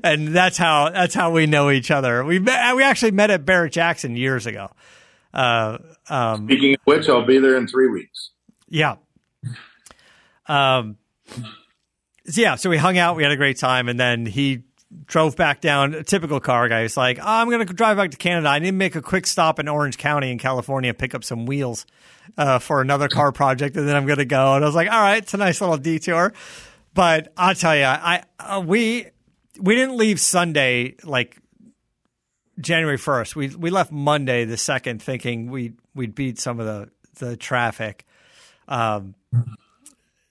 and 0.02 0.28
that's 0.28 0.56
how 0.56 0.90
that's 0.90 1.14
how 1.14 1.30
we 1.30 1.46
know 1.46 1.70
each 1.70 1.90
other. 1.90 2.24
We 2.24 2.38
met, 2.38 2.74
we 2.74 2.82
actually 2.82 3.12
met 3.12 3.30
at 3.30 3.44
Barrett 3.44 3.72
Jackson 3.72 4.16
years 4.16 4.46
ago. 4.46 4.70
Uh, 5.34 5.78
um, 6.08 6.46
Speaking 6.46 6.74
of 6.74 6.80
which, 6.84 7.08
I'll 7.08 7.24
be 7.24 7.38
there 7.38 7.56
in 7.56 7.66
three 7.66 7.88
weeks. 7.88 8.30
yeah. 8.68 8.96
Um, 10.46 10.96
yeah, 12.26 12.54
so 12.54 12.70
we 12.70 12.76
hung 12.76 12.98
out, 12.98 13.16
we 13.16 13.22
had 13.22 13.32
a 13.32 13.36
great 13.36 13.58
time, 13.58 13.88
and 13.88 13.98
then 13.98 14.26
he 14.26 14.62
drove 15.06 15.36
back 15.36 15.60
down. 15.60 15.94
A 15.94 16.04
typical 16.04 16.40
car 16.40 16.68
guy. 16.68 16.82
He's 16.82 16.96
like, 16.96 17.18
oh, 17.18 17.24
I'm 17.26 17.48
going 17.48 17.66
to 17.66 17.72
drive 17.72 17.96
back 17.96 18.10
to 18.10 18.16
Canada. 18.16 18.48
I 18.48 18.58
need 18.58 18.66
to 18.66 18.72
make 18.72 18.94
a 18.94 19.02
quick 19.02 19.26
stop 19.26 19.58
in 19.58 19.68
Orange 19.68 19.98
County 19.98 20.30
in 20.30 20.38
California, 20.38 20.94
pick 20.94 21.14
up 21.14 21.24
some 21.24 21.46
wheels 21.46 21.86
uh, 22.36 22.58
for 22.58 22.80
another 22.80 23.08
car 23.08 23.32
project, 23.32 23.76
and 23.76 23.88
then 23.88 23.96
I'm 23.96 24.06
going 24.06 24.18
to 24.18 24.24
go. 24.24 24.54
And 24.54 24.64
I 24.64 24.68
was 24.68 24.74
like, 24.74 24.90
all 24.90 25.00
right, 25.00 25.22
it's 25.22 25.34
a 25.34 25.38
nice 25.38 25.60
little 25.60 25.78
detour. 25.78 26.32
But 26.94 27.32
I'll 27.36 27.54
tell 27.54 27.74
you, 27.74 27.84
I 27.84 28.22
uh, 28.38 28.62
we 28.64 29.06
we 29.58 29.74
didn't 29.74 29.96
leave 29.96 30.20
Sunday 30.20 30.96
like 31.04 31.38
January 32.60 32.98
first. 32.98 33.34
We 33.34 33.48
we 33.48 33.70
left 33.70 33.90
Monday 33.90 34.44
the 34.44 34.58
second, 34.58 35.02
thinking 35.02 35.50
we 35.50 35.72
we'd 35.94 36.14
beat 36.14 36.38
some 36.38 36.60
of 36.60 36.66
the 36.66 36.90
the 37.18 37.36
traffic. 37.36 38.04
Um, 38.68 39.14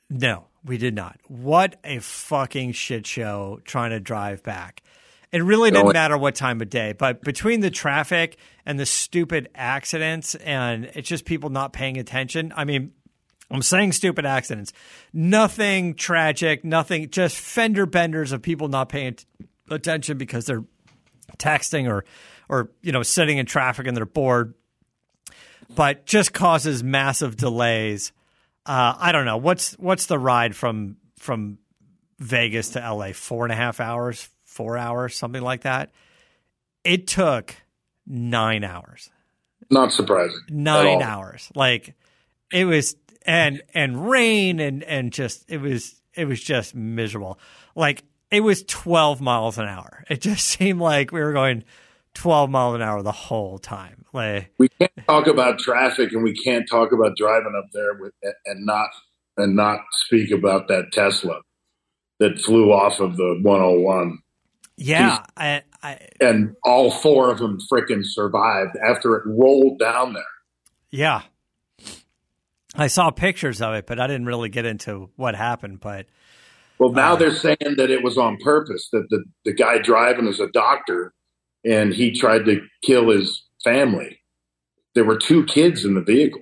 no, 0.10 0.46
we 0.64 0.78
did 0.78 0.96
not. 0.96 1.20
What 1.28 1.78
a 1.84 2.00
fucking 2.00 2.74
shit 2.74 3.08
show 3.08 3.60
trying 3.66 3.92
to 3.92 4.00
drive 4.00 4.44
back. 4.44 4.84
It 5.32 5.44
really 5.44 5.72
didn't 5.72 5.94
matter 5.94 6.18
what 6.18 6.36
time 6.36 6.62
of 6.62 6.70
day, 6.70 6.92
but 6.92 7.22
between 7.22 7.62
the 7.62 7.70
traffic 7.72 8.38
and 8.66 8.78
the 8.78 8.86
stupid 8.86 9.50
accidents 9.56 10.36
and 10.36 10.86
it's 10.94 11.08
just 11.08 11.24
people 11.24 11.50
not 11.50 11.72
paying 11.72 11.98
attention. 11.98 12.52
I 12.54 12.66
mean, 12.66 12.92
I'm 13.50 13.62
saying 13.62 13.94
stupid 13.94 14.26
accidents. 14.26 14.74
Nothing 15.14 15.96
tragic, 15.96 16.66
nothing, 16.66 17.10
just 17.10 17.38
fender 17.38 17.86
benders 17.86 18.34
of 18.34 18.42
people 18.42 18.68
not 18.68 18.90
paying 18.90 19.18
attention 19.70 20.18
because 20.18 20.46
they're 20.46 20.66
texting 21.38 21.90
or, 21.90 22.04
or, 22.50 22.72
you 22.82 22.92
know, 22.92 23.04
sitting 23.04 23.38
in 23.38 23.46
traffic 23.46 23.88
and 23.88 23.96
they're 23.96 24.06
bored, 24.06 24.54
but 25.76 26.06
just 26.06 26.34
causes 26.34 26.84
massive 26.84 27.38
delays. 27.38 28.12
Uh, 28.66 28.94
I 28.98 29.12
don't 29.12 29.26
know. 29.26 29.38
What's, 29.38 29.74
what's 29.74 30.06
the 30.06 30.20
ride 30.20 30.56
from, 30.56 30.98
from 31.18 31.58
Vegas 32.20 32.70
to 32.72 32.80
LA? 32.80 33.14
Four 33.14 33.46
and 33.46 33.52
a 33.52 33.56
half 33.56 33.80
hours, 33.80 34.30
four 34.46 34.78
hours, 34.78 35.16
something 35.16 35.42
like 35.42 35.62
that. 35.62 35.92
It 36.84 37.08
took 37.08 37.56
nine 38.08 38.64
hours 38.64 39.10
Not 39.70 39.94
surprising. 39.94 40.40
nine 40.50 41.02
hours. 41.02 41.50
Like 41.56 41.96
it 42.52 42.66
was 42.66 42.96
and 43.24 43.62
and 43.76 44.10
rain 44.10 44.60
and 44.60 44.84
and 44.84 45.14
just 45.14 45.46
it 45.48 45.62
was 45.62 46.02
it 46.16 46.26
was 46.26 46.42
just 46.42 46.74
miserable. 46.76 47.40
Like 47.76 48.04
it 48.32 48.42
was 48.42 48.64
12 48.64 49.22
miles 49.22 49.58
an 49.60 49.68
hour. 49.68 50.04
It 50.10 50.22
just 50.22 50.46
seemed 50.58 50.82
like 50.82 51.12
we 51.12 51.22
were 51.22 51.34
going 51.34 51.64
12 52.14 52.50
miles 52.50 52.76
an 52.76 52.82
hour 52.82 53.02
the 53.02 53.12
whole 53.12 53.58
time. 53.58 54.06
Like 54.14 54.52
We 54.58 54.70
can't 54.70 54.92
talk 55.08 55.28
about 55.28 55.60
traffic, 55.60 56.12
and 56.12 56.24
we 56.24 56.34
can't 56.34 56.68
talk 56.70 56.92
about 56.92 57.16
driving 57.16 57.54
up 57.58 57.70
there 57.74 57.94
with 57.94 58.14
and 58.46 58.66
not 58.66 58.90
and 59.38 59.56
not 59.56 59.80
speak 60.06 60.32
about 60.32 60.68
that 60.68 60.92
Tesla 60.92 61.42
that 62.20 62.40
flew 62.40 62.72
off 62.72 63.00
of 63.00 63.18
the 63.18 63.40
101. 63.42 64.20
yeah, 64.78 65.24
I 65.36 65.64
I 65.82 66.00
and 66.20 66.56
all 66.64 66.92
four 66.92 67.32
of 67.32 67.40
them 67.40 67.58
frickin' 67.72 68.06
survived 68.06 68.78
after 68.88 69.16
it 69.16 69.24
rolled 69.26 69.80
down 69.80 70.14
there. 70.14 70.24
yeah. 70.92 71.22
I 72.74 72.88
saw 72.88 73.12
pictures 73.12 73.62
of 73.62 73.74
it, 73.74 73.86
but 73.86 74.00
I 74.00 74.08
didn't 74.08 74.28
really 74.28 74.48
get 74.48 74.66
into 74.66 75.10
what 75.18 75.36
happened, 75.36 75.82
but 75.82 76.06
Well, 76.80 76.92
now 76.92 77.14
uh, 77.14 77.16
they're 77.18 77.36
saying 77.36 77.76
that 77.76 77.90
it 77.90 78.02
was 78.02 78.18
on 78.18 78.38
purpose. 78.38 78.88
That 78.92 79.08
the 79.10 79.26
the 79.44 79.54
guy 79.54 79.80
driving 79.80 80.28
is 80.28 80.40
a 80.40 80.48
doctor, 80.48 81.14
and 81.66 81.94
he 81.94 82.12
tried 82.12 82.46
to 82.46 82.62
kill 82.84 83.10
his 83.10 83.44
family. 83.64 84.20
There 84.96 85.06
were 85.06 85.18
two 85.18 85.46
kids 85.46 85.86
in 85.86 85.94
the 85.96 86.02
vehicle, 86.02 86.42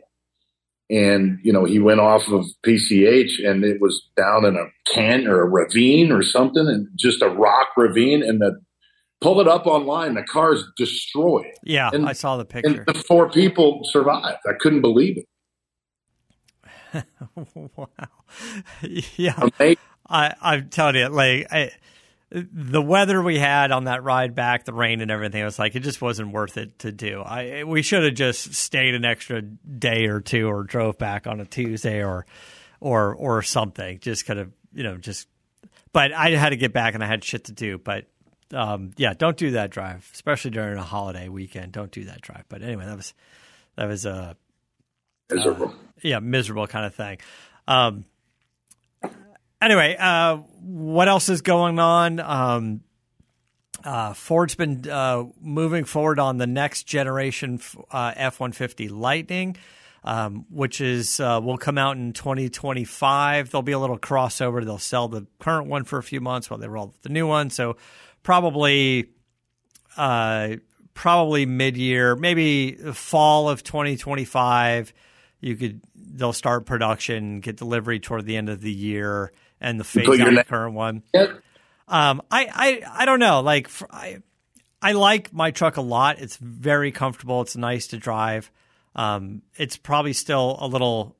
and 0.89 1.39
you 1.43 1.53
know 1.53 1.65
he 1.65 1.79
went 1.79 1.99
off 1.99 2.27
of 2.29 2.45
PCH, 2.65 3.45
and 3.45 3.63
it 3.63 3.79
was 3.81 4.01
down 4.17 4.45
in 4.45 4.55
a 4.55 4.65
can 4.93 5.27
or 5.27 5.41
a 5.41 5.47
ravine 5.49 6.11
or 6.11 6.21
something, 6.23 6.67
and 6.67 6.87
just 6.97 7.21
a 7.21 7.29
rock 7.29 7.67
ravine, 7.77 8.23
and 8.23 8.41
the 8.41 8.59
pull 9.21 9.39
it 9.41 9.47
up 9.47 9.67
online. 9.67 10.15
The 10.15 10.23
car's 10.23 10.63
destroyed. 10.77 11.45
yeah, 11.63 11.89
And- 11.93 12.07
I 12.07 12.13
saw 12.13 12.37
the 12.37 12.41
And 12.41 12.49
picture. 12.63 12.83
the 12.87 12.93
four 12.93 13.29
people 13.29 13.81
survived. 13.83 14.39
I 14.47 14.53
couldn't 14.59 14.81
believe 14.81 15.17
it. 15.17 15.25
wow. 17.75 17.87
yeah. 19.17 19.33
Amazing. 19.59 19.77
I, 20.07 20.33
I'm 20.41 20.69
telling 20.69 20.95
you, 20.95 21.07
like 21.09 21.45
I, 21.51 21.71
the 22.31 22.81
weather 22.81 23.21
we 23.21 23.39
had 23.39 23.71
on 23.71 23.85
that 23.85 24.03
ride 24.03 24.35
back, 24.35 24.65
the 24.65 24.73
rain 24.73 25.01
and 25.01 25.09
everything, 25.09 25.41
I 25.41 25.45
was 25.45 25.57
like, 25.57 25.75
it 25.75 25.79
just 25.79 26.01
wasn't 26.01 26.31
worth 26.31 26.57
it 26.57 26.79
to 26.79 26.91
do. 26.91 27.21
I 27.21 27.63
we 27.63 27.81
should 27.81 28.03
have 28.03 28.13
just 28.13 28.53
stayed 28.53 28.93
an 28.93 29.03
extra 29.03 29.41
day 29.41 30.05
or 30.05 30.19
two, 30.19 30.47
or 30.47 30.63
drove 30.63 30.97
back 30.97 31.25
on 31.25 31.39
a 31.39 31.45
Tuesday, 31.45 32.03
or 32.03 32.25
or 32.79 33.15
or 33.15 33.41
something. 33.41 33.99
Just 33.99 34.25
kind 34.25 34.39
of, 34.39 34.51
you 34.73 34.83
know, 34.83 34.97
just. 34.97 35.27
But 35.91 36.13
I 36.13 36.29
had 36.31 36.49
to 36.49 36.55
get 36.55 36.71
back, 36.71 36.93
and 36.93 37.03
I 37.03 37.07
had 37.07 37.23
shit 37.23 37.45
to 37.45 37.51
do. 37.51 37.79
But 37.79 38.05
um, 38.53 38.91
yeah, 38.95 39.13
don't 39.15 39.37
do 39.37 39.51
that 39.51 39.71
drive, 39.71 40.07
especially 40.13 40.51
during 40.51 40.77
a 40.77 40.83
holiday 40.83 41.29
weekend. 41.29 41.71
Don't 41.71 41.91
do 41.91 42.05
that 42.05 42.21
drive. 42.21 42.45
But 42.47 42.61
anyway, 42.61 42.85
that 42.85 42.95
was 42.95 43.13
that 43.75 43.87
was 43.87 44.05
a 44.05 44.35
miserable. 45.31 45.69
Uh, 45.69 45.73
yeah, 46.03 46.19
miserable 46.19 46.67
kind 46.67 46.85
of 46.85 46.93
thing. 46.93 47.17
Um, 47.67 48.05
anyway, 49.61 49.95
uh, 49.99 50.37
what 50.61 51.07
else 51.07 51.29
is 51.29 51.41
going 51.41 51.79
on? 51.79 52.19
Um, 52.19 52.81
uh, 53.83 54.13
Ford's 54.13 54.55
been 54.55 54.89
uh, 54.89 55.25
moving 55.39 55.85
forward 55.85 56.19
on 56.19 56.37
the 56.37 56.47
next 56.47 56.83
generation 56.83 57.59
uh, 57.91 58.13
F 58.15 58.39
one 58.39 58.51
fifty 58.51 58.89
Lightning, 58.89 59.55
um, 60.03 60.45
which 60.49 60.81
is 60.81 61.19
uh, 61.19 61.39
will 61.41 61.57
come 61.57 61.77
out 61.77 61.95
in 61.95 62.11
twenty 62.13 62.49
twenty 62.49 62.83
five. 62.83 63.49
There'll 63.49 63.63
be 63.63 63.71
a 63.71 63.79
little 63.79 63.97
crossover. 63.97 64.63
They'll 64.63 64.79
sell 64.79 65.07
the 65.07 65.27
current 65.39 65.67
one 65.67 65.85
for 65.85 65.97
a 65.97 66.03
few 66.03 66.19
months 66.19 66.49
while 66.49 66.59
they 66.59 66.67
roll 66.67 66.93
the 67.03 67.09
new 67.09 67.27
one. 67.27 67.49
So 67.49 67.77
probably, 68.21 69.11
uh, 69.95 70.57
probably 70.93 71.45
mid 71.45 71.77
year, 71.77 72.17
maybe 72.17 72.73
fall 72.73 73.49
of 73.49 73.63
twenty 73.63 73.95
twenty 73.95 74.25
five. 74.25 74.93
You 75.39 75.55
could 75.55 75.79
they'll 75.95 76.33
start 76.33 76.65
production, 76.65 77.39
get 77.39 77.55
delivery 77.55 78.01
toward 78.01 78.25
the 78.25 78.35
end 78.35 78.49
of 78.49 78.59
the 78.59 78.73
year, 78.73 79.31
and 79.61 79.79
the 79.79 79.83
phase 79.83 80.07
out 80.07 80.33
the 80.33 80.43
current 80.43 80.75
one. 80.75 81.03
Yep. 81.13 81.41
Um, 81.87 82.21
I, 82.29 82.47
I, 82.53 83.01
I 83.01 83.05
don't 83.05 83.19
know. 83.19 83.41
Like, 83.41 83.69
I, 83.91 84.19
I 84.81 84.93
like 84.93 85.33
my 85.33 85.51
truck 85.51 85.77
a 85.77 85.81
lot. 85.81 86.19
It's 86.19 86.37
very 86.37 86.91
comfortable. 86.91 87.41
It's 87.41 87.55
nice 87.55 87.87
to 87.87 87.97
drive. 87.97 88.51
Um, 88.95 89.41
it's 89.57 89.77
probably 89.77 90.13
still 90.13 90.57
a 90.59 90.67
little 90.67 91.15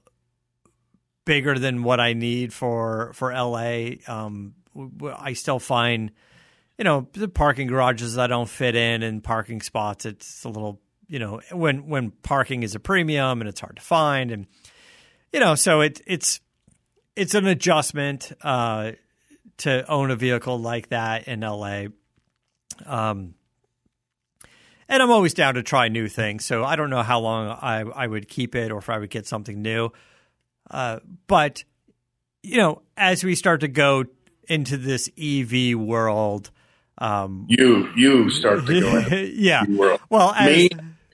bigger 1.25 1.59
than 1.59 1.83
what 1.83 1.99
I 1.99 2.13
need 2.13 2.53
for 2.53 3.11
for 3.13 3.31
LA. 3.31 3.89
Um, 4.07 4.55
I 5.17 5.33
still 5.33 5.59
find, 5.59 6.11
you 6.77 6.83
know, 6.83 7.07
the 7.13 7.27
parking 7.27 7.67
garages 7.67 8.17
I 8.17 8.27
don't 8.27 8.49
fit 8.49 8.75
in 8.75 9.03
and 9.03 9.23
parking 9.23 9.61
spots. 9.61 10.05
It's 10.05 10.43
a 10.43 10.49
little, 10.49 10.81
you 11.07 11.19
know, 11.19 11.41
when 11.51 11.87
when 11.87 12.11
parking 12.11 12.63
is 12.63 12.75
a 12.75 12.79
premium 12.79 13.41
and 13.41 13.47
it's 13.49 13.59
hard 13.59 13.75
to 13.75 13.81
find, 13.81 14.31
and 14.31 14.47
you 15.31 15.39
know, 15.39 15.55
so 15.55 15.81
it 15.81 16.01
it's 16.07 16.39
it's 17.19 17.35
an 17.35 17.45
adjustment. 17.45 18.31
Uh, 18.41 18.93
to 19.59 19.89
own 19.89 20.09
a 20.09 20.15
vehicle 20.15 20.57
like 20.57 20.89
that 20.89 21.27
in 21.27 21.41
LA. 21.41 21.85
Um, 22.85 23.35
and 24.87 25.03
I'm 25.03 25.11
always 25.11 25.33
down 25.33 25.55
to 25.55 25.63
try 25.63 25.87
new 25.89 26.07
things. 26.07 26.45
So 26.45 26.63
I 26.63 26.75
don't 26.75 26.89
know 26.89 27.03
how 27.03 27.19
long 27.19 27.49
I, 27.61 27.81
I 27.81 28.07
would 28.07 28.27
keep 28.27 28.55
it 28.55 28.71
or 28.71 28.79
if 28.79 28.89
I 28.89 28.97
would 28.97 29.09
get 29.09 29.27
something 29.27 29.61
new. 29.61 29.91
Uh, 30.71 30.99
but, 31.27 31.63
you 32.41 32.57
know, 32.57 32.81
as 32.97 33.23
we 33.23 33.35
start 33.35 33.61
to 33.61 33.67
go 33.67 34.05
into 34.47 34.77
this 34.77 35.09
EV 35.21 35.75
world, 35.77 36.51
um, 36.97 37.45
you 37.47 37.89
you 37.95 38.29
start 38.29 38.65
to 38.65 38.81
go 38.81 39.15
yeah. 39.33 39.63
Well, 40.09 40.33
as, 40.33 40.47
me 40.47 40.69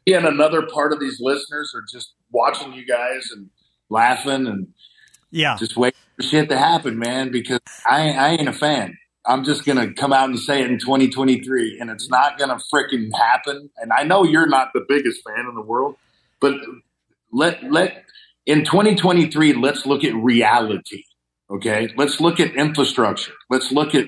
and 0.08 0.26
another 0.26 0.64
part 0.64 0.93
of 0.93 0.99
these 0.99 1.18
listeners 1.20 1.74
are 1.76 1.84
just 1.91 2.14
watching 2.32 2.74
you 2.74 2.88
guys 2.88 3.30
and 3.32 3.49
laughing 3.89 4.47
and 4.47 4.68
yeah, 5.36 5.57
just 5.57 5.75
wait 5.75 5.93
for 6.15 6.23
shit 6.23 6.47
to 6.49 6.57
happen, 6.57 6.97
man. 6.97 7.29
Because 7.29 7.59
I 7.86 8.11
I 8.11 8.29
ain't 8.29 8.47
a 8.47 8.53
fan. 8.53 8.97
I'm 9.25 9.43
just 9.43 9.65
gonna 9.65 9.93
come 9.93 10.13
out 10.13 10.29
and 10.29 10.39
say 10.39 10.61
it 10.61 10.71
in 10.71 10.79
2023, 10.79 11.79
and 11.79 11.89
it's 11.89 12.09
not 12.09 12.39
gonna 12.39 12.57
freaking 12.73 13.09
happen. 13.13 13.69
And 13.77 13.91
I 13.91 14.03
know 14.03 14.23
you're 14.23 14.47
not 14.47 14.69
the 14.73 14.86
biggest 14.88 15.21
fan 15.27 15.45
in 15.45 15.55
the 15.55 15.61
world, 15.61 15.97
but 16.39 16.55
let 17.33 17.61
let 17.69 18.05
in 18.45 18.63
2023, 18.63 19.53
let's 19.53 19.86
look 19.86 20.05
at 20.05 20.15
reality. 20.15 21.03
Okay, 21.49 21.89
let's 21.97 22.21
look 22.21 22.39
at 22.39 22.55
infrastructure. 22.55 23.33
Let's 23.49 23.71
look 23.73 23.93
at 23.93 24.07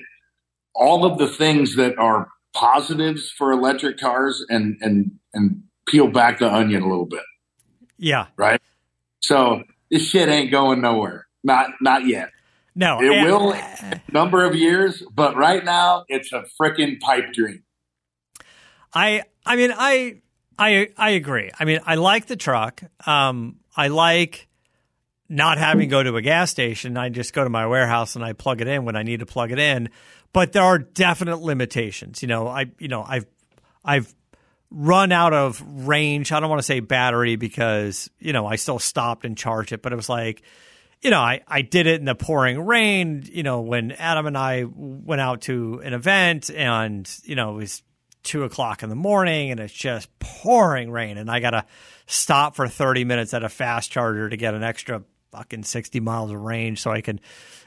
all 0.74 1.06
of 1.06 1.18
the 1.18 1.28
things 1.28 1.76
that 1.76 1.98
are 1.98 2.30
positives 2.56 3.30
for 3.32 3.52
electric 3.52 4.00
cars, 4.00 4.46
and 4.48 4.78
and 4.80 5.12
and 5.34 5.64
peel 5.88 6.08
back 6.08 6.40
the 6.40 6.54
onion 6.54 6.84
a 6.84 6.88
little 6.88 7.06
bit. 7.06 7.24
Yeah. 7.98 8.28
Right. 8.38 8.62
So 9.20 9.64
this 9.92 10.10
shit 10.10 10.30
ain't 10.30 10.52
going 10.52 10.82
nowhere. 10.82 11.28
Not 11.44 11.72
not 11.82 12.06
yet. 12.06 12.30
No, 12.76 13.00
It 13.02 13.12
and- 13.12 13.26
will 13.26 13.52
in 13.54 13.60
a 13.82 14.02
number 14.12 14.44
of 14.46 14.56
years, 14.56 15.02
but 15.14 15.36
right 15.36 15.64
now 15.64 16.06
it's 16.08 16.32
a 16.34 16.46
freaking 16.62 17.00
pipe 17.00 17.34
dream. 17.34 17.64
I 18.94 19.24
I 19.46 19.56
mean 19.56 19.74
I 19.76 20.22
I 20.58 20.90
I 20.98 21.12
agree. 21.12 21.52
I 21.60 21.66
mean 21.66 21.80
I 21.86 21.96
like 21.96 22.28
the 22.28 22.36
truck. 22.36 22.82
Um 23.06 23.58
I 23.76 23.88
like 23.90 24.48
not 25.30 25.58
having 25.58 25.82
to 25.82 25.88
go 25.88 26.02
to 26.04 26.16
a 26.16 26.22
gas 26.22 26.50
station. 26.52 26.96
I 26.98 27.10
just 27.10 27.34
go 27.34 27.44
to 27.44 27.50
my 27.50 27.68
warehouse 27.68 28.16
and 28.16 28.24
I 28.24 28.34
plug 28.34 28.62
it 28.62 28.68
in 28.68 28.86
when 28.86 28.96
I 28.96 29.04
need 29.04 29.20
to 29.20 29.26
plug 29.26 29.52
it 29.52 29.60
in. 29.60 29.90
But 30.34 30.54
there 30.54 30.64
are 30.64 30.80
definite 30.80 31.38
limitations. 31.42 32.22
You 32.22 32.28
know, 32.28 32.48
I 32.48 32.68
you 32.80 32.88
know, 32.88 33.04
I've 33.04 33.26
I've 33.84 34.14
run 34.70 35.12
out 35.12 35.34
of 35.34 35.64
range. 35.88 36.32
I 36.32 36.40
don't 36.40 36.50
want 36.50 36.60
to 36.60 36.66
say 36.66 36.80
battery 36.80 37.36
because, 37.36 38.10
you 38.20 38.34
know, 38.34 38.46
I 38.46 38.58
still 38.58 38.80
stopped 38.80 39.26
and 39.26 39.38
charged 39.38 39.72
it, 39.72 39.82
but 39.82 39.94
it 39.94 39.96
was 39.96 40.10
like 40.10 40.44
you 41.02 41.12
know, 41.12 41.20
I, 41.20 41.42
I 41.48 41.62
did 41.62 41.88
it 41.88 42.00
in 42.00 42.06
the 42.06 42.16
pouring 42.16 42.66
rain, 42.66 43.28
you 43.32 43.44
know, 43.44 43.62
when 43.62 43.92
Adam 43.92 44.26
and 44.26 44.38
I 44.38 44.66
went 44.66 45.22
out 45.22 45.42
to 45.42 45.82
an 45.84 45.94
event 45.94 46.50
and, 46.50 47.10
you 47.24 47.36
know, 47.36 47.52
it 47.52 47.56
was 47.56 47.84
two 48.24 48.44
o'clock 48.44 48.84
in 48.84 48.90
the 48.90 48.96
morning 48.96 49.52
and 49.52 49.60
it's 49.60 49.74
just 49.74 50.10
pouring 50.20 50.92
rain 50.92 51.18
and 51.18 51.30
I 51.30 51.40
got 51.40 51.52
to 51.52 51.66
stop 52.08 52.56
for 52.56 52.68
30 52.68 53.06
minutes 53.06 53.34
at 53.34 53.44
a 53.44 53.50
fast 53.50 53.92
charger 53.92 54.28
to 54.28 54.38
get 54.38 54.54
an 54.54 54.64
extra 54.64 55.04
fucking 55.32 55.64
60 55.64 56.00
miles 56.00 56.32
of 56.32 56.42
range 56.42 56.82
so 56.82 56.92
I 56.92 57.02
can, 57.02 57.20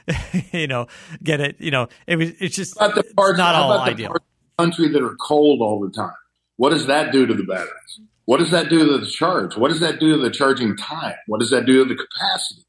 you 0.51 0.67
know, 0.67 0.87
get 1.23 1.39
it, 1.39 1.61
you 1.61 1.71
know, 1.71 1.87
it 2.05 2.17
was, 2.17 2.31
it's 2.39 2.55
just 2.55 2.75
about 2.75 2.95
the 2.95 3.01
it's 3.01 3.13
parts, 3.13 3.37
not 3.37 3.55
all 3.55 3.71
about 3.71 3.85
the 3.85 3.91
ideal. 3.91 4.13
the 4.13 4.19
country 4.59 4.89
that 4.89 5.01
are 5.01 5.15
cold 5.15 5.61
all 5.61 5.79
the 5.79 5.89
time? 5.89 6.13
What 6.61 6.69
does 6.69 6.85
that 6.85 7.11
do 7.11 7.25
to 7.25 7.33
the 7.33 7.41
batteries? 7.41 8.01
What 8.25 8.37
does 8.37 8.51
that 8.51 8.69
do 8.69 8.85
to 8.85 8.99
the 8.99 9.07
charge? 9.07 9.57
What 9.57 9.69
does 9.69 9.79
that 9.79 9.99
do 9.99 10.11
to 10.15 10.21
the 10.21 10.29
charging 10.29 10.77
time? 10.77 11.15
What 11.25 11.39
does 11.39 11.49
that 11.49 11.65
do 11.65 11.83
to 11.83 11.89
the 11.91 11.95
capacity? 11.95 12.61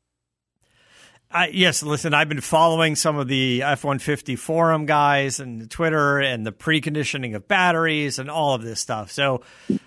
I, 1.31 1.49
yes, 1.49 1.83
listen, 1.83 2.15
I've 2.15 2.31
been 2.31 2.41
following 2.41 2.97
some 2.97 3.19
of 3.19 3.29
the 3.29 3.63
F 3.63 3.85
150 3.85 4.35
forum 4.37 4.87
guys 4.87 5.41
and 5.41 5.71
Twitter 5.71 6.21
and 6.21 6.47
the 6.47 6.53
preconditioning 6.53 7.37
of 7.37 7.47
batteries 7.47 8.19
and 8.19 8.31
all 8.31 8.55
of 8.55 8.63
this 8.63 8.81
stuff. 8.81 9.11
So, 9.13 9.43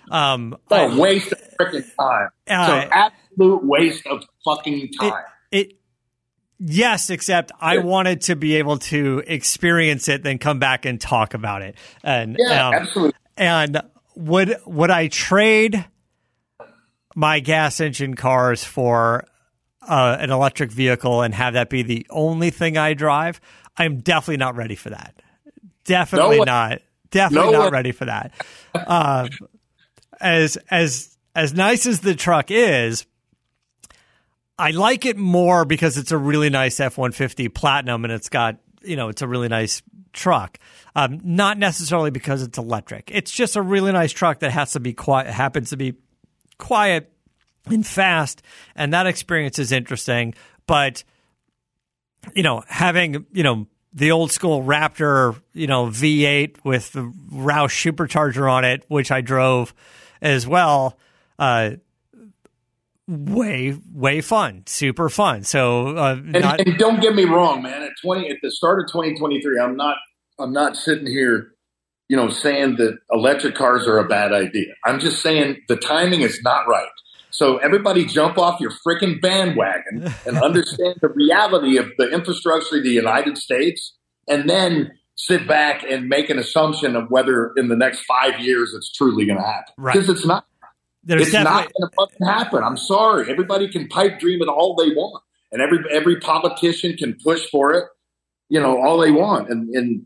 um, 0.08 0.56
I- 0.70 0.96
waste 0.96 1.32
of 1.32 1.40
freaking 1.58 1.84
time. 1.98 2.28
Uh, 2.48 2.66
so 2.68 2.88
absolute 2.92 3.64
waste 3.64 4.06
of 4.06 4.22
fucking 4.44 4.92
time. 5.00 5.24
it, 5.50 5.72
yes, 6.60 7.10
except 7.10 7.50
I 7.60 7.74
Yeah. 7.74 7.80
wanted 7.80 8.20
to 8.20 8.36
be 8.36 8.54
able 8.54 8.78
to 8.78 9.24
experience 9.26 10.06
it, 10.08 10.22
then 10.22 10.38
come 10.38 10.60
back 10.60 10.84
and 10.84 11.00
talk 11.00 11.34
about 11.34 11.62
it. 11.62 11.74
And, 12.04 12.36
yeah, 12.38 12.68
um, 12.68 12.74
absolutely. 12.74 13.14
and 13.36 13.82
would, 14.16 14.56
would 14.66 14.90
I 14.90 15.08
trade 15.08 15.84
my 17.14 17.40
gas 17.40 17.80
engine 17.80 18.14
cars 18.14 18.64
for 18.64 19.24
uh, 19.86 20.16
an 20.18 20.30
electric 20.30 20.72
vehicle 20.72 21.22
and 21.22 21.32
have 21.34 21.54
that 21.54 21.70
be 21.70 21.82
the 21.82 22.06
only 22.10 22.50
thing 22.50 22.76
I 22.76 22.94
drive? 22.94 23.40
I'm 23.76 23.98
definitely 23.98 24.38
not 24.38 24.56
ready 24.56 24.74
for 24.74 24.90
that. 24.90 25.22
Definitely 25.84 26.38
No 26.38 26.44
not. 26.44 26.82
Definitely 27.10 27.52
No 27.52 27.58
not 27.58 27.72
ready 27.72 27.92
for 27.92 28.06
that. 28.06 28.32
Um, 28.74 29.28
as 30.20 30.56
as 30.70 31.16
as 31.34 31.54
nice 31.54 31.86
as 31.86 32.00
the 32.00 32.14
truck 32.14 32.50
is, 32.50 33.06
I 34.58 34.70
like 34.70 35.04
it 35.06 35.16
more 35.16 35.64
because 35.64 35.98
it's 35.98 36.12
a 36.12 36.18
really 36.18 36.50
nice 36.50 36.80
F 36.80 36.98
one 36.98 37.12
fifty 37.12 37.48
Platinum 37.48 38.04
and 38.04 38.12
it's 38.12 38.28
got 38.28 38.56
you 38.82 38.96
know 38.96 39.08
it's 39.08 39.22
a 39.22 39.28
really 39.28 39.48
nice 39.48 39.82
truck. 40.12 40.58
Um, 40.96 41.20
not 41.22 41.58
necessarily 41.58 42.10
because 42.10 42.42
it's 42.42 42.56
electric. 42.56 43.10
It's 43.12 43.30
just 43.30 43.54
a 43.54 43.60
really 43.60 43.92
nice 43.92 44.12
truck 44.12 44.40
that 44.40 44.50
has 44.50 44.72
to 44.72 44.80
be 44.80 44.94
quiet. 44.94 45.26
Happens 45.26 45.68
to 45.70 45.76
be 45.76 45.94
quiet 46.58 47.12
and 47.66 47.86
fast, 47.86 48.40
and 48.74 48.94
that 48.94 49.06
experience 49.06 49.58
is 49.58 49.72
interesting. 49.72 50.34
But 50.66 51.04
you 52.34 52.42
know, 52.42 52.64
having 52.66 53.26
you 53.32 53.42
know 53.42 53.66
the 53.92 54.10
old 54.10 54.32
school 54.32 54.62
Raptor, 54.62 55.38
you 55.52 55.66
know 55.66 55.86
V8 55.86 56.64
with 56.64 56.92
the 56.92 57.12
Roush 57.30 57.92
supercharger 57.92 58.50
on 58.50 58.64
it, 58.64 58.82
which 58.88 59.12
I 59.12 59.20
drove 59.20 59.74
as 60.22 60.46
well. 60.46 60.98
Uh, 61.38 61.72
way 63.06 63.76
way 63.92 64.20
fun, 64.22 64.62
super 64.66 65.10
fun. 65.10 65.42
So 65.42 65.96
uh, 65.96 66.12
And, 66.12 66.32
not 66.32 66.60
and 66.60 66.78
don't 66.78 67.00
get 67.00 67.14
me 67.14 67.24
wrong, 67.24 67.62
man. 67.62 67.82
At 67.82 67.92
twenty, 68.02 68.30
at 68.30 68.38
the 68.42 68.50
start 68.50 68.80
of 68.80 68.86
2023, 68.86 69.60
I'm 69.60 69.76
not, 69.76 69.96
I'm 70.38 70.52
not 70.52 70.76
sitting 70.76 71.06
here, 71.06 71.52
you 72.08 72.16
know, 72.16 72.28
saying 72.28 72.76
that 72.76 72.98
electric 73.10 73.54
cars 73.54 73.86
are 73.86 73.98
a 73.98 74.06
bad 74.06 74.32
idea. 74.32 74.74
I'm 74.84 75.00
just 75.00 75.22
saying 75.22 75.62
the 75.68 75.76
timing 75.76 76.20
is 76.20 76.40
not 76.42 76.68
right. 76.68 76.88
So 77.30 77.58
everybody, 77.58 78.06
jump 78.06 78.38
off 78.38 78.60
your 78.60 78.72
freaking 78.86 79.20
bandwagon 79.20 80.12
and 80.26 80.38
understand 80.38 80.96
the 81.02 81.08
reality 81.08 81.76
of 81.76 81.90
the 81.98 82.10
infrastructure 82.10 82.78
of 82.78 82.84
the 82.84 82.90
United 82.90 83.36
States, 83.36 83.94
and 84.26 84.48
then 84.48 84.92
sit 85.16 85.46
back 85.46 85.82
and 85.82 86.08
make 86.08 86.30
an 86.30 86.38
assumption 86.38 86.96
of 86.96 87.10
whether 87.10 87.52
in 87.56 87.68
the 87.68 87.76
next 87.76 88.00
five 88.04 88.40
years 88.40 88.72
it's 88.74 88.90
truly 88.92 89.26
going 89.26 89.38
to 89.38 89.44
happen. 89.44 89.74
Right. 89.76 89.92
Because 89.92 90.08
it's 90.08 90.24
not. 90.24 90.46
there's 91.04 91.22
it's 91.22 91.32
definitely 91.32 91.62
not 91.62 91.72
going 91.72 91.90
to 91.90 91.96
fucking 91.96 92.26
happen. 92.26 92.62
I'm 92.62 92.76
sorry. 92.76 93.30
Everybody 93.30 93.68
can 93.68 93.88
pipe 93.88 94.18
dream 94.18 94.40
it 94.40 94.48
all 94.48 94.74
they 94.74 94.90
want, 94.90 95.22
and 95.52 95.60
every 95.60 95.78
every 95.90 96.20
politician 96.20 96.96
can 96.96 97.16
push 97.22 97.44
for 97.50 97.74
it, 97.74 97.84
you 98.48 98.60
know, 98.60 98.80
all 98.82 98.98
they 98.98 99.10
want. 99.10 99.50
And 99.50 99.68
and 99.74 100.02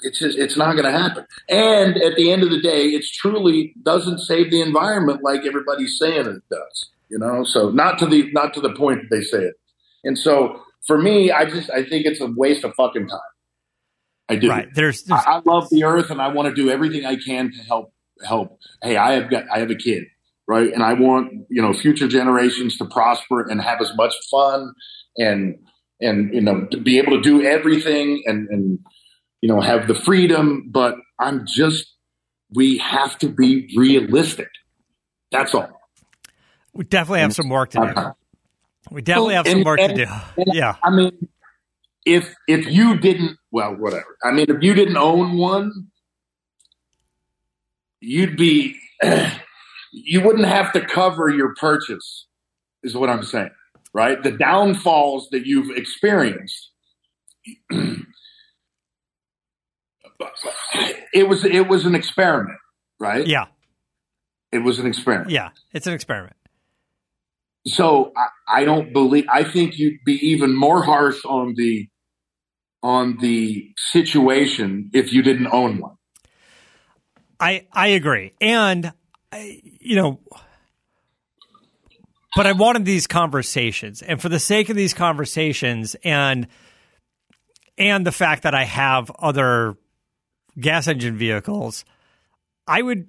it's 0.00 0.18
just 0.18 0.38
it's 0.38 0.56
not 0.56 0.72
going 0.72 0.84
to 0.84 0.96
happen. 0.98 1.26
And 1.48 1.96
at 1.96 2.16
the 2.16 2.30
end 2.30 2.42
of 2.42 2.50
the 2.50 2.60
day, 2.60 2.86
it's 2.86 3.10
truly 3.10 3.74
doesn't 3.82 4.20
save 4.20 4.50
the 4.50 4.60
environment 4.60 5.20
like 5.22 5.44
everybody's 5.44 5.98
saying 5.98 6.26
it 6.26 6.42
does. 6.50 6.90
You 7.08 7.18
know, 7.18 7.44
so 7.44 7.70
not 7.70 7.98
to 8.00 8.06
the 8.06 8.30
not 8.32 8.54
to 8.54 8.60
the 8.60 8.74
point 8.74 9.02
that 9.02 9.16
they 9.16 9.22
say 9.22 9.44
it. 9.44 9.54
And 10.04 10.18
so 10.18 10.60
for 10.86 10.98
me, 10.98 11.30
I 11.30 11.44
just 11.46 11.70
I 11.70 11.84
think 11.84 12.06
it's 12.06 12.20
a 12.20 12.26
waste 12.26 12.64
of 12.64 12.74
fucking 12.76 13.08
time. 13.08 13.20
I 14.28 14.36
do. 14.36 14.48
Right. 14.48 14.68
There's, 14.74 15.04
there's 15.04 15.24
I, 15.26 15.36
I 15.36 15.40
love 15.44 15.68
the 15.70 15.84
earth, 15.84 16.10
and 16.10 16.20
I 16.20 16.28
want 16.28 16.48
to 16.48 16.54
do 16.54 16.70
everything 16.70 17.06
I 17.06 17.16
can 17.16 17.50
to 17.52 17.58
help 17.64 17.92
help. 18.26 18.58
Hey, 18.82 18.96
I 18.96 19.12
have 19.12 19.30
got 19.30 19.44
I 19.52 19.58
have 19.58 19.70
a 19.70 19.74
kid, 19.74 20.04
right, 20.46 20.72
and 20.72 20.82
I 20.82 20.92
want 20.92 21.32
you 21.48 21.62
know 21.62 21.72
future 21.72 22.08
generations 22.08 22.76
to 22.78 22.84
prosper 22.84 23.40
and 23.48 23.60
have 23.60 23.80
as 23.80 23.90
much 23.96 24.14
fun 24.30 24.74
and 25.16 25.58
and 26.00 26.32
you 26.32 26.40
know 26.40 26.66
to 26.66 26.78
be 26.78 26.98
able 26.98 27.12
to 27.12 27.20
do 27.20 27.42
everything 27.42 28.22
and 28.26 28.48
and 28.48 28.78
you 29.40 29.48
know 29.48 29.60
have 29.60 29.88
the 29.88 29.94
freedom. 29.94 30.68
But 30.70 30.96
I'm 31.18 31.46
just 31.46 31.86
we 32.50 32.78
have 32.78 33.18
to 33.18 33.28
be 33.28 33.68
realistic. 33.76 34.48
That's 35.30 35.54
all. 35.54 35.68
we 36.72 36.84
definitely 36.84 37.20
have 37.20 37.34
some 37.34 37.48
work 37.48 37.70
to 37.70 37.78
do. 37.78 37.84
Uh-huh. 37.84 38.12
We 38.90 39.02
definitely 39.02 39.34
have 39.34 39.46
some 39.48 39.64
work 39.64 39.78
to 39.78 39.94
do. 39.94 40.06
Yeah. 40.46 40.76
I 40.82 40.90
mean, 40.90 41.28
if 42.06 42.34
if 42.46 42.66
you 42.66 42.96
didn't, 42.96 43.36
well, 43.50 43.72
whatever. 43.74 44.16
I 44.24 44.30
mean, 44.30 44.46
if 44.48 44.62
you 44.62 44.74
didn't 44.74 44.96
own 44.96 45.36
one, 45.36 45.88
you'd 48.00 48.36
be, 48.36 48.76
you 49.92 50.22
wouldn't 50.22 50.46
have 50.46 50.72
to 50.72 50.80
cover 50.80 51.28
your 51.28 51.54
purchase. 51.54 52.26
Is 52.82 52.94
what 52.94 53.10
I'm 53.10 53.24
saying, 53.24 53.50
right? 53.94 54.22
The 54.22 54.32
downfalls 54.32 55.28
that 55.30 55.46
you've 55.46 55.76
experienced. 55.76 56.70
it 61.12 61.28
was 61.28 61.44
it 61.44 61.68
was 61.68 61.86
an 61.86 61.94
experiment, 61.94 62.58
right? 62.98 63.26
Yeah. 63.26 63.46
It 64.52 64.58
was 64.58 64.78
an 64.78 64.86
experiment. 64.86 65.30
Yeah. 65.30 65.50
It's 65.72 65.86
an 65.86 65.94
experiment. 65.94 66.36
So 67.66 68.12
I, 68.16 68.60
I 68.60 68.64
don't 68.64 68.92
believe. 68.92 69.26
I 69.30 69.44
think 69.44 69.78
you'd 69.78 69.98
be 70.04 70.14
even 70.14 70.54
more 70.54 70.82
harsh 70.82 71.24
on 71.24 71.54
the 71.56 71.88
on 72.82 73.18
the 73.20 73.74
situation 73.76 74.90
if 74.92 75.12
you 75.12 75.22
didn't 75.22 75.48
own 75.48 75.78
one. 75.78 75.96
I 77.40 77.66
I 77.72 77.88
agree, 77.88 78.32
and 78.40 78.92
I, 79.32 79.60
you 79.62 79.96
know, 79.96 80.20
but 82.38 82.46
I 82.46 82.52
wanted 82.52 82.84
these 82.84 83.08
conversations, 83.08 84.00
and 84.00 84.22
for 84.22 84.28
the 84.28 84.38
sake 84.38 84.68
of 84.68 84.76
these 84.76 84.94
conversations, 84.94 85.96
and 86.04 86.46
and 87.76 88.06
the 88.06 88.12
fact 88.12 88.44
that 88.44 88.54
I 88.54 88.62
have 88.62 89.10
other 89.18 89.76
gas 90.56 90.86
engine 90.86 91.16
vehicles, 91.16 91.84
I 92.64 92.80
would. 92.80 93.08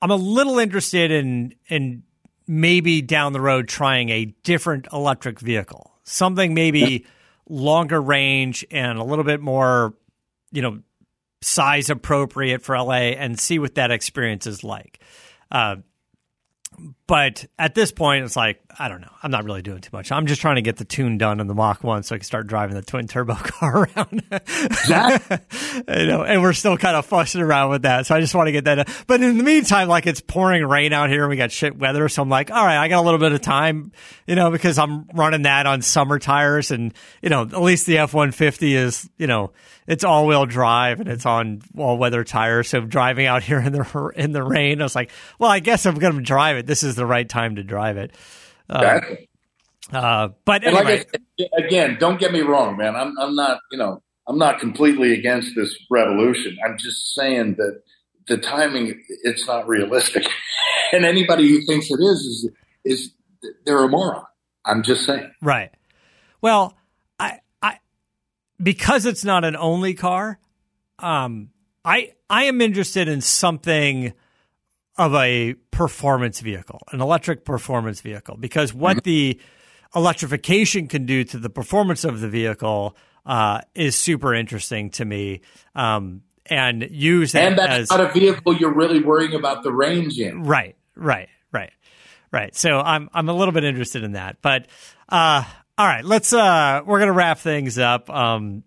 I'm 0.00 0.12
a 0.12 0.16
little 0.16 0.60
interested 0.60 1.10
in 1.10 1.56
in 1.68 2.04
maybe 2.46 3.02
down 3.02 3.32
the 3.32 3.40
road 3.40 3.66
trying 3.66 4.10
a 4.10 4.26
different 4.44 4.86
electric 4.92 5.40
vehicle, 5.40 5.90
something 6.04 6.54
maybe 6.54 7.06
longer 7.48 8.00
range 8.00 8.64
and 8.70 9.00
a 9.00 9.02
little 9.02 9.24
bit 9.24 9.40
more, 9.40 9.94
you 10.52 10.62
know, 10.62 10.78
size 11.42 11.90
appropriate 11.90 12.62
for 12.62 12.78
LA 12.78 13.16
and 13.18 13.36
see 13.36 13.58
what 13.58 13.74
that 13.74 13.90
experience 13.90 14.46
is 14.46 14.62
like. 14.62 15.00
Uh, 15.50 15.74
but 17.06 17.46
at 17.58 17.74
this 17.74 17.92
point, 17.92 18.24
it's 18.24 18.36
like 18.36 18.60
I 18.78 18.88
don't 18.88 19.00
know. 19.00 19.10
I'm 19.22 19.30
not 19.30 19.44
really 19.44 19.62
doing 19.62 19.80
too 19.80 19.90
much. 19.92 20.10
I'm 20.10 20.26
just 20.26 20.40
trying 20.40 20.56
to 20.56 20.62
get 20.62 20.76
the 20.76 20.84
tune 20.84 21.18
done 21.18 21.40
on 21.40 21.46
the 21.46 21.54
Mach 21.54 21.84
One, 21.84 22.02
so 22.02 22.14
I 22.14 22.18
can 22.18 22.24
start 22.24 22.46
driving 22.46 22.74
the 22.74 22.82
twin 22.82 23.06
turbo 23.06 23.34
car 23.38 23.88
around. 23.96 24.22
Exactly. 24.30 25.38
you 26.00 26.06
know, 26.06 26.24
and 26.24 26.42
we're 26.42 26.52
still 26.52 26.76
kind 26.76 26.96
of 26.96 27.06
fussing 27.06 27.40
around 27.40 27.70
with 27.70 27.82
that. 27.82 28.06
So 28.06 28.14
I 28.14 28.20
just 28.20 28.34
want 28.34 28.48
to 28.48 28.52
get 28.52 28.64
that. 28.64 28.74
Done. 28.74 28.86
But 29.06 29.22
in 29.22 29.38
the 29.38 29.44
meantime, 29.44 29.88
like 29.88 30.06
it's 30.06 30.20
pouring 30.20 30.64
rain 30.64 30.92
out 30.92 31.10
here 31.10 31.22
and 31.22 31.30
we 31.30 31.36
got 31.36 31.52
shit 31.52 31.78
weather. 31.78 32.08
So 32.08 32.22
I'm 32.22 32.28
like, 32.28 32.50
all 32.50 32.64
right, 32.64 32.78
I 32.78 32.88
got 32.88 33.00
a 33.00 33.04
little 33.04 33.20
bit 33.20 33.32
of 33.32 33.40
time, 33.40 33.92
you 34.26 34.34
know, 34.34 34.50
because 34.50 34.78
I'm 34.78 35.06
running 35.14 35.42
that 35.42 35.66
on 35.66 35.82
summer 35.82 36.18
tires 36.18 36.70
and, 36.70 36.92
you 37.22 37.28
know, 37.28 37.42
at 37.42 37.62
least 37.62 37.86
the 37.86 37.98
F-150 37.98 38.74
is, 38.74 39.08
you 39.18 39.26
know, 39.26 39.52
it's 39.86 40.04
all 40.04 40.26
wheel 40.26 40.46
drive 40.46 41.00
and 41.00 41.08
it's 41.08 41.26
on 41.26 41.62
all 41.76 41.98
weather 41.98 42.24
tires. 42.24 42.68
So 42.68 42.80
driving 42.80 43.26
out 43.26 43.42
here 43.42 43.60
in 43.60 43.72
the, 43.72 44.12
in 44.16 44.32
the 44.32 44.42
rain, 44.42 44.80
I 44.80 44.84
was 44.84 44.94
like, 44.94 45.10
well, 45.38 45.50
I 45.50 45.60
guess 45.60 45.86
I'm 45.86 45.96
going 45.96 46.16
to 46.16 46.22
drive 46.22 46.56
it. 46.56 46.66
This 46.66 46.82
is 46.82 46.96
the 46.96 47.06
right 47.06 47.28
time 47.28 47.56
to 47.56 47.62
drive 47.62 47.98
it. 47.98 48.12
Exactly. 48.70 49.28
Uh, 49.92 50.28
but 50.44 50.64
anyway, 50.64 50.98
like 50.98 51.10
said, 51.38 51.48
again, 51.56 51.96
don't 52.00 52.18
get 52.18 52.32
me 52.32 52.40
wrong, 52.40 52.76
man. 52.76 52.96
I'm 52.96 53.14
I'm 53.18 53.34
not 53.34 53.60
you 53.70 53.78
know 53.78 54.02
I'm 54.26 54.38
not 54.38 54.58
completely 54.58 55.12
against 55.12 55.54
this 55.54 55.74
revolution. 55.90 56.56
I'm 56.64 56.78
just 56.78 57.14
saying 57.14 57.56
that 57.56 57.82
the 58.26 58.38
timing 58.38 59.02
it's 59.22 59.46
not 59.46 59.68
realistic, 59.68 60.26
and 60.92 61.04
anybody 61.04 61.48
who 61.48 61.60
thinks 61.66 61.90
it 61.90 62.00
is 62.00 62.20
is 62.20 62.50
is 62.84 63.10
they're 63.66 63.82
a 63.82 63.88
moron. 63.88 64.24
I'm 64.64 64.82
just 64.82 65.04
saying. 65.04 65.30
Right. 65.42 65.70
Well, 66.40 66.74
I 67.20 67.40
I 67.62 67.78
because 68.62 69.04
it's 69.04 69.24
not 69.24 69.44
an 69.44 69.56
only 69.56 69.92
car, 69.92 70.38
um 70.98 71.50
I 71.84 72.12
I 72.30 72.44
am 72.44 72.62
interested 72.62 73.08
in 73.08 73.20
something 73.20 74.14
of 74.96 75.14
a 75.14 75.54
performance 75.70 76.40
vehicle, 76.40 76.80
an 76.92 77.00
electric 77.00 77.44
performance 77.44 78.00
vehicle 78.00 78.36
because 78.36 78.72
what 78.72 79.02
the 79.04 79.40
electrification 79.94 80.86
can 80.86 81.06
do 81.06 81.24
to 81.24 81.38
the 81.38 81.50
performance 81.50 82.04
of 82.04 82.20
the 82.20 82.28
vehicle 82.28 82.96
uh, 83.26 83.60
is 83.74 83.96
super 83.96 84.34
interesting 84.34 84.90
to 84.90 85.04
me. 85.04 85.40
Um, 85.74 86.22
and 86.46 86.86
use 86.90 87.32
that 87.32 87.42
And 87.42 87.58
that's 87.58 87.72
as 87.72 87.90
not 87.90 88.00
a 88.00 88.12
vehicle 88.12 88.54
you're 88.54 88.74
really 88.74 89.02
worrying 89.02 89.34
about 89.34 89.62
the 89.62 89.72
range 89.72 90.18
in. 90.18 90.42
Right, 90.42 90.76
right, 90.94 91.30
right, 91.52 91.72
right. 92.30 92.54
So 92.54 92.80
I'm 92.80 93.08
I'm 93.14 93.30
a 93.30 93.32
little 93.32 93.52
bit 93.52 93.64
interested 93.64 94.04
in 94.04 94.12
that, 94.12 94.42
but 94.42 94.68
uh, 95.08 95.42
all 95.78 95.86
right, 95.86 96.04
let's 96.04 96.34
uh, 96.34 96.82
we're 96.84 96.98
gonna 96.98 97.14
wrap 97.14 97.38
things 97.38 97.78
up. 97.78 98.10
Um, 98.10 98.62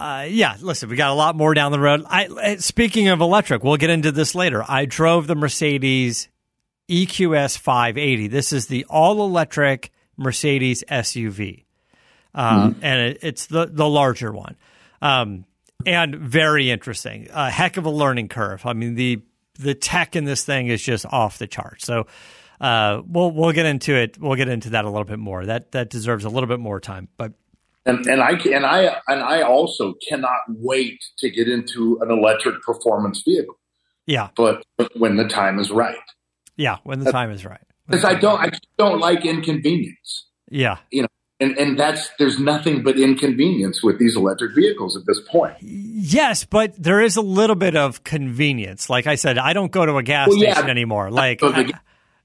uh, 0.00 0.22
yeah, 0.22 0.56
listen, 0.62 0.88
we 0.88 0.96
got 0.96 1.10
a 1.10 1.14
lot 1.14 1.36
more 1.36 1.52
down 1.52 1.72
the 1.72 1.78
road. 1.78 2.04
I 2.08 2.56
speaking 2.56 3.08
of 3.08 3.20
electric, 3.20 3.62
we'll 3.62 3.76
get 3.76 3.90
into 3.90 4.10
this 4.10 4.34
later. 4.34 4.64
I 4.66 4.86
drove 4.86 5.26
the 5.26 5.34
Mercedes 5.34 6.28
EQS 6.88 7.58
580. 7.58 8.28
This 8.28 8.50
is 8.54 8.66
the 8.66 8.86
all 8.88 9.22
electric 9.22 9.92
Mercedes 10.16 10.82
SUV, 10.88 11.64
uh, 12.34 12.72
and 12.80 13.00
it, 13.10 13.18
it's 13.20 13.46
the 13.46 13.66
the 13.66 13.86
larger 13.86 14.32
one. 14.32 14.56
Um, 15.02 15.44
and 15.84 16.14
very 16.16 16.70
interesting. 16.70 17.28
A 17.30 17.50
heck 17.50 17.76
of 17.76 17.84
a 17.84 17.90
learning 17.90 18.28
curve. 18.28 18.64
I 18.64 18.72
mean 18.72 18.94
the 18.94 19.20
the 19.58 19.74
tech 19.74 20.16
in 20.16 20.24
this 20.24 20.44
thing 20.44 20.68
is 20.68 20.82
just 20.82 21.04
off 21.04 21.36
the 21.36 21.46
charts. 21.46 21.84
So 21.84 22.06
uh, 22.58 23.02
we'll 23.06 23.32
we'll 23.32 23.52
get 23.52 23.66
into 23.66 23.94
it. 23.94 24.18
We'll 24.18 24.36
get 24.36 24.48
into 24.48 24.70
that 24.70 24.86
a 24.86 24.88
little 24.88 25.04
bit 25.04 25.18
more. 25.18 25.44
That 25.44 25.72
that 25.72 25.90
deserves 25.90 26.24
a 26.24 26.30
little 26.30 26.48
bit 26.48 26.58
more 26.58 26.80
time. 26.80 27.08
But 27.18 27.34
And 27.90 28.06
and 28.06 28.20
I 28.22 28.30
and 28.56 28.64
I 28.66 29.00
and 29.08 29.20
I 29.22 29.42
also 29.42 29.94
cannot 30.08 30.40
wait 30.48 30.98
to 31.18 31.30
get 31.30 31.48
into 31.48 31.98
an 32.02 32.10
electric 32.10 32.62
performance 32.62 33.22
vehicle. 33.24 33.58
yeah, 34.06 34.28
But, 34.36 34.62
but 34.78 34.90
when 34.98 35.16
the 35.16 35.26
time 35.28 35.58
is 35.58 35.70
right, 35.70 35.96
yeah, 36.56 36.76
when 36.84 37.00
the 37.00 37.10
time 37.12 37.30
is 37.30 37.44
right. 37.44 37.60
Because 37.86 38.04
I 38.04 38.14
don't 38.14 38.40
I 38.40 38.50
don't 38.78 39.00
like 39.00 39.24
inconvenience. 39.24 40.26
Yeah, 40.50 40.78
you 40.90 41.02
know, 41.02 41.08
and 41.40 41.56
and 41.58 41.78
that's 41.78 42.10
there's 42.18 42.38
nothing 42.38 42.82
but 42.82 42.98
inconvenience 42.98 43.82
with 43.82 43.98
these 43.98 44.14
electric 44.16 44.54
vehicles 44.54 44.96
at 44.96 45.04
this 45.06 45.20
point. 45.28 45.54
yes, 45.60 46.44
but 46.44 46.74
there 46.80 47.00
is 47.00 47.16
a 47.16 47.22
little 47.22 47.56
bit 47.56 47.76
of 47.76 48.04
convenience. 48.04 48.88
Like 48.90 49.06
I 49.06 49.16
said, 49.16 49.38
I 49.38 49.52
don't 49.52 49.72
go 49.72 49.84
to 49.86 49.96
a 49.96 50.02
gas 50.02 50.28
Well, 50.28 50.38
yeah. 50.38 50.52
station 50.54 50.70
anymore. 50.70 51.10
Like. 51.10 51.42
I- 51.42 51.72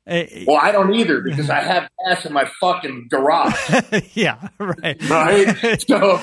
Eh, 0.08 0.46
well, 0.48 0.60
I 0.62 0.72
don't 0.72 0.94
either 0.94 1.22
because 1.26 1.50
I 1.50 1.62
have 1.62 1.90
gas 2.08 2.26
in 2.26 2.34
my 2.34 2.46
fucking 2.60 3.08
garage, 3.10 3.56
yeah, 4.14 4.50
right. 4.60 5.10
right? 5.10 5.82
so 5.88 6.22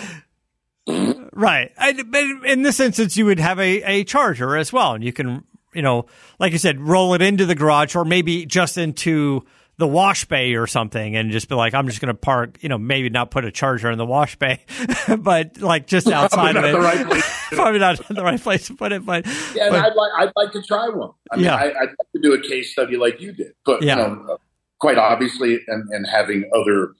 Right. 0.86 1.72
And, 1.76 2.10
but 2.10 2.24
in 2.44 2.62
this 2.62 2.80
instance, 2.80 3.16
you 3.16 3.26
would 3.26 3.38
have 3.38 3.58
a, 3.58 3.82
a 3.82 4.04
charger 4.04 4.56
as 4.56 4.72
well. 4.72 4.94
And 4.94 5.04
you 5.04 5.12
can, 5.12 5.44
you 5.74 5.82
know, 5.82 6.06
like 6.38 6.52
you 6.52 6.58
said, 6.58 6.80
roll 6.80 7.14
it 7.14 7.22
into 7.22 7.46
the 7.46 7.54
garage 7.54 7.94
or 7.94 8.04
maybe 8.04 8.46
just 8.46 8.76
into 8.76 9.44
the 9.78 9.86
wash 9.88 10.26
bay 10.26 10.54
or 10.54 10.66
something 10.66 11.16
and 11.16 11.30
just 11.32 11.48
be 11.48 11.54
like, 11.54 11.72
I'm 11.74 11.88
just 11.88 12.00
going 12.00 12.14
to 12.14 12.18
park, 12.18 12.58
you 12.60 12.68
know, 12.68 12.78
maybe 12.78 13.08
not 13.08 13.30
put 13.30 13.44
a 13.44 13.50
charger 13.50 13.90
in 13.90 13.98
the 13.98 14.04
wash 14.06 14.36
bay, 14.36 14.60
but 15.18 15.58
like 15.60 15.86
just 15.86 16.06
outside 16.08 16.56
of 16.56 16.64
it. 16.64 16.72
the 16.72 16.78
right 16.80 17.06
place. 17.06 17.24
Probably 17.52 17.80
not 17.80 18.00
the 18.08 18.22
right 18.22 18.40
place 18.40 18.66
to 18.68 18.74
put 18.74 18.92
it, 18.92 19.04
but, 19.04 19.26
yeah, 19.54 19.64
and 19.64 19.70
but- 19.72 19.84
I'd 19.84 19.94
like 19.94 20.10
I'd 20.18 20.32
like 20.36 20.52
to 20.52 20.62
try 20.62 20.88
one. 20.88 21.10
I 21.30 21.36
mean, 21.36 21.44
Yeah. 21.46 21.56
I, 21.56 21.64
I'd 21.68 21.88
like 21.88 22.12
to 22.14 22.20
do 22.22 22.32
a 22.34 22.40
case 22.40 22.72
study 22.72 22.96
like 22.96 23.20
you 23.20 23.32
did, 23.32 23.52
but 23.64 23.82
Yeah. 23.82 23.96
you 24.10 24.16
know, 24.16 24.38
quite 24.78 24.98
obviously, 24.98 25.58
and, 25.66 25.88
and 25.90 26.06
having 26.06 26.50
other 26.54 26.92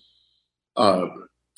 uh, 0.76 1.06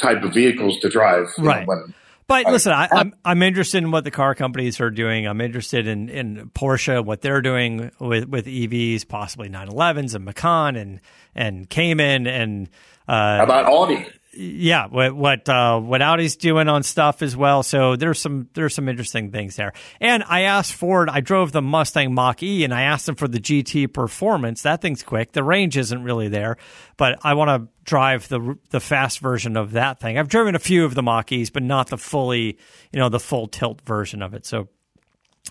type 0.01 0.23
of 0.25 0.35
vehicles 0.35 0.79
to 0.81 0.89
drive, 0.89 1.29
you 1.39 1.45
know, 1.45 1.51
Right. 1.51 1.67
when- 1.67 1.95
But 2.27 2.47
listen, 2.47 2.73
I, 2.73 2.89
I'm 2.91 3.15
I'm 3.25 3.43
interested 3.43 3.79
in 3.79 3.91
what 3.91 4.05
the 4.05 4.11
car 4.11 4.35
companies 4.35 4.81
are 4.81 4.91
doing. 4.91 5.27
I'm 5.27 5.41
interested 5.41 5.87
in, 5.87 6.09
in 6.09 6.51
Porsche, 6.55 7.05
what 7.05 7.21
they're 7.21 7.43
doing 7.43 7.91
with, 8.01 8.29
with 8.29 8.47
EVs, 8.47 9.07
possibly 9.07 9.51
911s 9.51 10.15
and 10.15 10.25
Macan 10.25 10.77
and 10.77 11.01
and 11.35 11.69
Cayman 11.69 12.27
and 12.27 12.69
uh, 13.07 13.37
how 13.39 13.45
about 13.45 13.67
Audi? 13.67 14.07
Yeah, 14.37 14.87
what 14.87 15.15
what 15.15 15.49
uh, 15.49 15.79
what 15.81 16.03
Audi's 16.03 16.37
doing 16.37 16.69
on 16.69 16.83
stuff 16.83 17.23
as 17.23 17.37
well. 17.37 17.63
So 17.63 17.97
there's 17.97 18.21
some 18.21 18.49
there's 18.55 18.75
some 18.75 18.89
interesting 18.89 19.31
things 19.31 19.57
there. 19.57 19.73
And 20.01 20.25
I 20.27 20.43
asked 20.43 20.73
Ford. 20.73 21.09
I 21.09 21.21
drove 21.21 21.53
the 21.53 21.63
Mustang 21.63 22.15
Mach 22.15 22.43
E, 22.43 22.65
and 22.65 22.73
I 22.73 22.83
asked 22.83 23.07
them 23.07 23.15
for 23.15 23.29
the 23.29 23.39
GT 23.39 23.93
performance. 23.93 24.63
That 24.63 24.81
thing's 24.81 25.03
quick. 25.03 25.33
The 25.33 25.45
range 25.45 25.77
isn't 25.77 26.03
really 26.03 26.29
there, 26.29 26.57
but 26.97 27.19
I 27.23 27.35
want 27.35 27.49
to 27.51 27.69
drive 27.85 28.29
the 28.29 28.59
the 28.71 28.81
fast 28.81 29.21
version 29.21 29.57
of 29.57 29.73
that 29.73 30.01
thing. 30.01 30.19
I've 30.19 30.29
driven 30.29 30.55
a 30.55 30.61
few 30.61 30.85
of 30.85 30.95
the 30.95 31.03
Mach 31.03 31.31
E's, 31.33 31.51
but 31.51 31.63
not 31.63 31.89
the 31.89 31.99
fully 31.99 32.59
you 32.93 32.99
know 32.99 33.09
the 33.09 33.21
full 33.21 33.47
tilt 33.47 33.81
version 33.83 34.23
of 34.23 34.35
it. 34.35 34.47
So. 34.47 34.69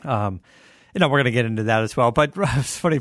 Um, 0.04 0.42
you 0.94 1.00
know, 1.00 1.08
we're 1.08 1.20
going 1.20 1.26
to 1.26 1.32
get 1.32 1.46
into 1.46 1.64
that 1.64 1.82
as 1.82 1.98
well. 1.98 2.12
But 2.12 2.34
it's 2.38 2.78
funny. 2.78 3.00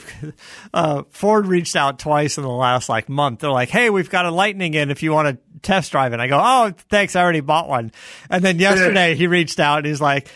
Uh, 0.73 1.03
Ford 1.11 1.47
reached 1.47 1.77
out 1.77 1.99
twice 1.99 2.39
in 2.39 2.43
the 2.43 2.51
last 2.51 2.89
like 2.89 3.09
month. 3.09 3.41
They're 3.41 3.51
like, 3.51 3.69
"Hey, 3.69 3.91
we've 3.91 4.11
got 4.11 4.25
a 4.25 4.31
Lightning 4.31 4.75
in 4.75 4.91
if 4.91 5.03
you 5.03 5.13
want 5.13 5.29
to 5.29 5.61
test 5.61 5.93
drive 5.93 6.13
it." 6.13 6.21
I 6.21 6.27
go, 6.27 6.41
"Oh, 6.43 6.73
thanks, 6.89 7.17
I 7.17 7.23
already 7.23 7.41
bought 7.41 7.69
one." 7.69 7.93
And 8.31 8.43
then 8.43 8.59
yesterday 8.59 9.15
he 9.17 9.27
reached 9.27 9.61
out 9.61 9.79
and 9.79 9.87
he's 9.87 10.01
like, 10.01 10.29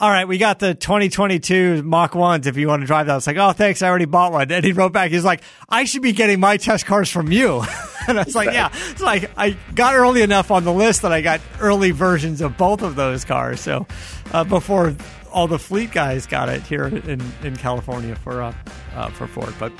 "All 0.00 0.10
right, 0.10 0.26
we 0.26 0.38
got 0.38 0.58
the 0.58 0.74
2022 0.74 1.84
Mach 1.84 2.16
ones 2.16 2.48
if 2.48 2.56
you 2.56 2.66
want 2.66 2.82
to 2.82 2.86
drive 2.86 3.06
that." 3.06 3.12
I 3.12 3.16
was 3.16 3.26
like, 3.28 3.36
"Oh, 3.36 3.52
thanks, 3.52 3.82
I 3.82 3.88
already 3.88 4.06
bought 4.06 4.32
one." 4.32 4.50
And 4.50 4.64
he 4.64 4.72
wrote 4.72 4.92
back, 4.92 5.12
he's 5.12 5.24
like, 5.24 5.42
"I 5.68 5.84
should 5.84 6.02
be 6.02 6.12
getting 6.12 6.40
my 6.40 6.56
test 6.56 6.84
cars 6.84 7.10
from 7.10 7.30
you." 7.30 7.62
and 8.08 8.18
I 8.18 8.24
was 8.24 8.34
like, 8.34 8.52
"Yeah." 8.52 8.70
It's 8.90 9.02
like 9.02 9.30
I 9.36 9.56
got 9.76 9.94
early 9.94 10.22
enough 10.22 10.50
on 10.50 10.64
the 10.64 10.72
list 10.72 11.02
that 11.02 11.12
I 11.12 11.20
got 11.20 11.40
early 11.60 11.92
versions 11.92 12.40
of 12.40 12.56
both 12.56 12.82
of 12.82 12.96
those 12.96 13.24
cars. 13.24 13.60
So 13.60 13.86
uh, 14.32 14.42
before 14.42 14.96
all 15.34 15.48
the 15.48 15.58
fleet 15.58 15.90
guys 15.90 16.26
got 16.26 16.48
it 16.48 16.62
here 16.62 16.86
in, 16.86 17.20
in 17.42 17.56
California 17.56 18.14
for 18.14 18.40
uh, 18.40 18.54
uh, 18.94 19.08
for 19.10 19.26
Ford. 19.26 19.52
But 19.58 19.72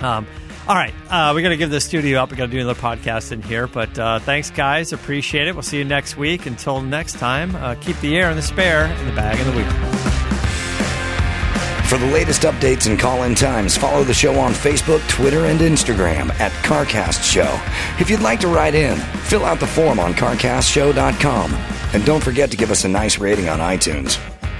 um, 0.00 0.26
all 0.66 0.74
right, 0.74 0.94
uh, 1.10 1.32
we 1.36 1.42
got 1.42 1.50
to 1.50 1.56
give 1.56 1.70
the 1.70 1.80
studio 1.80 2.20
up. 2.20 2.30
We 2.30 2.36
got 2.36 2.46
to 2.46 2.52
do 2.52 2.58
another 2.58 2.80
podcast 2.80 3.30
in 3.30 3.42
here. 3.42 3.68
But 3.68 3.96
uh, 3.98 4.18
thanks, 4.20 4.50
guys. 4.50 4.92
Appreciate 4.92 5.46
it. 5.46 5.54
We'll 5.54 5.62
see 5.62 5.78
you 5.78 5.84
next 5.84 6.16
week. 6.16 6.46
Until 6.46 6.80
next 6.80 7.18
time, 7.18 7.54
uh, 7.56 7.76
keep 7.76 7.96
the 8.00 8.16
air 8.16 8.30
and 8.30 8.38
the 8.38 8.42
spare 8.42 8.86
in 8.86 9.06
the 9.06 9.12
bag 9.12 9.38
of 9.38 9.46
the 9.46 9.52
week. 9.52 9.66
For 11.88 11.98
the 11.98 12.06
latest 12.06 12.42
updates 12.42 12.90
and 12.90 12.98
call 12.98 13.22
in 13.22 13.36
times, 13.36 13.76
follow 13.76 14.02
the 14.02 14.12
show 14.12 14.36
on 14.40 14.52
Facebook, 14.52 15.06
Twitter, 15.08 15.44
and 15.44 15.60
Instagram 15.60 16.30
at 16.40 16.50
CarCast 16.64 17.22
Show. 17.22 17.60
If 18.00 18.10
you'd 18.10 18.22
like 18.22 18.40
to 18.40 18.48
write 18.48 18.74
in, 18.74 18.96
fill 18.96 19.44
out 19.44 19.60
the 19.60 19.68
form 19.68 20.00
on 20.00 20.12
CarCastShow.com. 20.14 21.54
And 21.94 22.04
don't 22.04 22.24
forget 22.24 22.50
to 22.50 22.56
give 22.56 22.72
us 22.72 22.84
a 22.84 22.88
nice 22.88 23.18
rating 23.18 23.48
on 23.48 23.60
iTunes. 23.60 24.18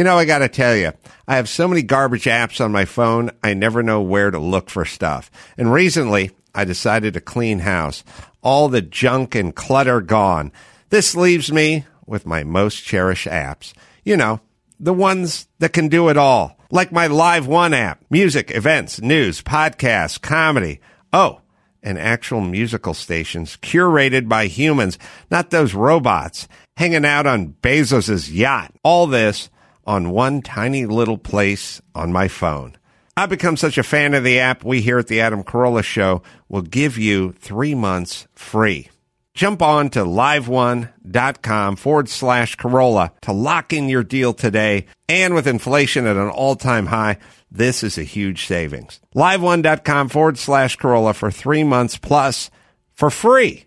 You 0.00 0.04
know, 0.04 0.16
I 0.16 0.24
got 0.24 0.38
to 0.38 0.48
tell 0.48 0.74
you, 0.74 0.92
I 1.28 1.36
have 1.36 1.46
so 1.46 1.68
many 1.68 1.82
garbage 1.82 2.24
apps 2.24 2.64
on 2.64 2.72
my 2.72 2.86
phone, 2.86 3.32
I 3.42 3.52
never 3.52 3.82
know 3.82 4.00
where 4.00 4.30
to 4.30 4.38
look 4.38 4.70
for 4.70 4.86
stuff. 4.86 5.30
And 5.58 5.70
recently, 5.70 6.30
I 6.54 6.64
decided 6.64 7.12
to 7.12 7.20
clean 7.20 7.58
house. 7.58 8.02
All 8.40 8.70
the 8.70 8.80
junk 8.80 9.34
and 9.34 9.54
clutter 9.54 10.00
gone. 10.00 10.52
This 10.88 11.14
leaves 11.14 11.52
me 11.52 11.84
with 12.06 12.24
my 12.24 12.44
most 12.44 12.82
cherished 12.82 13.26
apps. 13.26 13.74
You 14.02 14.16
know, 14.16 14.40
the 14.78 14.94
ones 14.94 15.48
that 15.58 15.74
can 15.74 15.88
do 15.88 16.08
it 16.08 16.16
all. 16.16 16.58
Like 16.70 16.92
my 16.92 17.06
Live 17.06 17.46
One 17.46 17.74
app. 17.74 18.02
Music, 18.08 18.50
events, 18.52 19.02
news, 19.02 19.42
podcasts, 19.42 20.18
comedy. 20.18 20.80
Oh, 21.12 21.42
and 21.82 21.98
actual 21.98 22.40
musical 22.40 22.94
stations 22.94 23.58
curated 23.58 24.30
by 24.30 24.46
humans, 24.46 24.98
not 25.30 25.50
those 25.50 25.74
robots 25.74 26.48
hanging 26.78 27.04
out 27.04 27.26
on 27.26 27.54
Bezos's 27.60 28.32
yacht. 28.32 28.72
All 28.82 29.06
this 29.06 29.50
on 29.90 30.10
one 30.10 30.40
tiny 30.40 30.86
little 30.86 31.18
place 31.18 31.82
on 31.96 32.12
my 32.12 32.28
phone. 32.28 32.76
I've 33.16 33.28
become 33.28 33.56
such 33.56 33.76
a 33.76 33.82
fan 33.82 34.14
of 34.14 34.22
the 34.22 34.38
app, 34.38 34.64
we 34.64 34.80
here 34.80 35.00
at 35.00 35.08
the 35.08 35.20
Adam 35.20 35.42
Carolla 35.42 35.82
Show 35.82 36.22
will 36.48 36.62
give 36.62 36.96
you 36.96 37.32
three 37.32 37.74
months 37.74 38.28
free. 38.36 38.88
Jump 39.34 39.60
on 39.60 39.90
to 39.90 40.04
liveone.com 40.04 41.74
forward 41.74 42.08
slash 42.08 42.56
Carolla 42.56 43.10
to 43.22 43.32
lock 43.32 43.72
in 43.72 43.88
your 43.88 44.04
deal 44.04 44.32
today. 44.32 44.86
And 45.08 45.34
with 45.34 45.48
inflation 45.48 46.06
at 46.06 46.16
an 46.16 46.28
all 46.28 46.54
time 46.54 46.86
high, 46.86 47.18
this 47.50 47.82
is 47.82 47.98
a 47.98 48.04
huge 48.04 48.46
savings. 48.46 49.00
Liveone.com 49.16 50.08
forward 50.08 50.38
slash 50.38 50.76
Carolla 50.76 51.16
for 51.16 51.32
three 51.32 51.64
months 51.64 51.98
plus 51.98 52.48
for 52.94 53.10
free. 53.10 53.66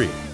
free. 0.01 0.30